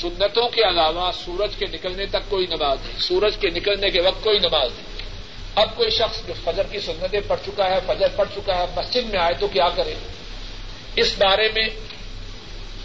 سنتوں 0.00 0.48
کے 0.48 0.62
علاوہ 0.62 1.12
سورج 1.24 1.50
کے 1.58 1.66
نکلنے 1.66 2.06
تک 2.06 2.30
کوئی 2.30 2.46
نماز 2.46 2.78
نہیں۔ 2.84 3.00
سورج 3.00 3.36
کے 3.40 3.50
نکلنے 3.50 3.90
کے 3.90 4.00
وقت 4.00 4.24
کوئی 4.24 4.38
نماز 4.38 4.70
نہیں۔ 4.72 4.94
اب 5.54 5.76
کوئی 5.76 5.90
شخص 5.90 6.26
جو 6.26 6.32
فجر 6.44 6.62
کی 6.70 6.80
سنتیں 6.80 7.20
پڑھ 7.28 7.40
چکا 7.46 7.70
ہے، 7.70 7.78
فجر 7.86 8.08
پڑھ 8.16 8.28
چکا 8.34 8.56
ہے، 8.56 8.66
مسجد 8.76 9.10
میں 9.10 9.20
آئے 9.20 9.34
تو 9.40 9.46
کیا 9.46 9.68
کرے؟ 9.68 9.94
اس 10.96 11.14
بارے 11.18 11.48
میں 11.54 11.68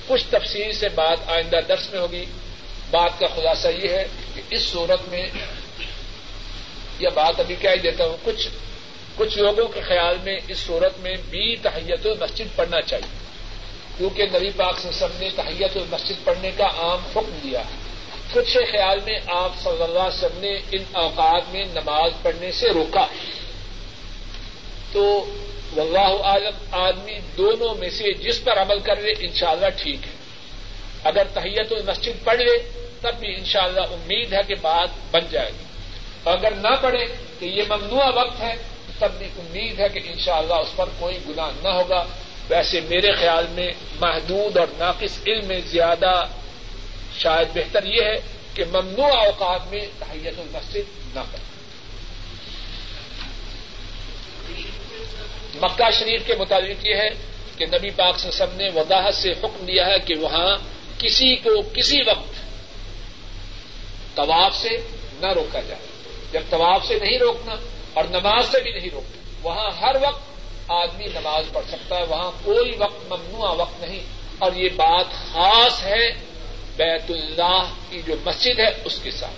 کچھ 0.07 0.23
تفصیل 0.29 0.71
سے 0.73 0.89
بات 0.89 1.17
آئندہ 1.29 1.57
درس 1.67 1.91
میں 1.91 1.99
ہوگی۔ 1.99 2.25
بات 2.91 3.19
کا 3.19 3.27
خلاصہ 3.35 3.67
یہ 3.67 3.89
ہے 3.89 4.03
کہ 4.35 4.41
اس 4.49 4.61
صورت 4.61 5.09
میں 5.09 5.27
یہ 6.99 7.07
بات 7.13 7.39
ابھی 7.39 7.55
کہہ 7.61 7.75
دیتا 7.83 8.05
ہوں، 8.05 8.17
کچھ 8.23 8.47
کچھ 9.19 9.37
لوگوں 9.37 9.67
کے 9.67 9.81
خیال 9.81 10.17
میں 10.23 10.39
اس 10.47 10.57
صورت 10.57 10.99
میں 10.99 11.15
بھی 11.29 11.55
تحیت 11.55 12.05
المسجد 12.05 12.55
پڑھنا 12.55 12.81
چاہیے۔ 12.81 13.17
کیونکہ 13.97 14.25
نبی 14.25 14.49
پاک 14.55 14.79
سے 14.79 14.89
سب 14.91 15.07
نے 15.19 15.29
تحیت 15.35 15.77
المسجد 15.77 16.23
پڑھنے 16.23 16.51
کا 16.57 16.65
عام 16.65 16.99
حکم 17.15 17.39
دیا۔ 17.43 17.59
ہے 17.59 17.89
کچھ 18.33 18.57
خیال 18.71 18.99
میں 19.05 19.19
آپ 19.27 19.51
صلی 19.63 19.83
اللہ 19.83 19.99
علیہ 19.99 20.25
وسلم 20.25 20.39
نے 20.39 20.57
ان 20.71 20.83
اوقات 20.91 21.53
میں 21.53 21.65
نماز 21.65 22.11
پڑھنے 22.21 22.51
سے 22.51 22.69
روکا۔ 22.69 23.07
تو 24.91 25.33
واللہ 25.75 26.23
عالم، 26.23 26.55
آدمی 26.71 27.19
دونوں 27.37 27.75
میں 27.75 27.89
سے 27.89 28.13
جس 28.13 28.43
پر 28.43 28.61
عمل 28.61 28.79
کر 28.79 28.95
لے، 28.95 29.11
انشاءاللہ 29.19 29.65
ٹھیک 29.77 29.99
ہے۔ 30.05 30.11
اگر 31.03 31.23
تحیت 31.33 31.71
المسجد 31.71 32.23
پڑھ 32.23 32.41
لے، 32.41 32.69
تب 33.01 33.15
بھی 33.19 33.35
انشاءاللہ 33.35 33.81
امید 33.81 34.33
ہے 34.33 34.39
کہ 34.47 34.55
بات 34.61 34.89
بن 35.11 35.21
جائے 35.31 35.51
گی۔ 35.51 35.63
اگر 36.25 36.51
نہ 36.51 36.75
پڑھے 36.81 37.05
کہ 37.39 37.45
یہ 37.45 37.63
ممنوع 37.69 38.11
وقت 38.15 38.39
ہے۔ 38.39 38.68
تب 38.99 39.11
بھی 39.17 39.27
امید 39.37 39.79
ہے 39.79 39.89
کہ 39.89 39.99
انشاءاللہ 40.05 40.53
اس 40.53 40.75
پر 40.75 40.89
کوئی 40.99 41.17
گناہ 41.29 41.51
نہ 41.63 41.67
ہوگا۔ 41.67 42.05
ویسے 42.49 42.81
میرے 42.81 43.11
خیال 43.11 43.47
میں 43.49 43.71
محدود 43.99 44.57
اور 44.57 44.67
ناقص 44.77 45.19
علم 45.27 45.47
میں 45.47 45.61
زیادہ 45.67 46.25
شاید 47.17 47.47
بہتر 47.55 47.83
یہ 47.83 48.01
ہے 48.01 48.15
کہ 48.53 48.65
ممنوع 48.65 49.19
اوقات 49.25 49.71
میں 49.71 49.79
تحیت 49.99 50.39
المسجد 50.39 51.15
نہ 51.15 51.19
کریں۔ 51.31 51.49
مکہ 55.55 55.91
شریف 55.99 56.21
کے 56.27 56.35
مطابق 56.35 56.85
یہ 56.85 56.95
ہے 56.95 57.09
کہ 57.57 57.65
نبی 57.65 57.89
پاک 57.89 58.19
سب 58.19 58.47
نے 58.53 58.69
وضاحت 58.75 59.15
سے 59.15 59.31
حکم 59.31 59.65
دیا 59.65 59.85
ہے 59.87 59.99
کہ 59.99 60.15
وہاں 60.15 60.57
کسی 60.97 61.35
کو 61.35 61.61
کسی 61.73 62.01
وقت 62.01 62.33
طواف 64.15 64.55
سے 64.57 64.69
نہ 65.19 65.27
روکا 65.27 65.59
جائے۔ 65.61 65.81
جب 66.31 66.41
طواف 66.49 66.87
سے 66.87 66.99
نہیں 67.01 67.19
روکنا 67.19 67.55
اور 67.93 68.03
نماز 68.03 68.51
سے 68.51 68.59
بھی 68.59 68.71
نہیں 68.71 68.89
روکنا 68.93 69.21
وہاں 69.41 69.71
ہر 69.81 69.95
وقت 70.01 70.21
آدمی 70.67 71.05
نماز 71.05 71.43
پڑھ 71.53 71.65
سکتا 71.67 71.97
ہے، 71.97 72.03
وہاں 72.03 72.31
کوئی 72.43 72.75
وقت 72.77 73.11
ممنوع 73.11 73.55
وقت 73.55 73.81
نہیں۔ 73.81 73.99
اور 74.39 74.51
یہ 74.53 74.69
بات 74.75 75.05
خاص 75.33 75.83
ہے 75.83 76.11
بیت 76.77 77.11
اللہ 77.11 77.73
کی 77.89 78.01
جو 78.07 78.15
مسجد 78.25 78.59
ہے، 78.59 78.67
اس 78.85 78.99
کے 79.03 79.11
ساتھ۔ 79.11 79.33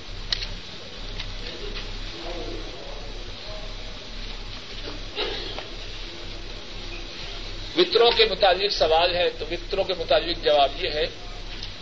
وطروں 7.78 8.12
کے 8.18 8.26
متعلق 8.26 8.72
سوال 8.72 9.16
ہے، 9.16 9.30
تو 9.30 9.46
وطروں 9.52 9.84
کے 9.84 9.94
متعلق 10.00 10.44
جواب 10.44 10.86
یہ 10.86 10.90
ہے 10.90 11.06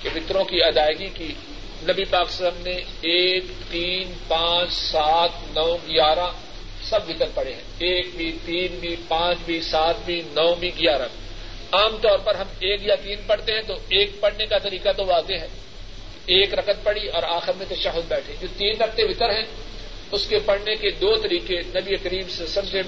کہ 0.01 0.09
وطروں 0.15 0.43
کی 0.43 0.63
ادائیگی 0.63 1.07
کی 1.07 1.33
نبی 1.83 2.05
پاک 2.05 2.29
صاحب 2.29 2.55
نے 2.57 2.75
ایک، 3.01 3.43
تین، 3.71 4.13
پانچ، 4.27 4.73
سات، 4.73 5.29
نو، 5.57 5.75
گیارہ 5.75 6.31
سب 6.83 7.09
وطر 7.09 7.25
پڑے 7.33 7.53
ہیں۔ 7.53 7.61
ایک 7.79 8.07
بھی، 8.15 8.37
تین 8.45 8.79
بھی، 8.79 8.95
پانچ 9.07 9.37
بھی، 9.45 9.61
سات 9.61 9.95
بھی، 10.05 10.21
نو 10.31 10.55
بھی، 10.55 10.71
گیارہ 10.79 11.01
بھی۔ 11.01 11.29
عام 11.71 11.97
طور 11.97 12.19
پر 12.19 12.35
ہم 12.35 12.47
ایک 12.59 12.85
یا 12.85 12.95
تین 12.95 13.19
پڑھتے 13.27 13.51
ہیں 13.51 13.61
تو 13.67 13.73
ایک 13.73 14.19
پڑھنے 14.19 14.45
کا 14.45 14.57
طریقہ 14.57 14.89
تو 14.97 15.05
واضح 15.05 15.33
ہے۔ 15.33 15.47
ایک 16.25 16.53
رکت 16.53 16.83
پڑھی 16.83 17.07
اور 17.07 17.23
آخر 17.23 17.53
میں 17.53 17.65
تو 17.69 17.75
شہد 17.75 18.07
بیٹھے۔ 18.07 18.33
جو 18.41 18.47
تین 18.57 18.81
رکھتے 18.81 19.03
وطر 19.03 19.29
ہیں، 19.29 19.45
اس 20.11 20.27
کے 20.27 20.39
پڑھنے 20.39 20.75
کے 20.75 20.91
دو 20.91 21.15
طریقے 21.15 21.61
نبی 21.61 21.95
کریم 21.95 22.27
سے 22.29 22.47
سب 22.47 22.61
سے 22.71 22.81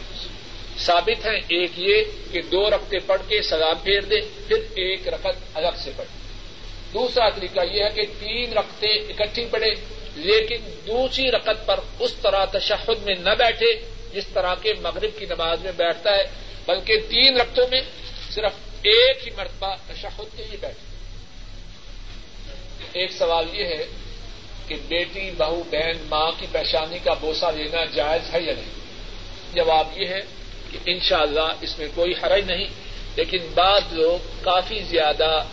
ثابت 0.77 1.25
ہیں۔ 1.25 1.39
ایک 1.47 1.71
یہ 1.75 2.03
کہ 2.31 2.41
دو 2.41 2.69
رکھتے 2.69 2.99
پڑھ 2.99 3.21
کے 3.27 3.41
سلام 3.41 3.75
پھیر 3.83 4.01
دے، 4.01 4.15
پھر 4.47 4.57
ایک 4.75 5.07
رکت 5.07 5.57
الگ 5.57 5.77
سے 5.83 5.91
پڑھے 5.95 6.21
دوسرا 6.93 7.29
طریقہ 7.29 7.59
یہ 7.71 7.83
ہے 7.83 7.89
کہ 7.89 8.01
تین 8.19 8.53
رکھتے 8.53 8.87
اکٹھی 8.87 9.45
پڑے 9.51 9.69
لیکن 10.15 10.55
دوسری 10.87 11.31
رقط 11.31 11.65
پر 11.65 11.79
اس 11.99 12.13
طرح 12.13 12.45
تشہد 12.45 13.03
میں 13.03 13.15
نہ 13.15 13.29
بیٹھے 13.29 13.81
جس 14.13 14.23
طرح 14.33 14.55
کے 14.55 14.73
مغرب 14.73 15.19
کی 15.19 15.25
نماز 15.25 15.61
میں 15.61 15.71
بیٹھتا 15.71 16.15
ہے، 16.15 16.23
بلکہ 16.65 16.97
تین 17.09 17.37
رقطوں 17.37 17.67
میں 17.71 17.81
صرف 18.29 18.51
ایک 18.81 19.27
ہی 19.27 19.31
مرتبہ 19.37 19.75
تشہد 19.87 20.37
کے 20.37 20.43
لیے 20.43 20.57
بیٹھے۔ 20.61 20.91
ایک 22.93 23.11
سوال 23.11 23.45
یہ 23.53 23.65
ہے 23.65 23.85
کہ 24.67 24.75
بیٹی، 24.87 25.31
بہو، 25.37 25.63
بہن، 25.71 25.97
ماں 26.09 26.31
کی 26.39 26.45
پریشانی 26.51 26.99
کا 27.03 27.13
بوسا 27.13 27.51
لینا 27.51 27.85
جائز 27.85 28.33
ہے 28.33 28.41
یا 28.41 28.53
نہیں؟ 28.53 28.71
جواب 29.53 29.87
یہ 29.95 30.07
ہے 30.07 30.19
کہ 30.71 30.77
انشاءاللہ 30.85 31.53
اس 31.61 31.79
میں 31.79 31.87
کوئی 31.95 32.13
حرج 32.23 32.51
نہیں، 32.51 32.67
لیکن 33.15 33.37
بعض 33.55 33.81
لوگ 33.91 34.43
کافی 34.43 34.79
زیادہ 34.79 35.43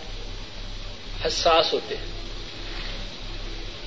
حساس 1.27 1.73
ہوتے 1.73 1.97
ہیں۔ 1.97 2.18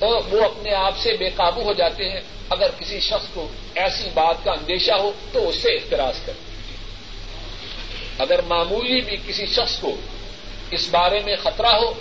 اور 0.04 0.22
وہ 0.30 0.44
اپنے 0.44 0.74
آپ 0.74 0.98
سے 0.98 1.12
بے 1.12 1.30
قابو 1.30 1.62
ہو 1.62 1.72
جاتے 1.72 2.10
ہیں۔ 2.10 2.20
اگر 2.50 2.70
کسی 2.78 3.00
شخص 3.00 3.26
کو 3.34 3.48
ایسی 3.74 4.08
بات 4.14 4.34
کا 4.44 4.52
اندیشہ 4.52 4.92
ہو 4.92 5.12
تو 5.32 5.48
اس 5.48 5.56
سے 5.56 5.68
احتراج 5.68 6.14
کرے 6.26 6.40
اگر 8.18 8.42
معمولی 8.42 9.00
بھی 9.00 9.16
کسی 9.26 9.46
شخص 9.46 9.78
کو 9.78 9.96
اس 10.70 10.88
بارے 10.90 11.20
میں 11.24 11.36
خطرہ 11.36 11.66
ہو 11.66 11.94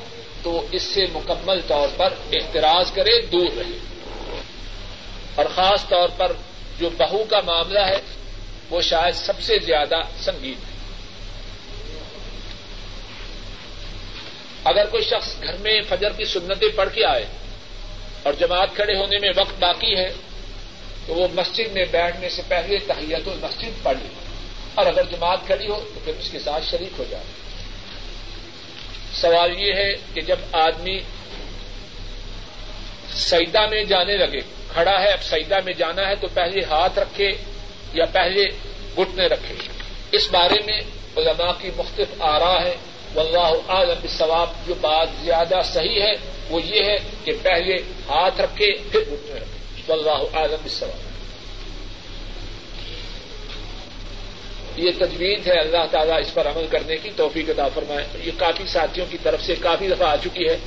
تو 0.44 0.66
اس 0.72 0.84
سے 0.84 1.06
مکمل 1.14 1.62
طور 1.68 1.88
پر 1.98 2.14
احتراج 2.34 2.92
کرے، 2.92 3.22
دور 3.22 3.58
رہے۔ 3.58 3.78
اور 5.36 5.46
خاص 5.56 5.88
طور 5.88 6.10
پر 6.18 6.32
جو 6.80 6.90
بہو 6.98 7.24
کا 7.30 7.42
معاملہ 7.42 7.80
ہے، 7.80 7.98
وہ 8.70 8.82
شاید 8.82 9.16
سب 9.16 9.42
سے 9.42 9.60
زیادہ 9.60 9.96
سنگین 10.20 10.54
ہے۔ 10.54 10.78
اگر 14.64 14.86
کوئی 14.86 15.04
شخص 15.04 15.44
گھر 15.44 15.58
میں 15.58 15.82
فجر 15.90 16.14
کی 16.14 16.26
سنتیں 16.26 16.70
پڑھ 16.76 16.90
کے 16.94 17.06
آئے 17.06 17.26
اور 18.24 18.34
جماعت 18.34 18.76
کھڑے 18.76 18.98
ہونے 18.98 19.18
میں 19.20 19.30
وقت 19.36 19.60
باقی 19.60 19.96
ہے، 19.96 20.14
تو 21.06 21.14
وہ 21.14 21.28
مسجد 21.34 21.72
میں 21.72 21.86
بیٹھنے 21.92 22.30
سے 22.30 22.42
پہلے 22.48 22.78
تحیت 22.78 23.28
مسجد 23.28 23.84
پڑھ 23.84 23.98
لے۔ 23.98 24.08
اور 24.76 24.86
اگر 24.86 25.04
جماعت 25.04 25.40
کھڑی 25.46 25.68
ہو، 25.68 25.90
تو 25.94 26.00
پھر 26.06 26.14
اس 26.20 26.30
کے 26.30 26.40
ساتھ 26.40 26.70
شریک 26.72 26.92
ہو 26.98 27.04
جائے 27.10 27.24
سوال 29.14 29.60
یہ 29.60 29.74
ہے 29.74 29.94
کہ 30.14 30.22
جب 30.22 30.36
آدمی 30.52 31.00
سیدا 33.14 33.66
میں 33.66 33.84
جانے 33.84 34.18
لگے، 34.18 34.40
کھڑا 34.74 35.02
ہے، 35.02 35.10
اب 35.10 35.24
سیدا 35.24 35.56
میں 35.66 35.74
جانا 35.74 36.08
ہے، 36.08 36.16
تو 36.16 36.28
پہلے 36.34 36.64
ہاتھ 36.64 37.00
رکھے 37.00 37.32
یا 37.94 38.06
پہلے 38.06 38.44
گٹنے 38.98 39.28
رکھے۔ 39.28 39.56
اس 40.12 40.30
بارے 40.32 40.62
میں 40.66 40.82
علماء 41.18 41.52
کی 41.62 41.70
مختلف 41.78 42.08
آرا 42.20 42.64
ہے 42.64 42.76
واللہ 43.16 43.54
عالم 43.68 44.08
ثواب 44.18 44.50
جو 44.68 44.74
بات 44.82 45.08
زیادہ 45.24 45.56
صحیح 45.64 46.02
ہے، 46.02 46.12
وہ 46.50 46.62
یہ 46.62 46.84
ہے 46.84 46.98
کہ 47.24 47.32
پہلے 47.42 47.76
ہاتھ 48.10 48.42
رکھے، 48.42 48.74
پھر 48.92 49.00
گھٹنے 49.00 49.36
رکھے۔ 49.36 49.82
واللہ 49.88 50.38
عالم 50.38 50.68
ثواب 50.68 51.12
یہ 54.80 54.92
تجویز 54.98 55.48
ہے 55.48 55.60
اللہ 55.60 55.86
تعالیٰ 55.92 56.20
اس 56.20 56.34
پر 56.34 56.48
عمل 56.48 56.66
کرنے 56.70 56.98
کی، 56.98 57.10
توفیق 57.16 57.50
عطا 57.50 57.68
فرمائے۔ 57.68 58.08
یہ 58.24 58.32
کافی 58.38 58.64
ساتھیوں 58.68 59.06
کی 59.10 59.18
طرف 59.24 59.44
سے 59.44 59.56
کافی 59.56 59.88
دفعہ 59.88 60.08
آ 60.08 60.16
چکی 60.16 60.48
ہے 60.50 60.58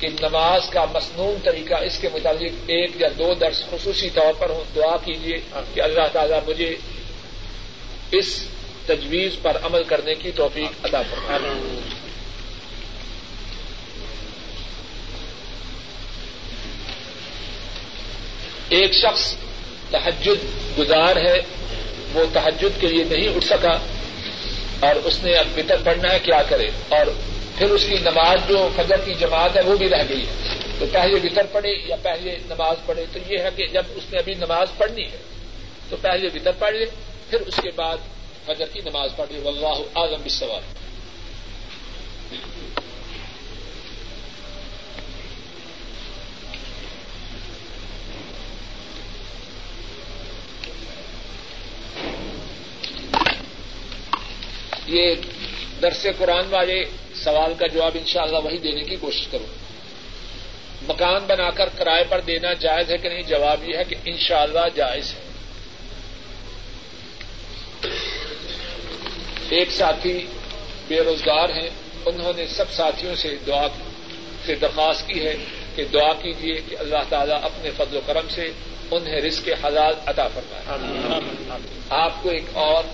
کہ 0.00 0.08
نماز 0.20 0.70
کا 0.70 0.84
مصنون 0.94 1.34
طریقہ 1.44 1.74
اس 1.74 1.98
کے 1.98 2.08
متعلق 2.12 2.52
ایک 2.66 2.90
یا 3.00 3.08
دو 3.18 3.34
درس 3.34 3.62
خصوصی 3.70 4.10
طور 4.10 4.32
پر 4.38 4.50
ہوں۔ 4.50 4.64
دعا 4.76 4.96
کیجیے 4.96 5.36
کہ 5.74 5.80
اللہ 5.80 6.06
تعالیٰ 6.12 6.38
مجھے 6.46 6.76
اس 8.10 8.46
تجویز 8.86 9.32
پر 9.42 9.56
عمل 9.62 9.82
کرنے 9.84 10.14
کی 10.14 10.30
توفیق 10.30 10.86
ادا 10.86 11.02
فرمائے۔ 11.02 11.52
ایک 18.68 18.92
شخص 18.92 19.34
تحجد 19.90 20.44
گزار 20.78 21.16
ہے 21.16 21.40
وہ 22.12 22.24
تحجد 22.32 22.80
کے 22.80 22.86
لیے 22.86 23.04
نہیں 23.04 23.28
اٹھ 23.28 23.44
سکا 23.44 23.78
اور 24.80 24.94
اس 24.96 25.22
نے 25.22 25.34
اب 25.34 25.46
بتر 25.54 25.76
پڑھنا 25.84 26.12
ہے 26.12 26.18
کیا 26.18 26.42
کرے؟ 26.42 26.70
اور 26.88 27.06
پھر 27.58 27.70
اس 27.70 27.84
کی 27.88 27.94
نماز 27.94 28.48
جو 28.48 28.68
فجر 28.76 28.96
کی 29.04 29.14
جماعت 29.14 29.56
ہے 29.56 29.60
وہ 29.60 29.76
بھی 29.76 29.88
رہ 29.88 30.02
گئی 30.08 30.20
ہے۔ 30.20 30.54
تو 30.78 30.86
پہلے 30.92 31.28
بتر 31.28 31.46
پڑھے 31.52 31.70
یا 31.86 31.96
پہلے 32.02 32.38
نماز 32.46 32.76
پڑھے؟ 32.86 33.04
تو 33.12 33.18
یہ 33.28 33.38
ہے 33.38 33.48
کہ 33.56 33.66
جب 33.66 33.82
اس 33.94 34.02
نے 34.12 34.18
ابھی 34.18 34.34
نماز 34.34 34.68
پڑھنی 34.78 35.04
ہے 35.04 35.16
تو 35.88 35.96
پہلے 36.00 36.28
بتر 36.28 36.52
پڑھ 36.58 36.74
لے 36.74 36.86
پھر 37.30 37.40
اس 37.40 37.56
کے 37.62 37.70
بعد 37.76 37.96
فجر 38.46 38.66
کی 38.72 38.80
نماز 38.80 39.10
پڑھی، 39.16 39.38
واللہ 39.38 39.98
اعظم 39.98 40.22
بالثواب 40.22 40.62
یہ 54.86 55.14
درس 55.82 56.06
قرآن 56.18 56.44
والے 56.50 56.84
سوال 57.14 57.54
کا 57.58 57.66
جواب 57.66 57.92
انشاءاللہ 57.94 58.38
وہی 58.38 58.58
دینے 58.58 58.82
کی 58.82 58.96
کوشش 58.96 59.26
کروں۔ 59.30 59.46
مکان 60.88 61.24
بنا 61.26 61.50
کر 61.50 61.68
کرائے 61.68 62.04
پر 62.08 62.20
دینا 62.20 62.52
جائز 62.52 62.90
ہے 62.90 62.98
کہ 62.98 63.08
نہیں؟ 63.08 63.22
جواب 63.22 63.68
یہ 63.68 63.76
ہے 63.76 63.84
کہ 63.84 63.96
انشاءاللہ 64.04 64.68
جائز 64.74 65.14
ہے۔ 65.14 65.33
ایک 69.54 69.70
ساتھی 69.70 70.26
بے 70.88 71.00
روزگار 71.00 71.48
ہیں، 71.48 71.70
انہوں 72.06 72.32
نے 72.36 72.46
سب 72.46 72.72
ساتھیوں 72.72 73.14
سے 73.14 73.36
دعا 73.46 73.66
سے 74.46 74.54
درخواست 74.54 75.08
کی 75.08 75.26
ہے 75.26 75.34
کہ 75.76 75.84
دعا 75.84 76.12
کیجیے 76.12 76.60
کہ 76.68 76.76
اللہ 76.78 76.98
تعالیٰ 77.08 77.38
اپنے 77.42 77.70
فضل 77.76 77.96
و 77.96 78.00
کرم 78.06 78.28
سے 78.28 78.50
انہیں 78.90 79.20
رزق 79.20 79.48
حلال 79.64 79.94
عطا 80.06 80.28
فرمائے۔ 80.28 80.78
آپ 81.90 82.22
کو 82.22 82.30
ایک 82.30 82.44
اور 82.52 82.84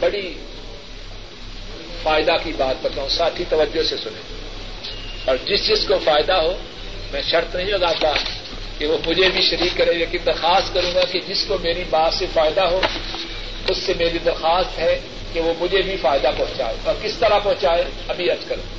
بڑی 0.00 0.34
فائدہ 2.02 2.32
کی 2.44 2.52
بات 2.56 2.76
بتاؤں، 2.82 3.08
ساتھی 3.08 3.44
توجہ 3.48 3.82
سے 3.82 3.96
سنیں۔ 3.96 4.36
اور 5.24 5.36
جس 5.46 5.68
جس 5.68 5.88
کو 5.88 5.94
فائدہ 6.04 6.32
ہو، 6.32 6.56
میں 7.12 7.22
شرط 7.22 7.56
نہیں 7.56 7.66
لگاتا 7.66 8.12
کہ 8.78 8.86
وہ 8.86 8.98
مجھے 9.06 9.28
بھی 9.28 9.42
شریک 9.42 9.76
کرے، 9.76 9.92
لیکن 9.92 10.18
درخواست 10.26 10.74
کروں 10.74 10.94
گا 10.94 11.04
کہ 11.04 11.20
جس 11.28 11.44
کو 11.48 11.58
میری 11.58 11.84
بات 11.90 12.14
سے 12.14 12.26
فائدہ 12.34 12.60
ہو 12.60 12.80
اس 13.68 13.78
سے 13.78 13.92
میری 13.98 14.18
درخواست 14.18 14.78
ہے 14.78 15.00
کہ 15.32 15.40
وہ 15.40 15.54
مجھے 15.60 15.82
بھی 15.82 15.96
فائدہ 15.96 16.30
پہنچائے 16.36 16.74
اور 16.84 16.94
کس 17.02 17.14
طرح 17.18 17.38
پہنچائے 17.38 17.84
ابھی 18.08 18.30
اچ 18.30 18.38
کروں۔ 18.48 18.76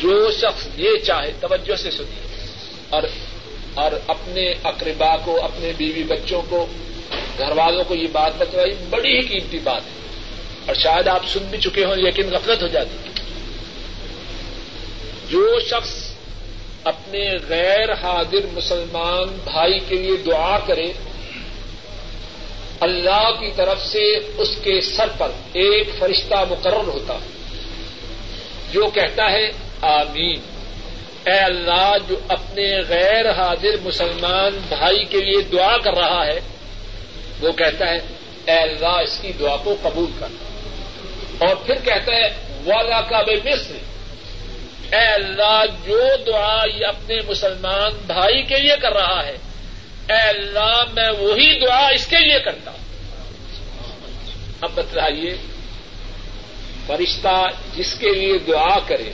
جو 0.00 0.30
شخص 0.32 0.66
یہ 0.76 0.90
چاہے، 1.04 1.32
توجہ 1.40 1.76
سے 1.76 1.90
سنیے۔ 1.90 2.46
اور 2.88 3.02
اور 3.74 3.92
اپنے 4.06 4.54
اقربا 4.64 5.16
کو، 5.16 5.44
اپنے 5.44 5.72
بیوی 5.76 6.02
بچوں 6.02 6.42
کو، 6.48 6.66
گھر 7.38 7.52
والوں 7.56 7.84
کو 7.84 7.94
یہ 7.94 8.06
بات 8.12 8.32
بتائی 8.38 8.74
بڑی 8.90 9.16
ہی 9.16 9.20
قیمتی 9.20 9.58
بات 9.58 9.82
ہے۔ 9.84 10.00
اور 10.66 10.74
شاید 10.74 11.08
آپ 11.08 11.22
سن 11.28 11.38
بھی 11.50 11.58
چکے 11.58 11.84
ہوں 11.84 11.96
لیکن 11.96 12.30
غفلت 12.30 12.62
ہو 12.62 12.66
جاتی۔ 12.66 13.08
جو 15.28 15.60
شخص 15.60 15.99
اپنے 16.84 17.36
غیر 17.48 17.92
حاضر 17.92 18.46
مسلمان 18.52 19.38
بھائی 19.44 19.78
کے 19.88 19.94
لیے 19.94 20.16
دعا 20.16 20.58
کرے، 20.66 20.92
اللہ 22.80 23.30
کی 23.40 23.50
طرف 23.56 23.86
سے 23.86 24.16
اس 24.16 24.48
کے 24.62 24.80
سر 24.80 25.08
پر 25.18 25.28
ایک 25.52 25.88
فرشتہ 25.98 26.44
مقرر 26.50 26.86
ہوتا، 26.86 27.18
جو 28.72 28.90
کہتا 28.94 29.32
ہے، 29.32 29.50
آمین۔ 29.82 30.40
اے 31.26 31.38
اللہ، 31.38 31.96
جو 32.08 32.16
اپنے 32.28 32.78
غیر 32.88 33.30
حاضر 33.30 33.76
مسلمان 33.82 34.58
بھائی 34.68 35.04
کے 35.04 35.20
لیے 35.20 35.40
دعا 35.40 35.76
کر 35.76 35.94
رہا 35.94 36.26
ہے، 36.26 36.40
وہ 37.40 37.52
کہتا 37.52 37.88
ہے، 37.88 37.98
اے 38.44 38.58
اللہ، 38.58 39.00
اس 39.00 39.18
کی 39.22 39.32
دعا 39.32 39.56
کو 39.56 39.74
قبول 39.82 40.10
کر۔ 40.20 40.26
اور 41.38 41.56
پھر 41.56 41.74
کہتا 41.84 42.12
ہے 42.12 42.28
والا 42.64 43.00
کا 43.00 43.22
بے 43.22 43.36
مصر 43.36 43.89
اے 44.92 45.06
اللہ، 45.06 45.64
جو 45.86 46.00
دعا 46.26 46.64
یہ 46.74 46.86
اپنے 46.86 47.16
مسلمان 47.28 47.92
بھائی 48.06 48.42
کے 48.42 48.58
لیے 48.58 48.76
کر 48.82 48.92
رہا 48.92 49.26
ہے، 49.26 49.36
اے 50.08 50.28
اللہ، 50.28 50.82
میں 50.94 51.10
وہی 51.18 51.58
دعا 51.58 51.88
اس 51.88 52.06
کے 52.06 52.18
لیے 52.18 52.38
کرتا 52.38 52.70
ہوں۔ 52.70 52.78
اب 54.60 54.70
بتلائیے، 54.74 55.36
فرشتہ 56.86 57.46
جس 57.76 57.94
کے 57.98 58.10
لیے 58.10 58.38
دعا 58.38 58.78
کرے، 58.86 59.12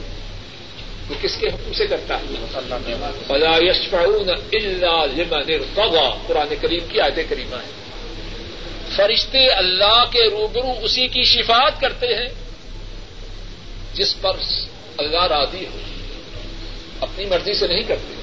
وہ 1.08 1.14
کس 1.22 1.36
کے 1.36 1.46
حکم 1.46 1.72
سے 1.72 1.86
کرتا 1.86 2.16
ہے؟ 2.16 2.22
بلا 3.26 3.56
یشفعون 3.56 4.30
الا 4.52 5.04
لمن 5.04 5.52
ارتضى۔ 5.52 6.08
قرآن 6.26 6.54
کریم 6.60 6.86
کی 6.88 7.00
آیت 7.00 7.18
کریمہ 7.28 7.56
ہے 7.56 7.70
فرشتے 8.96 9.46
اللہ 9.48 10.04
کے 10.10 10.24
روبرو 10.30 10.72
اسی 10.82 11.06
کی 11.06 11.22
شفاعت 11.22 11.80
کرتے 11.80 12.06
ہیں، 12.06 12.28
جس 13.94 14.20
پر 14.20 14.36
اللہ 14.98 15.26
راضی 15.26 15.64
ہو، 15.66 15.78
اپنی 17.00 17.24
مرضی 17.24 17.54
سے 17.54 17.66
نہیں 17.66 17.82
کرتے۔ 17.82 18.14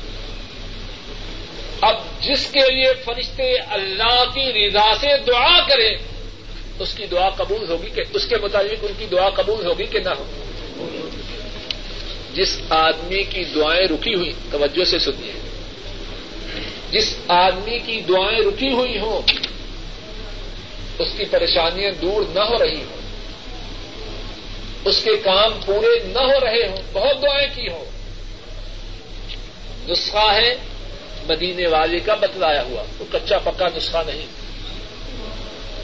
اب 1.82 1.96
جس 2.22 2.48
کے 2.52 2.76
لیے 2.76 2.94
فرشتے 3.06 3.58
اللہ 3.58 4.24
کی 4.34 4.68
رضا 4.68 4.94
سے 5.02 5.08
دعا 5.28 5.68
کریں، 5.68 5.98
اس 6.80 6.94
کی 6.94 7.06
دعا 7.06 7.30
قبول 7.30 7.70
ہوگی 7.70 7.90
کہ، 7.90 8.04
اس 8.14 8.26
کے 8.26 8.36
مطابق 8.42 8.76
ان 8.82 8.94
کی 8.98 9.06
دعا 9.12 9.30
قبول 9.30 9.66
ہوگی 9.66 9.86
کہ 9.86 10.00
نہ 10.00 10.10
ہوگی 10.10 10.42
جس 12.34 12.60
آدمی 12.70 13.24
کی 13.24 13.44
دعائیں 13.44 13.88
رکی 13.88 14.14
ہوئی، 14.14 14.32
توجہ 14.52 14.86
سے 14.86 15.00
سنیے۔ 15.00 15.32
جس 16.92 17.16
آدمی 17.28 17.80
کی 17.80 18.02
دعائیں 18.02 18.40
رکی 18.40 18.72
ہوئی 18.72 19.00
ہوں، 19.00 19.22
اس 21.00 21.10
کی 21.18 21.26
پریشانیاں 21.26 21.92
دور 21.92 22.22
نہ 22.34 22.40
ہو 22.40 22.60
رہی 22.60 22.84
ہوں 22.84 23.03
اس 24.86 25.04
کے 25.04 25.18
کام 25.18 25.52
پورے 25.66 26.08
نہ 26.08 26.20
ہو 26.20 26.40
رہے 26.40 26.68
ہوں، 26.68 26.78
بہت 26.94 27.22
دعائیں 27.22 27.48
کی 27.56 27.68
ہوں۔ 27.68 27.86
نسخہ 29.92 30.34
ہے 30.34 30.56
مدینے 31.30 31.68
والے 31.68 32.00
کا 32.00 32.14
بتلایا 32.14 32.64
ہوا 32.64 32.84
وہ 33.00 33.06
کچا 33.12 33.38
پکا 33.38 33.68
نسخہ 33.76 33.98
نہیں۔ 34.08 34.26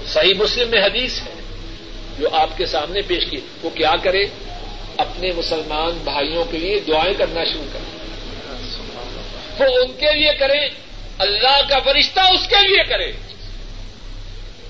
صحیح 0.07 0.33
مسلم 0.33 0.69
میں 0.69 0.81
حدیث 0.81 1.19
ہے، 1.19 1.33
جو 2.19 2.29
آپ 2.31 2.57
کے 2.57 2.65
سامنے 2.65 3.01
پیش 3.01 3.25
کی۔ 3.29 3.39
وہ 3.63 3.69
کیا 3.69 3.95
کرے؟ 4.03 4.23
اپنے 4.97 5.31
مسلمان 5.31 5.97
بھائیوں 6.03 6.45
کے 6.45 6.57
لیے 6.57 6.79
دعائیں 6.79 7.13
کرنا 7.13 7.43
شروع 7.43 7.65
کریں 7.73 7.99
وہ 9.59 9.77
ان 9.77 9.91
کے 9.91 10.13
لیے 10.13 10.33
کریں 10.33 10.69
اللہ 11.17 11.61
کا 11.69 11.79
فرشتہ 11.79 12.19
اس 12.19 12.47
کے 12.49 12.67
لیے 12.67 12.83
کرے۔ 12.83 13.11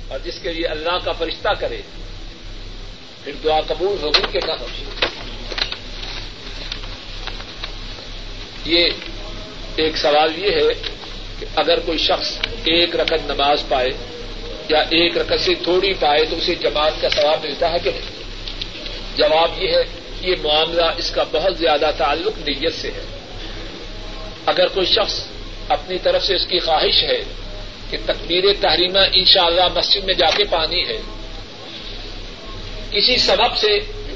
اور 0.07 0.19
جس 0.19 0.39
کے 0.39 0.53
لیے 0.53 0.67
اللہ 0.67 0.97
کا 1.03 1.11
فرشتہ 1.11 1.49
کرے 1.59 1.81
پھر 3.29 3.43
دعا 3.43 3.61
قبول 3.67 3.97
ہوگی 4.01 4.21
کہ 4.31 4.39
نہ 4.47 4.51
ہوگی 4.51 4.83
یہ 8.65 8.89
ایک 9.75 9.97
سوال 9.97 10.39
یہ 10.39 10.51
ہے 10.51 10.73
کہ 11.39 11.45
اگر 11.55 11.79
کوئی 11.79 11.97
شخص 11.97 12.37
ایک 12.63 12.95
رقط 12.95 13.31
نماز 13.31 13.63
پائے 13.69 13.89
یا 14.69 14.79
ایک 14.79 15.17
رقط 15.17 15.41
سے 15.41 15.55
تھوڑی 15.63 15.93
پائے 15.93 16.25
تو 16.25 16.35
اسے 16.35 16.55
جماعت 16.55 17.01
کا 17.01 17.09
ثواب 17.09 17.39
ملتا 17.43 17.71
ہے 17.71 17.79
کہ 17.79 17.91
نہیں؟ 17.91 18.23
جواب 19.17 19.63
یہ 19.63 19.69
ہے 19.69 19.83
یہ 20.21 20.35
معاملہ 20.43 20.85
اس 20.97 21.11
کا 21.11 21.23
بہت 21.31 21.57
زیادہ 21.57 21.89
تعلق 21.97 22.49
نیت 22.49 22.73
سے 22.73 22.91
ہے۔ 22.91 23.03
اگر 24.45 24.67
کوئی 24.67 24.85
شخص 24.85 25.23
اپنی 25.69 25.97
طرف 25.97 26.25
سے 26.25 26.35
اس 26.35 26.45
کی 26.45 26.59
خواہش 26.59 27.03
ہے 27.03 27.23
کہ 27.89 27.97
تکبیر 28.05 28.43
تحریمہ 28.61 28.99
ان 29.13 29.25
شاء 29.25 29.45
اللہ 29.45 29.67
مسجد 29.75 30.03
میں 30.03 30.13
جا 30.13 30.29
کے 30.37 30.43
پانی 30.43 30.87
ہے 30.87 31.18
کسی 32.91 33.17
سبب 33.17 33.57
سے 33.57 33.67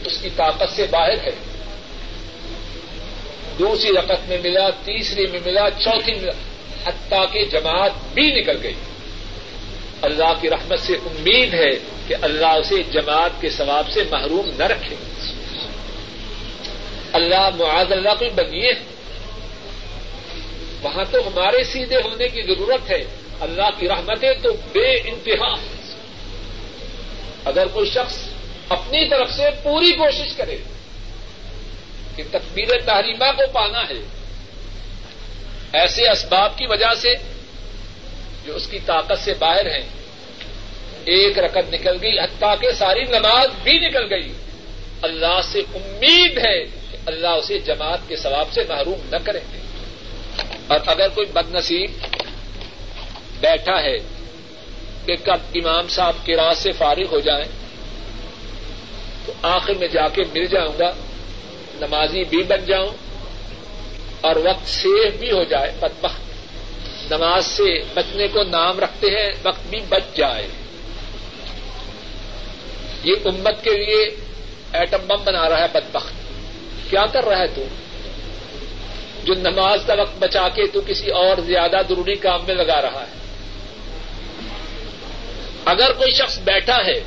اس 0.05 0.17
کی 0.21 0.30
طاقت 0.36 0.76
سے 0.76 0.86
باہر 0.91 1.17
ہے۔ 1.24 1.32
دوسری 3.59 3.91
رقط 3.91 4.28
میں 4.28 4.38
ملا، 4.43 4.69
تیسری 4.69 5.28
میں 5.28 5.39
ملا، 5.45 5.69
چوتھی 5.69 6.13
ملا، 6.13 6.32
حتیٰ 6.86 7.26
کہ 7.32 7.45
جماعت 7.45 7.91
بھی 8.13 8.41
نکل 8.41 8.57
گئی۔ 8.63 8.74
اللہ 10.01 10.34
کی 10.41 10.49
رحمت 10.49 10.80
سے 10.80 10.93
امید 10.93 11.53
ہے 11.53 11.71
کہ 12.07 12.15
اللہ 12.21 12.47
اسے 12.47 12.84
جماعت 12.84 13.41
کے 13.41 13.49
ثواب 13.49 13.91
سے 13.91 14.03
محروم 14.11 14.49
نہ 14.57 14.63
رکھے۔ 14.63 14.95
اللہ 17.11 17.49
معاذ 17.55 17.91
اللہ 17.91 18.09
کوئی 18.19 18.30
بنیے 18.30 18.71
وہاں 20.82 21.03
تو 21.11 21.28
ہمارے 21.28 21.63
سیدھے 21.63 21.97
ہونے 21.97 22.28
کی 22.28 22.41
ضرورت 22.41 22.89
ہے۔ 22.89 23.03
اللہ 23.39 23.69
کی 23.80 23.88
رحمتیں 23.88 24.32
تو 24.43 24.53
بے 24.53 24.91
انتہا 24.91 25.53
اگر 27.45 27.67
کوئی 27.67 27.89
شخص 27.89 28.33
اپنی 28.70 29.09
طرف 29.09 29.32
سے 29.32 29.43
پوری 29.64 29.91
کوشش 29.91 30.34
کرے 30.34 30.57
کہ 32.16 32.24
تکبیر 32.32 32.68
تحریمہ 32.86 33.32
کو 33.38 33.51
پانا 33.53 33.82
ہے۔ 33.82 33.99
ایسے 35.74 36.09
اسباب 36.09 36.57
کی 36.57 36.68
وجہ 36.68 36.93
سے 37.01 37.14
جو 38.45 38.55
اس 38.55 38.68
کی 38.68 38.80
طاقت 38.86 39.20
سے 39.20 39.34
باہر 39.39 39.66
ہیں، 39.66 39.89
ایک 41.05 41.39
رقم 41.39 41.74
نکل 41.74 41.97
گئی، 42.01 42.20
حتیٰ 42.20 42.55
کہ 42.59 42.72
ساری 42.72 43.03
نماز 43.03 43.47
بھی 43.64 43.74
نکل 43.74 44.14
گئی۔ 44.14 44.34
اللہ 45.01 45.41
سے 45.51 45.59
امید 45.59 46.38
ہے 46.38 46.64
کہ 46.64 46.97
اللہ 47.05 47.28
اسے 47.28 47.59
جماعت 47.59 47.99
کے 48.07 48.16
ثواب 48.16 48.51
سے 48.51 48.61
محروم 48.70 48.99
نہ 49.09 49.16
کریں 49.24 49.39
گے 49.53 49.57
اور 50.68 50.80
اگر 50.86 51.07
کوئی 51.09 51.28
بد 51.28 51.55
نصیب 51.55 51.91
بیٹھا 53.39 53.82
ہے 53.82 53.97
کہ 55.05 55.16
کب 55.24 55.38
امام 55.55 55.88
صاحب 55.88 56.16
کی 56.24 56.34
راہ 56.36 56.53
سے 56.53 56.72
فارغ 56.72 57.05
ہو 57.11 57.20
جائیں 57.20 57.45
تو 59.26 59.34
آخر 59.41 59.74
میں 59.74 59.88
جا 59.88 60.07
کے 60.07 60.21
مل 60.34 60.45
جاؤں 60.45 60.80
گا، 60.80 60.91
نمازی 61.74 62.24
بھی 62.24 62.43
بن 62.43 62.65
جاؤں 62.65 62.89
اور 64.21 64.36
وقت 64.36 64.67
سیف 64.67 65.13
بھی 65.13 65.32
ہو 65.32 65.43
جائے، 65.43 65.71
بدبخت۔ 65.80 66.24
نماز 67.11 67.45
سے 67.45 67.80
بچنے 67.93 68.28
کو 68.28 68.43
نام 68.43 68.80
رکھتے 68.80 69.07
ہیں، 69.07 69.30
وقت 69.43 69.67
بھی 69.69 69.80
بچ 69.89 70.17
جائے۔ 70.17 70.47
یہ 73.03 73.13
امت 73.26 73.63
کے 73.63 73.69
لیے 73.69 74.15
ایٹم 74.74 74.97
بم 75.07 75.24
بنا 75.24 75.49
رہا 75.49 75.59
ہے 75.59 75.67
بدبخت۔ 75.74 76.13
کیا 76.89 77.05
کر 77.05 77.26
رہا 77.26 77.38
ہے 77.38 77.47
تو؟ 77.47 77.65
جو 79.24 79.34
نماز 79.34 79.80
کا 79.88 79.93
وقت 79.93 80.17
بچا 80.19 80.49
کے 80.49 80.67
تو 80.67 80.82
کسی 80.88 81.09
اور 81.09 81.41
زیادہ 81.41 81.78
ضروری 81.89 82.15
کام 82.15 82.41
میں 82.47 82.55
لگا 82.55 82.82
رہا 82.82 83.01
ہے۔ 83.01 83.24
اگر 85.65 85.93
کوئی 85.93 86.11
شخص 86.11 86.39
بیٹھا 86.39 86.86
ہے، 86.86 87.03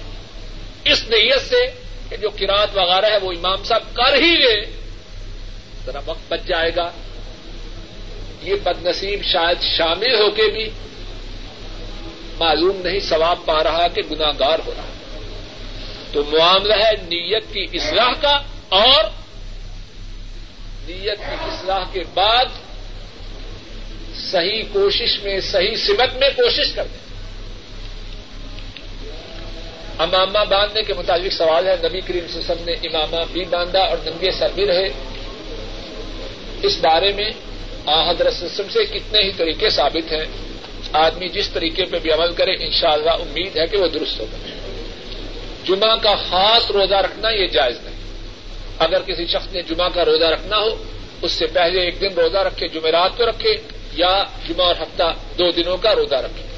اس 0.84 1.02
نیت 1.02 1.42
سے 1.42 1.85
کہ 2.08 2.16
جو 2.16 2.30
کراط 2.30 2.76
وغیرہ 2.76 3.06
ہے 3.06 3.18
وہ 3.18 3.32
امام 3.32 3.64
صاحب 3.64 3.82
کر 3.94 4.14
ہی 4.14 4.36
لے، 4.36 4.70
ذرا 5.86 6.00
وقت 6.06 6.32
بچ 6.32 6.40
جائے 6.46 6.70
گا۔ 6.76 6.90
یہ 8.42 8.54
بد 8.62 8.86
نصیب 8.86 9.22
شاید 9.22 9.62
شامل 9.62 10.14
ہو 10.14 10.30
کے 10.30 10.42
بھی 10.42 10.70
معلوم 12.38 12.80
نہیں، 12.84 13.00
ثواب 13.00 13.38
پا 13.44 13.62
رہا 13.64 13.88
کہ 13.88 14.02
گناگار 14.10 14.58
ہو 14.66 14.72
رہا۔ 14.76 14.84
تو 16.12 16.22
معاملہ 16.24 16.74
ہے 16.74 16.92
نیت 17.02 17.44
کی 17.52 17.66
اصلاح 17.72 18.12
کا 18.20 18.38
اور 18.68 19.04
نیت 20.88 21.18
کی 21.18 21.34
اصلاح 21.40 21.84
کے 21.92 22.02
بعد 22.14 22.44
صحیح 24.30 24.62
کوشش 24.72 25.20
میں، 25.22 25.40
صحیح 25.40 25.74
سمت 25.74 26.16
میں 26.16 26.28
کوشش 26.36 26.72
کرتے 26.74 26.96
امامہ 29.98 30.44
باندھنے 30.44 30.82
کے 30.82 30.94
مطابق 30.94 31.32
سوال 31.32 31.68
ہے۔ 31.68 31.76
نبی 31.88 32.00
کریم 32.00 32.26
سسم 32.28 32.54
نے 32.64 32.72
امامہ 32.72 33.16
بھی 33.32 33.44
باندھا 33.44 33.80
اور 33.80 33.96
ننگے 34.04 34.30
سر 34.30 34.48
بھی 34.54 34.66
رہے۔ 34.66 34.88
اس 36.62 36.78
بارے 36.78 37.12
میں 37.12 37.30
حضرت 38.10 38.32
سسم 38.32 38.62
سے 38.72 38.84
کتنے 38.84 39.24
ہی 39.24 39.32
طریقے 39.32 39.70
ثابت 39.70 40.12
ہیں۔ 40.12 40.24
آدمی 40.92 41.28
جس 41.28 41.50
طریقے 41.50 41.84
پہ 41.84 41.98
بھی 41.98 42.10
عمل 42.10 42.32
کرے، 42.32 42.50
انشاءاللہ 42.50 43.10
امید 43.10 43.56
ہے 43.56 43.66
کہ 43.66 43.76
وہ 43.76 43.88
درست 43.88 44.20
ہوگا۔ 44.20 44.36
جمعہ 45.66 45.96
کا 45.96 46.14
خاص 46.14 46.70
روزہ 46.70 46.94
رکھنا 46.94 47.30
یہ 47.30 47.46
جائز 47.46 47.76
نہیں۔ 47.82 47.94
اگر 48.78 49.02
کسی 49.02 49.26
شخص 49.26 49.52
نے 49.52 49.62
جمعہ 49.62 49.88
کا 49.88 50.04
روزہ 50.04 50.24
رکھنا 50.24 50.58
ہو، 50.58 50.84
اس 51.22 51.32
سے 51.32 51.46
پہلے 51.46 51.80
ایک 51.80 52.00
دن 52.00 52.12
روزہ 52.12 52.38
رکھے، 52.38 52.68
جمعرات 52.68 53.10
کو 53.16 53.26
رکھے، 53.26 53.56
یا 53.92 54.24
جمعہ 54.48 54.66
اور 54.66 54.74
ہفتہ 54.82 55.12
دو 55.38 55.52
دنوں 55.52 55.76
کا 55.76 55.94
روزہ 55.94 56.14
رکھے۔ 56.14 56.55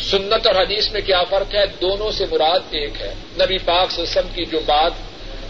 سنت 0.00 0.46
اور 0.46 0.54
حدیث 0.54 0.92
میں 0.92 1.00
کیا 1.00 1.22
فرق 1.22 1.54
ہے؟ 1.54 1.66
دونوں 1.80 2.10
سے 2.10 2.24
مراد 2.30 2.58
ایک 2.70 3.00
ہے۔ 3.00 3.14
نبی 3.40 3.58
پاک 3.58 3.90
سسم 3.90 4.28
کی 4.34 4.44
جو 4.44 4.60
بات، 4.66 4.92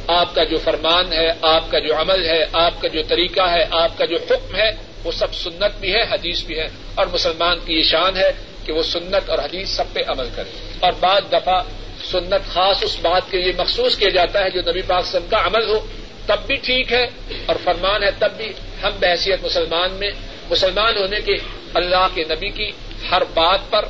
آپ 0.06 0.34
کا 0.34 0.44
جو 0.44 0.56
فرمان 0.58 1.12
ہے، 1.12 1.28
آپ 1.42 1.70
کا 1.70 1.78
جو 1.78 2.00
عمل 2.00 2.26
ہے، 2.26 2.44
آپ 2.52 2.82
کا 2.82 2.88
جو 2.88 3.02
طریقہ 3.02 3.42
ہے، 3.42 3.64
آپ 3.70 3.98
کا 3.98 4.04
جو 4.04 4.16
حکم 4.16 4.56
ہے، 4.56 4.70
وہ 5.04 5.12
سب 5.12 5.34
سنت 5.34 5.80
بھی 5.80 5.94
ہے، 5.94 6.02
حدیث 6.02 6.44
بھی 6.44 6.58
ہے۔ 6.58 6.66
اور 6.94 7.06
مسلمان 7.12 7.58
کی 7.64 7.74
یہ 7.74 7.82
شان 7.82 8.16
ہے 8.16 8.30
کہ 8.64 8.72
وہ 8.72 8.82
سنت 8.82 9.30
اور 9.30 9.38
حدیث 9.38 9.70
سب 9.70 9.84
پہ 9.92 10.00
عمل 10.06 10.28
کرے۔ 10.34 10.50
اور 10.80 10.92
بعض 11.00 11.32
دفعہ 11.32 11.62
سنت 12.04 12.52
خاص 12.52 12.82
اس 12.82 12.96
بات 13.02 13.22
کے 13.30 13.38
لیے 13.38 13.52
مخصوص 13.58 13.96
کیا 13.96 14.08
جاتا 14.08 14.44
ہے 14.44 14.50
جو 14.50 14.60
نبی 14.70 14.82
پاک 14.82 15.04
سب 15.04 15.20
کا 15.30 15.46
عمل 15.46 15.70
ہو، 15.70 15.86
تب 16.26 16.36
بھی 16.46 16.56
ٹھیک 16.56 16.92
ہے۔ 16.92 17.06
اور 17.46 17.56
فرمان 17.64 18.02
ہے، 18.02 18.10
تب 18.18 18.32
بھی 18.36 18.52
ہم 18.82 18.90
بحثیت 19.00 19.44
مسلمان 19.44 19.92
میں، 19.92 20.10
مسلمان 20.50 20.96
ہونے 20.96 21.20
کے 21.20 21.32
اللہ 21.74 22.06
کے 22.14 22.24
نبی 22.24 22.48
کی 22.50 22.70
ہر 23.10 23.22
بات 23.34 23.58
پر 23.70 23.84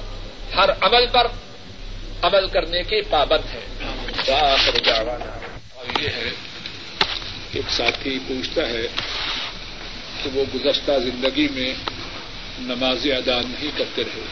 ہر 0.57 0.71
عمل 0.81 1.07
پر 1.07 1.27
عمل 2.23 2.49
کرنے 2.49 2.83
کے 2.83 3.03
پابند 3.03 3.55
ہیں 3.55 3.67
اور 5.75 6.03
یہ 6.03 6.09
ہے 6.09 6.31
ایک 7.53 7.71
ساتھی 7.71 8.19
پوچھتا 8.29 8.69
ہے 8.69 8.87
کہ 10.23 10.31
وہ 10.33 10.45
گزشتہ 10.55 10.93
زندگی 11.05 11.49
میں 11.49 11.75
نماز 12.59 13.07
ادا 13.07 13.41
نہیں 13.41 13.71
کرتے 13.79 14.03
رہے۔ 14.05 14.23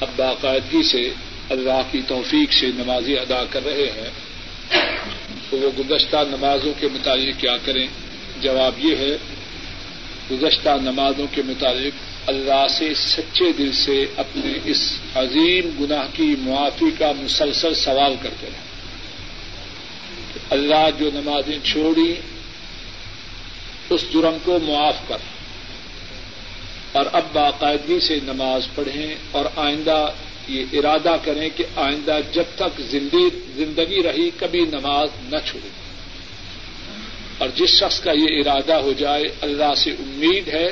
اب 0.00 0.08
باقاعدگی 0.16 0.82
سے 0.82 1.10
اللہ 1.50 1.82
کی 1.90 2.00
توفیق 2.08 2.52
سے 2.52 2.66
نمازیں 2.66 3.16
ادا 3.16 3.44
کر 3.50 3.64
رہے 3.64 3.90
ہیں۔ 3.96 4.10
تو 5.50 5.56
وہ 5.56 5.70
گزشتہ 5.78 6.16
نمازوں 6.16 6.72
کے 6.80 6.88
متعلق 6.92 7.40
کیا 7.40 7.56
کریں؟ 7.64 7.86
جواب 8.40 8.72
یہ 8.78 8.96
ہے، 8.96 9.16
گزشتہ 10.30 10.68
نمازوں 10.82 11.26
کے 11.32 11.42
مطابق 11.46 12.09
اللہ 12.30 12.68
سے 12.68 12.94
سچے 12.94 13.52
دل 13.52 13.72
سے 13.72 14.06
اپنے 14.16 14.58
اس 14.64 14.98
عظیم 15.14 15.84
گناہ 15.84 16.06
کی 16.12 16.34
معافی 16.38 16.90
کا 16.98 17.12
مسلسل 17.16 17.74
سوال 17.74 18.14
کرتے 18.22 18.46
رہے۔ 18.46 18.70
اللہ 20.50 20.88
جو 20.98 21.10
نمازیں 21.14 21.58
چھوڑی، 21.64 22.14
اس 23.90 24.04
جرم 24.12 24.36
کو 24.44 24.58
معاف 24.62 25.08
کر۔ 25.08 25.16
اور 26.92 27.06
اب 27.12 27.22
باقاعدگی 27.32 28.00
سے 28.00 28.18
نماز 28.24 28.66
پڑھیں 28.74 29.14
اور 29.30 29.44
آئندہ 29.56 30.10
یہ 30.48 30.64
ارادہ 30.72 31.16
کریں 31.24 31.48
کہ 31.56 31.64
آئندہ 31.76 32.18
جب 32.32 32.44
تک 32.56 32.80
زندگی 33.56 34.02
رہی 34.02 34.30
کبھی 34.36 34.60
نماز 34.60 35.08
نہ 35.22 35.36
چھوڑے 35.46 35.68
اور 37.38 37.48
جس 37.54 37.70
شخص 37.70 38.00
کا 38.00 38.12
یہ 38.12 38.40
ارادہ 38.40 38.74
ہو 38.74 38.92
جائے، 38.92 39.24
اللہ 39.40 39.74
سے 39.76 39.90
امید 39.90 40.48
ہے 40.48 40.68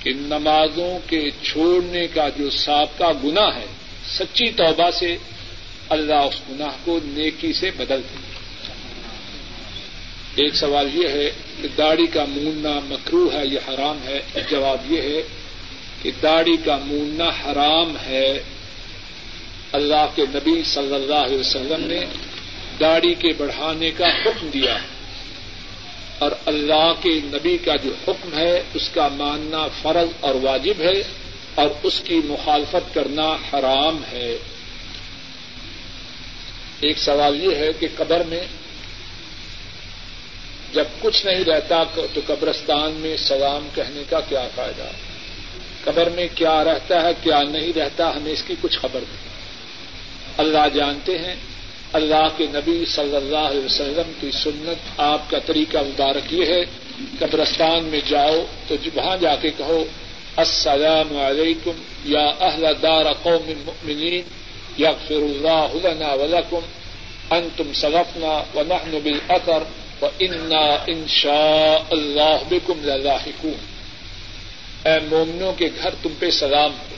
کہ 0.00 0.12
نمازوں 0.16 0.98
کے 1.06 1.30
چھوڑنے 1.42 2.06
کا 2.14 2.28
جو 2.28 2.50
سابقہ 2.50 3.12
گنا 3.24 3.56
ہے، 3.56 3.66
سچی 4.08 4.52
توبہ 4.52 4.90
سے 4.90 5.16
اللہ 5.88 6.14
اس 6.14 6.40
گناہ 6.50 6.76
کو 6.84 7.00
نیکی 7.04 7.52
سے 7.52 7.70
بدل 7.76 8.00
دے 8.00 8.30
ایک 10.42 10.54
سوال 10.54 10.88
یہ 10.94 11.08
ہے 11.08 11.30
کہ 11.62 11.68
داڑھی 11.78 12.06
کا 12.06 12.24
موننا 12.28 12.80
مکرو 12.84 13.30
ہے 13.32 13.46
یہ 13.46 13.58
حرام 13.68 13.98
ہے؟ 14.04 14.20
جواب 14.50 14.92
یہ 14.92 15.02
ہے 15.02 15.22
کہ 16.02 16.10
داڑھی 16.22 16.56
کا 16.64 16.78
موننا 16.84 17.24
حرام 17.24 17.96
ہے۔ 18.06 18.42
اللہ 19.72 20.06
کے 20.14 20.22
نبی 20.28 20.62
صلی 20.64 20.94
اللہ 20.94 21.14
علیہ 21.14 21.38
وسلم 21.38 21.86
نے 21.86 22.00
داڑھی 22.80 23.14
کے 23.14 23.28
بڑھانے 23.38 23.90
کا 23.90 24.06
حکم 24.06 24.48
دیا۔ 24.54 24.74
ہے 24.74 24.99
اور 26.20 26.30
اللہ 26.46 26.92
کے 27.02 27.08
نبی 27.08 27.58
کا 27.58 27.76
جو 27.76 27.90
حکم 28.08 28.38
ہے، 28.38 28.62
اس 28.74 28.88
کا 28.88 29.08
ماننا 29.08 29.68
فرض 29.82 30.08
اور 30.20 30.34
واجب 30.34 30.80
ہے 30.80 31.02
اور 31.54 31.66
اس 31.82 32.00
کی 32.04 32.20
مخالفت 32.24 32.94
کرنا 32.94 33.36
حرام 33.52 34.02
ہے۔ 34.12 34.36
ایک 36.80 36.98
سوال 36.98 37.44
یہ 37.44 37.56
ہے 37.56 37.68
کہ 37.80 37.86
قبر 37.96 38.22
میں 38.28 38.42
جب 40.72 40.84
کچھ 41.00 41.26
نہیں 41.26 41.44
رہتا 41.44 41.84
تو 41.94 42.20
قبرستان 42.26 42.92
میں 42.92 43.16
سلام 43.16 43.68
کہنے 43.74 44.02
کا 44.10 44.20
کیا 44.20 44.48
فائدہ؟ 44.54 44.88
قبر 45.84 46.08
میں 46.08 46.28
کیا 46.34 46.64
رہتا 46.64 47.02
ہے، 47.02 47.10
کیا 47.22 47.42
نہیں 47.42 47.78
رہتا، 47.78 48.16
ہمیں 48.16 48.32
اس 48.32 48.42
کی 48.46 48.54
کچھ 48.60 48.78
خبر 48.78 49.00
نہیں۔ 49.00 49.30
اللہ 50.36 50.68
جانتے 50.74 51.18
ہیں 51.18 51.34
اللہ 51.92 52.28
کے 52.36 52.46
نبی 52.50 52.84
صلی 52.84 53.16
اللہ 53.16 53.36
علیہ 53.36 53.64
وسلم 53.64 54.12
کی 54.20 54.30
سنت 54.30 55.00
آپ 55.00 55.30
کا 55.30 55.38
طریقہ 55.38 55.78
مبارک 55.78 56.32
یہ 56.32 56.46
ہے، 56.46 56.64
قبرستان 57.18 57.84
میں 57.84 58.00
جاؤ 58.08 58.36
تو 58.68 58.74
وہاں 58.94 59.16
جا 59.16 59.36
کے 59.36 59.50
کہو، 59.50 59.84
السلام 60.36 61.16
علیکم 61.16 61.70
یا 62.04 62.30
اہل 62.40 62.66
دار 62.82 63.12
قوم 63.22 63.48
المؤمنین 63.48 64.22
یا 64.76 64.92
فر 64.92 65.14
اللہ 65.14 65.86
لنا 65.86 66.12
ولکم، 66.12 66.60
انتم 67.30 67.72
سلفنا 67.74 68.42
ونحن 68.54 68.98
بالاثر 69.04 69.62
وانا 70.00 70.76
ان 70.86 71.04
شاء 71.08 71.76
اللہ 71.90 72.36
بكم 72.48 72.80
للاحقون۔ 72.82 73.80
اے 74.84 74.98
مومنوں 75.10 75.52
کے 75.52 75.68
گھر 75.82 75.90
تم 76.02 76.08
پہ 76.18 76.30
سلام۔ 76.30 76.70
ہو 76.70 76.96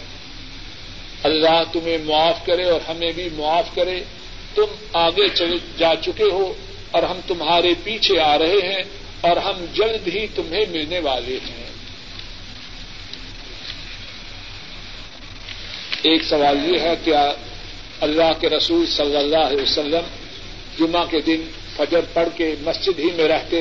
اللہ 1.23 1.63
تمہیں 1.73 1.99
معاف 1.99 2.47
کرے 2.47 2.65
اور 2.65 2.81
ہمیں 2.89 3.13
بھی 3.13 3.29
معاف 3.37 3.75
کرے۔ 3.75 4.01
تم 4.55 4.87
آگے 4.93 5.29
جا 5.79 5.95
چکے 6.03 6.25
ہو 6.25 6.55
اور 6.91 7.03
ہم 7.03 7.21
تمہارے 7.27 7.75
پیچھے 7.85 8.21
آ 8.21 8.39
رہے 8.39 8.73
ہیں 8.73 8.83
اور 9.21 9.37
ہم 9.37 9.65
جلد 9.73 10.09
ہی 10.09 10.27
تمہیں 10.35 10.65
ملنے 10.71 10.99
والے 10.99 11.39
ہیں۔ 11.49 11.67
ایک 16.03 16.23
سوال 16.23 16.75
یہ 16.75 16.79
ہے 16.79 16.95
کہ 17.05 17.15
اللہ 18.01 18.33
کے 18.41 18.49
رسول 18.49 18.87
صلی 18.87 19.17
اللہ 19.17 19.37
علیہ 19.37 19.63
وسلم 19.63 20.03
جمعہ 20.79 21.05
کے 21.11 21.21
دن 21.21 21.43
فجر 21.77 22.01
پڑھ 22.13 22.29
کے 22.37 22.55
مسجد 22.61 22.99
ہی 22.99 23.11
میں 23.17 23.29
رہتے 23.29 23.61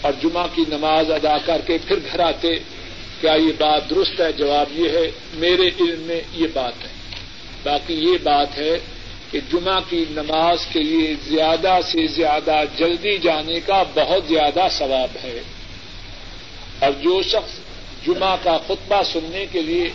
اور 0.00 0.12
جمعہ 0.22 0.46
کی 0.54 0.62
نماز 0.68 1.10
ادا 1.10 1.38
کر 1.38 1.60
کے 1.66 1.78
پھر 1.86 1.96
گھر 2.12 2.20
آتے۔ 2.20 2.48
کیا 3.20 3.32
یہ 3.32 3.52
بات 3.58 3.90
درست 3.90 4.20
ہے؟ 4.20 4.32
جواب 4.32 4.78
یہ 4.78 4.88
ہے، 4.88 5.10
میرے 5.34 5.68
علم 5.80 6.00
میں 6.00 6.20
یہ 6.32 6.46
بات 6.54 6.72
ہے۔ 6.82 6.88
باقی 7.62 7.94
یہ 7.94 8.18
بات 8.22 8.58
ہے 8.58 8.78
کہ 9.30 9.40
جمعہ 9.52 9.80
کی 9.88 10.04
نماز 10.10 10.66
کے 10.72 10.82
لیے 10.82 11.14
زیادہ 11.24 11.78
سے 11.84 12.06
زیادہ 12.06 12.62
جلدی 12.76 13.18
جانے 13.18 13.60
کا 13.60 13.82
بہت 13.82 14.24
زیادہ 14.28 14.66
ثواب 14.70 15.10
ہے۔ 15.24 15.40
اور 16.78 16.90
جو 17.02 17.22
شخص 17.22 17.58
جمعہ 18.06 18.36
کا 18.42 18.58
خطبہ 18.58 19.02
سننے 19.02 19.46
کے 19.52 19.60
لیے 19.60 19.88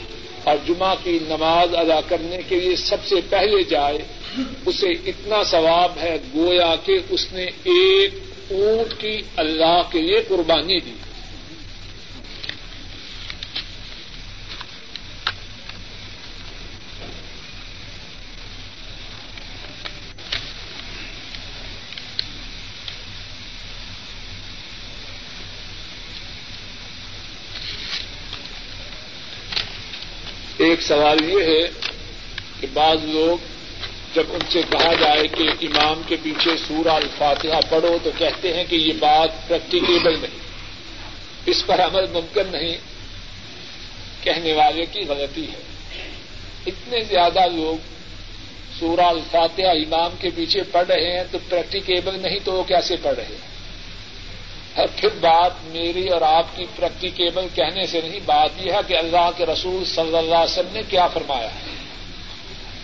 اور 0.43 0.55
جمعہ 0.67 0.95
کی 1.03 1.19
نماز 1.21 1.75
ادا 1.75 2.01
کرنے 2.01 2.37
کے 2.47 2.59
لیے 2.59 2.75
سب 2.75 3.05
سے 3.05 3.15
پہلے 3.29 3.63
جائے، 3.63 3.97
اسے 4.65 4.89
اتنا 4.89 5.43
ثواب 5.43 5.91
ہے 6.01 6.17
گویا 6.35 6.75
کہ 6.85 6.99
اس 7.09 7.33
نے 7.33 7.45
ایک 7.63 8.13
اونٹ 8.51 9.01
کی 9.01 9.21
اللہ 9.35 9.81
کے 9.91 10.01
لیے 10.01 10.21
قربانی 10.27 10.79
دی 10.79 10.93
ایک 30.57 30.74
سوال 30.87 31.29
یہ 31.29 31.43
ہے 31.43 31.89
کہ 32.59 32.67
بعض 32.73 32.97
لوگ 33.03 33.43
جب 34.15 34.23
ان 34.29 34.39
سے 34.49 34.61
کہا 34.69 34.93
جائے 34.93 35.27
کہ 35.27 35.43
امام 35.61 36.01
کے 36.07 36.15
پیچھے 36.23 36.51
سورہ 36.67 36.87
الفاتحہ 36.87 37.59
پڑھو 37.69 37.97
تو 38.03 38.09
کہتے 38.17 38.53
ہیں 38.53 38.63
کہ 38.69 38.75
یہ 38.75 38.93
بات 38.99 39.47
پریکٹیکیبل 39.47 40.13
نہیں۔ 40.19 40.39
اس 41.45 41.65
پر 41.65 41.79
عمل 41.79 42.05
ممکن 42.11 42.41
نہیں۔ 42.51 42.77
کہنے 44.23 44.53
والے 44.53 44.85
کی 44.91 45.01
غلطی 45.07 45.43
ہے۔ 45.43 45.59
اتنے 46.67 47.03
زیادہ 47.03 47.47
لوگ 47.53 47.77
سورہ 48.79 49.01
الفاتحہ 49.01 49.65
امام 49.65 50.11
کے 50.19 50.29
پیچھے 50.35 50.63
پڑھ 50.71 50.87
رہے 50.87 51.17
ہیں 51.17 51.23
تو 51.31 51.37
پریکٹیکیبل 51.49 52.19
نہیں 52.19 52.39
تو 52.43 52.53
وہ 52.53 52.63
کیسے 52.63 52.95
پڑھ 53.01 53.15
رہے 53.15 53.25
ہیں؟ 53.25 53.54
پھر 54.75 55.09
بات 55.19 55.51
میری 55.63 56.07
اور 56.07 56.21
آپ 56.21 56.45
کی 56.55 56.65
پریکٹیکیبل 56.75 57.47
کہنے 57.55 57.87
سے 57.87 58.01
نہیں، 58.01 58.19
بات 58.25 58.49
یہ 58.59 58.71
ہے 58.71 58.77
کہ 58.87 58.97
اللہ 58.97 59.29
کے 59.37 59.45
رسول 59.45 59.85
صلی 59.85 60.17
اللہ 60.17 60.35
علیہ 60.35 60.51
وسلم 60.51 60.73
نے 60.73 60.81
کیا 60.89 61.07
فرمایا 61.07 61.47
ہے۔ 61.47 61.75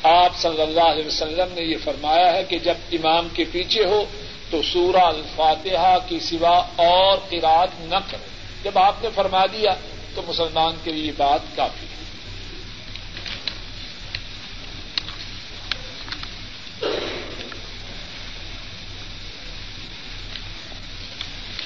آپ 0.03 0.35
صلی 0.35 0.61
اللہ 0.61 0.81
علیہ 0.81 1.05
وسلم 1.05 1.47
نے 1.53 1.61
یہ 1.61 1.77
فرمایا 1.83 2.33
ہے 2.33 2.43
کہ 2.43 2.59
جب 2.59 2.73
امام 2.91 3.27
کے 3.33 3.43
پیچھے 3.51 3.85
ہو 3.85 4.05
تو 4.49 4.61
سورہ 4.61 4.97
الفاتحہ 4.97 5.97
کی 6.07 6.19
سوا 6.19 6.63
اور 6.75 7.17
قرآد 7.29 7.67
نہ 7.79 7.95
کرے 8.11 8.25
جب 8.63 8.77
آپ 8.77 9.03
نے 9.03 9.09
فرما 9.15 9.45
دیا 9.45 9.73
تو 10.15 10.21
مسلمان 10.27 10.75
کے 10.83 10.91
لیے 10.91 11.11
بات 11.17 11.39
کافی 11.55 11.85
ہے۔ 11.85 12.10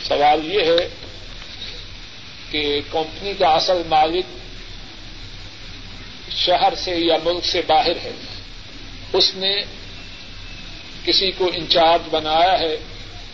سوال 0.08 0.52
یہ 0.52 0.62
ہے 0.62 0.90
کہ 2.52 2.82
کمپنی 2.92 3.34
کا 3.34 3.48
اصل 3.48 3.82
مالک 3.88 4.26
شہر 6.32 6.76
سے 6.76 6.96
یا 6.96 7.16
ملک 7.24 7.46
سے 7.46 7.62
باہر 7.68 7.96
ہے۔ 8.04 8.12
اس 9.14 9.32
نے 9.36 9.56
کسی 11.06 11.32
کو 11.32 11.52
انچارج 11.56 12.02
بنایا 12.12 12.60
ہے 12.60 12.78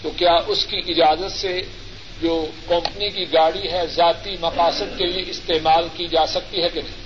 تو 0.02 0.10
کیا 0.10 0.34
اس 0.48 0.66
کی 0.66 0.82
اجازت 0.88 1.32
سے 1.32 1.62
جو 2.22 2.46
کمپنی 2.68 3.10
کی 3.10 3.34
گاڑی 3.34 3.72
ہے 3.72 3.88
ذاتی 3.88 4.36
مقاصد 4.40 4.98
کے 4.98 5.06
لیے 5.06 5.24
استعمال 5.28 5.88
کی 5.96 6.08
جا 6.08 6.26
سکتی 6.26 6.64
ہے 6.64 6.70
کہ 6.70 6.82
نہیں؟ 6.82 7.02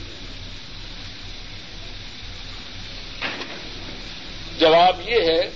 جواب 4.60 5.10
یہ 5.10 5.22
ہے 5.22 5.50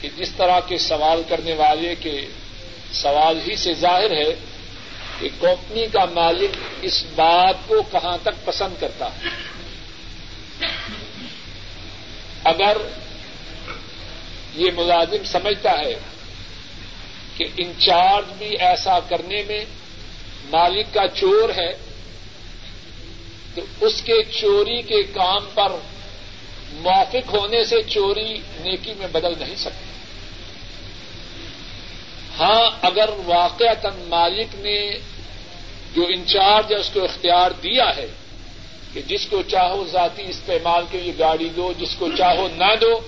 کہ 0.00 0.08
جس 0.16 0.30
طرح 0.36 0.60
کے 0.60 0.78
سوال 0.78 1.22
کرنے 1.28 1.54
والے 1.54 1.94
کے 2.00 2.26
سوال 2.92 3.38
ہی 3.48 3.56
سے 3.56 3.74
ظاہر 3.74 4.10
ہے 4.10 4.34
کہ 5.20 5.28
کمپنی 5.40 5.86
کا 5.92 6.04
مالک 6.04 6.56
اس 6.82 7.04
بات 7.14 7.54
کو 7.66 7.82
کہاں 7.82 8.18
تک 8.22 8.44
پسند 8.44 8.80
کرتا 8.80 9.06
ہے؟ 9.06 9.28
اگر 12.44 12.76
یہ 14.54 14.70
ملازم 14.76 15.24
سمجھتا 15.24 15.78
ہے 15.78 15.94
کہ 17.36 17.46
انچارج 17.56 18.24
بھی 18.38 18.56
ایسا 18.58 18.98
کرنے 19.08 19.42
میں 19.46 19.64
مالک 20.50 20.94
کا 20.94 21.08
چور 21.14 21.48
ہے، 21.48 21.72
تو 23.54 23.62
اس 23.80 24.02
کے 24.02 24.22
چوری 24.22 24.82
کے 24.82 25.02
کام 25.02 25.44
پر 25.54 25.72
موافق 26.72 27.34
ہونے 27.34 27.64
سے 27.64 27.82
چوری 27.82 28.36
نیکی 28.60 28.94
میں 28.98 29.06
بدل 29.12 29.34
نہیں 29.38 29.56
سکتی 29.56 29.97
ہاں 32.40 32.70
اگر 32.82 33.08
واقع 33.24 33.88
مالک 34.08 34.54
نے 34.54 34.90
جو 35.94 36.06
انچارج 36.06 36.72
ہے، 36.72 36.78
اس 36.78 36.90
کو 36.94 37.04
اختیار 37.04 37.50
دیا 37.50 37.96
ہے 37.96 38.06
کہ 38.92 39.02
جس 39.02 39.26
کو 39.26 39.42
چاہو 39.42 39.84
ذاتی 39.92 40.22
استعمال 40.28 40.84
کے 40.90 40.98
لیے 40.98 41.12
گاڑی 41.18 41.48
دو، 41.56 41.72
جس 41.78 41.94
کو 41.98 42.08
چاہو 42.18 42.48
نہ 42.56 42.74
دو، 42.80 43.00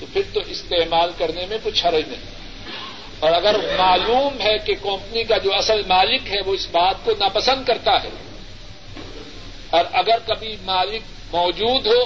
تو 0.00 0.06
پھر 0.12 0.22
تو 0.32 0.40
استعمال 0.40 1.10
کرنے 1.18 1.46
میں 1.46 1.58
کچھ 1.62 1.86
حرج 1.86 2.08
نہیں۔ 2.08 2.20
اور 3.20 3.32
اگر 3.32 3.56
معلوم 3.78 4.40
ہے 4.40 4.58
کہ 4.58 4.74
کمپنی 4.82 5.24
کا 5.24 5.38
جو 5.38 5.54
اصل 5.54 5.82
مالک 5.88 6.20
ہے، 6.26 6.40
وہ 6.46 6.54
اس 6.54 6.66
بات 6.70 6.94
کو 7.04 7.12
ناپسند 7.18 7.64
کرتا 7.64 8.02
ہے۔ 8.02 8.08
اور 9.70 9.84
اگر 9.92 10.16
کبھی 10.26 10.56
مالک 10.62 11.02
موجود 11.34 11.86
ہو، 11.86 12.04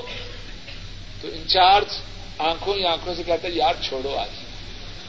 تو 1.21 1.29
انچارج 1.29 1.97
آنکھوں 2.39 2.75
ہی 2.75 2.85
آنکھوں 2.85 3.15
سے 3.15 3.23
کہتا 3.23 3.49
ہے، 3.49 3.53
یار 3.53 3.75
چھوڑو 3.83 4.17
آج۔ 4.17 4.46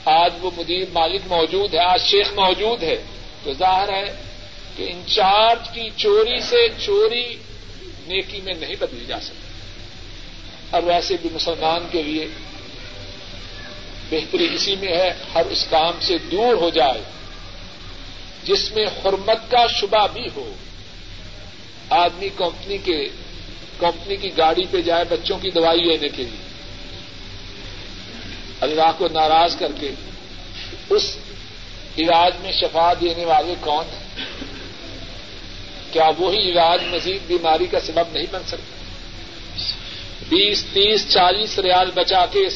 آج 0.05 0.33
وہ 0.41 0.51
مدیر 0.57 0.85
مالک 0.93 1.21
موجود 1.27 1.73
ہے، 1.73 1.79
آج 1.79 2.01
شیخ 2.01 2.33
موجود 2.33 2.83
ہے۔ 2.83 3.03
تو 3.43 3.53
ظاہر 3.53 3.93
ہے 3.93 4.15
کہ 4.75 4.83
انچارج 4.89 5.69
کی 5.73 5.89
چوری 5.95 6.41
سے 6.41 6.67
چوری 6.85 7.35
نیکی 8.07 8.41
میں 8.41 8.53
نہیں 8.53 8.75
بدلی 8.79 9.05
جا 9.05 9.19
سکتی۔ 9.19 9.37
اور 10.69 10.83
ویسے 10.83 11.15
بھی 11.21 11.29
مسلمان 11.33 11.87
کے 11.91 12.03
لیے 12.03 12.27
بہتری 14.11 14.47
اسی 14.53 14.75
میں 14.75 14.97
ہے، 14.97 15.13
ہر 15.35 15.45
اس 15.45 15.67
کام 15.69 15.93
سے 16.01 16.17
دور 16.17 16.53
ہو 16.53 16.69
جائے، 16.69 17.01
جس 18.43 18.71
میں 18.71 18.85
حرمت 18.85 19.51
کا 19.51 19.67
شبہ 19.67 20.07
بھی 20.13 20.27
ہو۔ 20.35 20.53
آدمی 21.89 22.29
کمپنی 22.35 22.77
کے، 22.77 23.07
کمپنی 23.77 24.15
کی 24.15 24.37
گاڑی 24.37 24.65
پہ 24.71 24.81
جائے 24.81 25.05
بچوں 25.09 25.39
کی 25.39 25.51
دوائی 25.51 25.81
لینے 25.81 26.07
کے 26.07 26.23
لیے۔ 26.23 26.46
اللہ 28.61 28.91
کو 28.97 29.07
ناراض 29.07 29.55
کر 29.55 29.71
کے 29.79 29.91
اس 30.89 31.17
علاج 31.97 32.33
میں 32.41 32.51
شفا 32.51 32.93
دینے 33.01 33.25
والے 33.25 33.55
کون 33.59 33.85
ہیں؟ 33.85 34.35
کیا 35.91 36.09
وہی 36.17 36.51
علاج 36.51 36.83
مزید 36.87 37.21
بیماری 37.27 37.67
کا 37.67 37.79
سبب 37.79 38.11
نہیں 38.11 38.25
بن 38.31 38.41
سکتا؟ 38.45 38.75
بیس، 40.29 40.63
تیس، 40.73 41.13
چالیس 41.13 41.59
ریال 41.59 41.91
بچا 41.91 42.25
کے 42.25 42.47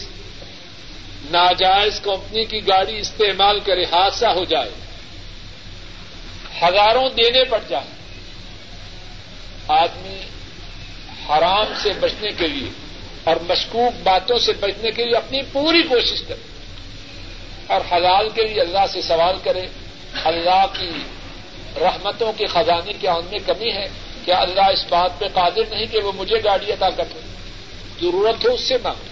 ناجائز 1.31 1.99
کمپنی 1.99 2.45
کی 2.45 2.67
گاڑی 2.67 2.97
استعمال 2.97 3.59
کرے، 3.59 3.83
حادثہ 3.83 4.25
ہو 4.25 4.43
جائے، 4.43 4.71
ہزاروں 6.61 7.09
دینے 7.09 7.43
پڑ 7.43 7.59
جائے 7.69 7.89
آدمی 9.67 10.19
حرام 11.29 11.73
سے 11.81 11.89
بچنے 11.99 12.31
کے 12.37 12.47
لیے 12.47 12.69
اور 13.23 13.35
مشکوک 13.49 14.01
باتوں 14.03 14.39
سے 14.39 14.53
بچنے 14.59 14.91
کے 14.91 15.05
لیے 15.05 15.15
اپنی 15.15 15.41
پوری 15.51 15.83
کوشش 15.83 16.21
کرے 16.27 16.41
اور 17.67 17.81
حلال 17.91 18.29
کے 18.29 18.41
لیے 18.41 18.61
اللہ 18.61 18.85
سے 18.93 19.01
سوال 19.01 19.35
کرے۔ 19.43 19.67
اللہ 20.23 20.65
کی 20.79 20.89
رحمتوں 21.81 22.33
کے 22.33 22.45
خزانے 22.45 22.93
کیا 23.01 23.13
ان 23.13 23.25
میں 23.31 23.39
کمی 23.45 23.71
ہے؟ 23.71 23.87
کیا 24.25 24.37
اللہ 24.37 24.61
اس 24.61 24.85
بات 24.89 25.19
پہ 25.19 25.25
قادر 25.33 25.61
نہیں 25.69 25.85
کہ 25.85 25.99
وہ 25.99 26.11
مجھے 26.15 26.35
گاڑی 26.43 26.71
ادا 26.71 26.89
کر 26.89 27.03
دے 27.13 27.19
ضرورت 28.01 28.47
ہو 28.47 28.53
اس 28.53 28.61
سے 28.61 28.77
مانگے۔ 28.83 29.11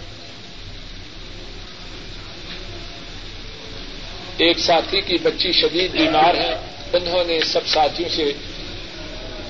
ایک 4.44 4.58
ساتھی 4.58 5.00
کی 5.00 5.16
بچی 5.22 5.52
شدید 5.52 5.90
بیمار 5.90 6.34
ہے۔ 6.34 6.56
انہوں 6.92 7.24
نے 7.24 7.40
سب 7.40 7.66
ساتھیوں 7.66 8.08
سے 8.08 8.32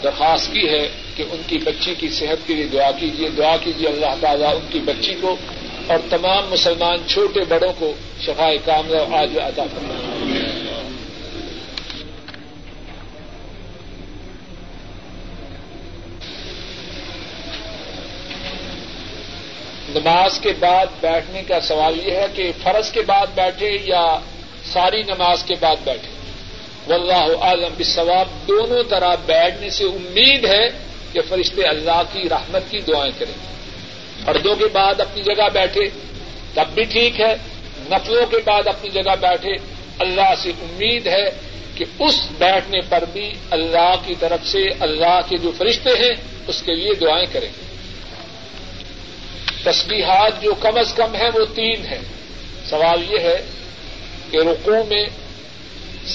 درخواست 0.02 0.52
کی 0.52 0.68
ہے 0.68 0.88
کہ 1.21 1.27
ان 1.31 1.43
کی 1.47 1.59
بچی 1.59 1.95
کی 1.95 2.09
صحت 2.11 2.47
کے 2.47 2.55
لیے 2.55 2.66
دعا 2.66 2.91
کیجیے 2.99 3.29
دعا 3.29 3.57
کیجیے 3.57 3.89
اللہ 3.89 4.14
تعالیٰ 4.21 4.55
ان 4.55 4.66
کی 4.71 4.81
بچی 4.85 5.14
کو 5.21 5.35
اور 5.87 5.99
تمام 6.11 6.51
مسلمان 6.51 7.07
چھوٹے 7.09 7.45
بڑوں 7.49 7.73
کو 7.79 7.93
شفا 8.21 8.49
کام 8.64 8.93
آج 9.12 9.39
ادا 9.39 9.64
کرنا 9.64 9.99
نماز 19.91 20.39
کے 20.41 20.53
بعد 20.59 20.87
بیٹھنے 21.01 21.43
کا 21.43 21.61
سوال 21.61 21.99
یہ 21.99 22.16
ہے 22.16 22.27
کہ 22.35 22.51
فرض 22.62 22.91
کے 22.93 23.03
بعد 23.07 23.27
بیٹھے 23.35 23.77
یا 23.85 24.05
ساری 24.64 25.03
نماز 25.05 25.43
کے 25.45 25.55
بعد 25.61 25.83
بیٹھے؟ 25.85 26.18
واللہ 26.89 27.43
عالم 27.43 27.75
بثواب 27.79 28.29
دونوں 28.49 28.83
طرح 28.89 29.14
بیٹھنے 29.27 29.71
سے 29.71 29.85
امید 29.87 30.45
ہے 30.45 30.68
کہ 31.12 31.20
فرشتے 31.28 31.62
اللہ 31.62 32.02
کی 32.12 32.28
رحمت 32.28 32.62
کی 32.70 32.78
دعائیں 32.78 33.12
کریں۔ 33.18 33.50
پردوں 34.24 34.54
کے 34.54 34.64
بعد 34.72 35.00
اپنی 35.00 35.22
جگہ 35.22 35.48
بیٹھے، 35.52 35.88
تب 36.54 36.64
بھی 36.74 36.84
ٹھیک 36.84 37.20
ہے۔ 37.20 37.36
نفلوں 37.90 38.26
کے 38.26 38.36
بعد 38.44 38.66
اپنی 38.66 38.90
جگہ 38.90 39.16
بیٹھے، 39.20 39.52
اللہ 39.98 40.34
سے 40.42 40.50
امید 40.50 41.06
ہے 41.06 41.24
کہ 41.74 41.84
اس 41.98 42.20
بیٹھنے 42.38 42.80
پر 42.88 43.04
بھی 43.12 43.34
اللہ 43.50 43.94
کی 44.06 44.14
طرف 44.20 44.46
سے 44.46 44.62
اللہ 44.80 45.20
کے 45.28 45.36
جو 45.36 45.52
فرشتے 45.58 45.90
ہیں، 45.90 46.12
اس 46.46 46.62
کے 46.62 46.74
لیے 46.74 46.94
دعائیں 46.94 47.26
کریں۔ 47.32 47.48
تسبیحات 49.64 50.42
جو 50.42 50.54
کم 50.54 50.78
از 50.78 50.92
کم 50.94 51.14
ہیں، 51.14 51.30
وہ 51.34 51.44
تین 51.54 51.86
ہیں۔ 51.86 51.98
سوال 52.70 53.12
یہ 53.12 53.18
ہے 53.18 53.46
کہ 54.30 54.36
رقو 54.36 54.84
میں 54.88 55.04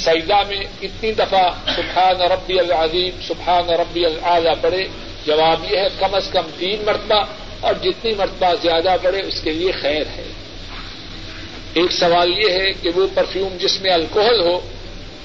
سیدا 0.03 0.43
میں 0.43 0.63
کتنی 0.81 1.11
دفعہ 1.11 1.49
سبحان 1.75 2.21
ربی 2.21 2.59
العظیم، 2.59 3.21
سبحان 3.27 3.69
ربی 3.69 4.05
العلیٰ 4.05 4.53
پڑھے، 4.61 4.87
جواب 5.25 5.71
یہ 5.71 5.77
ہے 5.77 5.87
کم 5.99 6.15
از 6.15 6.27
کم 6.27 6.41
تین 6.57 6.83
مرتبہ 6.85 7.23
اور 7.61 7.73
جتنی 7.83 8.13
مرتبہ 8.13 8.53
زیادہ 8.61 8.95
پڑے 9.03 9.21
اس 9.21 9.41
کے 9.41 9.51
لیے 9.51 9.71
خیر 9.71 10.03
ہے۔ 10.17 10.31
ایک 11.73 11.91
سوال 11.91 12.29
یہ 12.37 12.51
ہے 12.51 12.71
کہ 12.81 12.89
وہ 12.95 13.07
پرفیوم 13.13 13.57
جس 13.59 13.81
میں 13.81 13.91
الکوہل 13.91 14.39
ہو، 14.39 14.59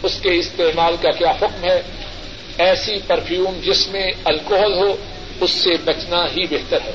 اس 0.02 0.20
کے 0.20 0.38
استعمال 0.38 0.96
کا 1.00 1.10
کیا 1.10 1.30
حکم 1.30 1.64
ہے؟ 1.64 1.82
ایسی 2.58 2.98
پرفیوم 3.06 3.60
جس 3.64 3.88
میں 3.88 4.06
الکوہل 4.24 4.72
ہو، 4.72 4.96
اس 5.40 5.50
سے 5.50 5.70
بچنا 5.84 6.24
ہی 6.36 6.46
بہتر 6.46 6.78
ہے۔ 6.84 6.92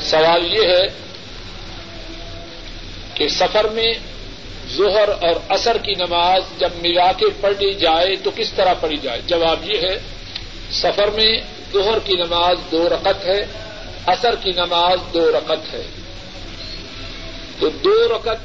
سوال 0.00 0.54
یہ 0.54 0.62
ہے 0.62 1.02
کہ 3.14 3.28
سفر 3.28 3.64
میں 3.64 3.92
ظہر 4.76 5.08
اور 5.08 5.40
اثر 5.48 5.76
کی 5.78 5.94
نماز 5.94 6.42
جب 6.58 6.68
ملا 6.82 7.12
کے 7.12 7.26
پڑھی 7.40 7.74
جائے 7.74 8.16
تو 8.16 8.30
کس 8.36 8.52
طرح 8.52 8.74
پڑھی 8.80 8.96
جائے؟ 9.02 9.20
جواب 9.26 9.70
یہ 9.70 9.78
ہے، 9.78 9.98
سفر 10.72 11.10
میں 11.10 11.40
دوہر 11.72 11.98
کی 12.04 12.12
نماز 12.12 12.56
دو 12.72 12.88
رقط 12.88 13.24
ہے 13.24 13.44
اثر 14.06 14.34
کی 14.34 14.50
نماز 14.50 15.14
دو 15.14 15.32
رقط 15.32 15.74
ہے۔ 15.74 15.82
تو 17.60 17.68
دو 17.68 18.08
رقط 18.08 18.40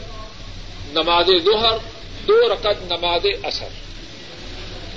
نماز 0.94 1.26
دوہر 1.46 1.78
دو 2.28 2.54
رقط 2.54 2.92
نماز 2.92 3.22
اثر 3.44 3.68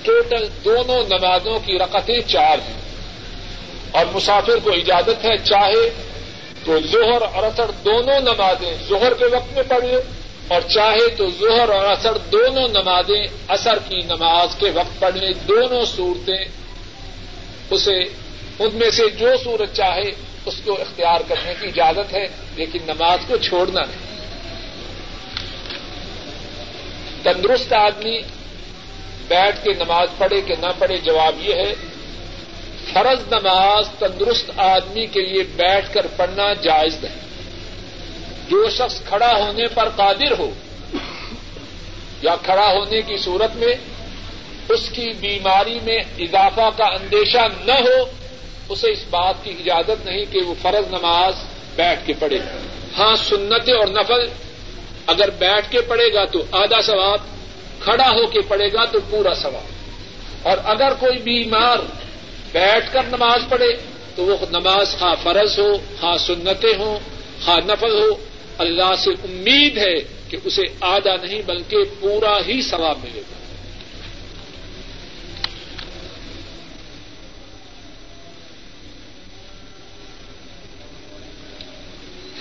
ٹوٹل 0.02 0.48
دونوں 0.64 1.02
نمازوں 1.02 1.58
کی 1.58 1.78
رقطیں 1.78 2.20
چار 2.28 2.58
ہیں۔ 2.58 2.80
اور 3.90 4.06
مسافر 4.12 4.56
کو 4.64 4.70
اجازت 4.70 5.24
ہے، 5.24 5.38
چاہے 5.44 6.04
تو 6.64 6.80
ظہر 6.80 7.22
اور 7.22 7.42
اثر 7.42 7.70
دونوں 7.84 8.20
نمازیں 8.20 8.74
ظہر 8.88 9.14
کے 9.14 9.24
وقت 9.24 9.52
میں 9.52 9.62
پڑھے 9.68 9.96
اور 10.48 10.60
چاہے 10.60 11.08
تو 11.08 11.30
ظہر 11.30 11.68
اور 11.68 11.86
اثر 11.86 12.18
دونوں 12.18 12.68
نمازیں 12.68 13.26
اثر 13.48 13.78
کی 13.88 14.00
نماز 14.00 14.54
کے 14.58 14.70
وقت 14.70 15.00
پڑھنے 15.00 15.32
دونوں 15.32 15.84
صورتیں 15.84 16.44
اسے، 17.70 17.98
ان 18.58 18.70
میں 18.72 18.90
سے 18.90 19.08
جو 19.08 19.36
صورت 19.44 19.74
چاہے 19.74 20.10
اس 20.46 20.54
کو 20.64 20.72
اختیار 20.80 21.20
کرنے 21.28 21.54
کی 21.60 21.66
اجازت 21.66 22.12
ہے، 22.14 22.26
لیکن 22.54 22.78
نماز 22.86 23.18
کو 23.26 23.36
چھوڑنا 23.36 23.80
نہیں۔ 23.80 24.08
تندرست 27.22 27.72
آدمی 27.72 28.18
بیٹھ 29.28 29.64
کے 29.64 29.72
نماز 29.72 30.08
پڑھے 30.18 30.40
کہ 30.40 30.54
نہ 30.60 30.66
پڑھے 30.78 30.96
جواب 30.96 31.34
یہ 31.38 31.54
ہے 31.54 31.74
فرض 32.92 33.32
نماز 33.32 33.88
تندرست 33.98 34.50
آدمی 34.56 35.06
کے 35.06 35.20
لیے 35.20 35.42
بیٹھ 35.42 35.94
کر 35.94 36.06
پڑھنا 36.16 36.52
جائز 36.54 36.96
نہیں۔ 37.02 37.20
جو 38.50 38.70
شخص 38.70 39.00
کھڑا 39.08 39.32
ہونے 39.38 39.66
پر 39.66 39.88
قادر 39.88 40.38
ہو 40.38 40.50
یا 42.22 42.36
کھڑا 42.42 42.66
ہونے 42.72 43.02
کی 43.02 43.16
صورت 43.16 43.56
میں 43.56 43.74
اس 44.68 44.90
کی 44.92 45.10
بیماری 45.20 45.78
میں 45.82 45.98
اضافہ 46.18 46.68
کا 46.76 46.84
اندیشہ 46.84 47.48
نہ 47.64 47.72
ہو، 47.72 48.04
اسے 48.68 48.90
اس 48.90 49.04
بات 49.10 49.34
کی 49.42 49.50
اجازت 49.50 50.06
نہیں 50.06 50.24
کہ 50.30 50.38
وہ 50.38 50.54
فرض 50.62 50.94
نماز 50.94 51.34
بیٹھ 51.76 52.06
کے 52.06 52.12
پڑھے۔ 52.18 52.38
ہاں 52.98 53.16
سنت 53.16 53.68
اور 53.68 53.86
نفل 53.88 54.28
اگر 55.06 55.30
بیٹھ 55.30 55.70
کے 55.70 55.80
پڑھے 55.80 56.14
گا 56.14 56.24
تو 56.24 56.38
آدھا 56.52 56.80
ثواب، 56.80 57.18
کھڑا 57.80 58.08
ہو 58.08 58.26
کے 58.26 58.40
پڑھے 58.40 58.72
گا 58.72 58.84
تو 58.84 58.98
پورا 59.10 59.34
ثواب۔ 59.34 59.80
اور 60.42 60.56
اگر 60.64 60.92
کوئی 61.00 61.18
بیمار 61.18 61.76
بیٹھ 62.52 62.92
کر 62.92 63.02
نماز 63.02 63.42
پڑھے 63.48 63.76
تو 64.14 64.24
وہ 64.24 64.36
نماز 64.50 64.96
خواہ 64.98 65.14
فرض 65.22 65.58
ہو، 65.58 65.76
خواہ 66.00 66.16
سنتیں 66.16 66.78
ہوں، 66.78 66.98
خواہ 67.44 67.56
نفل 67.56 68.02
ہو، 68.02 68.16
اللہ 68.58 68.94
سے 68.98 69.10
امید 69.10 69.78
ہے 69.78 69.94
کہ 70.28 70.36
اسے 70.44 70.62
آدھا 70.80 71.16
نہیں 71.22 71.42
بلکہ 71.46 71.76
پورا 72.00 72.38
ہی 72.46 72.62
ثواب 72.62 72.98
ملے 73.04 73.20
گا۔ 73.20 73.36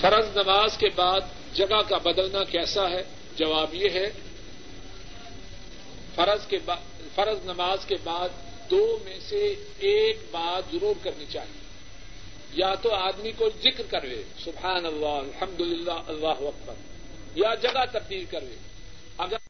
فرض 0.00 0.36
نماز 0.36 0.76
کے 0.76 0.88
بعد 0.96 1.20
جگہ 1.54 1.80
کا 1.88 1.98
بدلنا 1.98 2.44
کیسا 2.44 2.90
ہے؟ 2.90 3.02
جواب 3.36 3.74
یہ 3.74 3.88
ہے، 3.94 4.10
فرض 6.14 6.46
کے 6.46 6.58
فرض 7.14 7.44
نماز 7.44 7.84
کے 7.86 7.96
بعد 8.04 8.28
دو 8.70 8.98
میں 9.04 9.18
سے 9.28 9.54
ایک 9.78 10.18
بات 10.30 10.72
ضرور 10.72 10.94
کرنی 11.04 11.24
چاہیے۔ 11.30 11.60
یا 12.52 12.74
تو 12.74 12.94
آدمی 12.94 13.32
کو 13.32 13.50
ذکر 13.62 13.82
کروے 13.90 14.22
سبحان 14.44 14.86
اللہ 14.86 15.06
الحمد 15.06 15.60
للہ 15.60 16.02
اللہ 16.06 16.26
اکبر، 16.26 16.74
یا 17.34 17.54
جگہ 17.54 17.84
تبدیل 17.92 18.24
کروے 18.30 18.56
اگر 19.18 19.36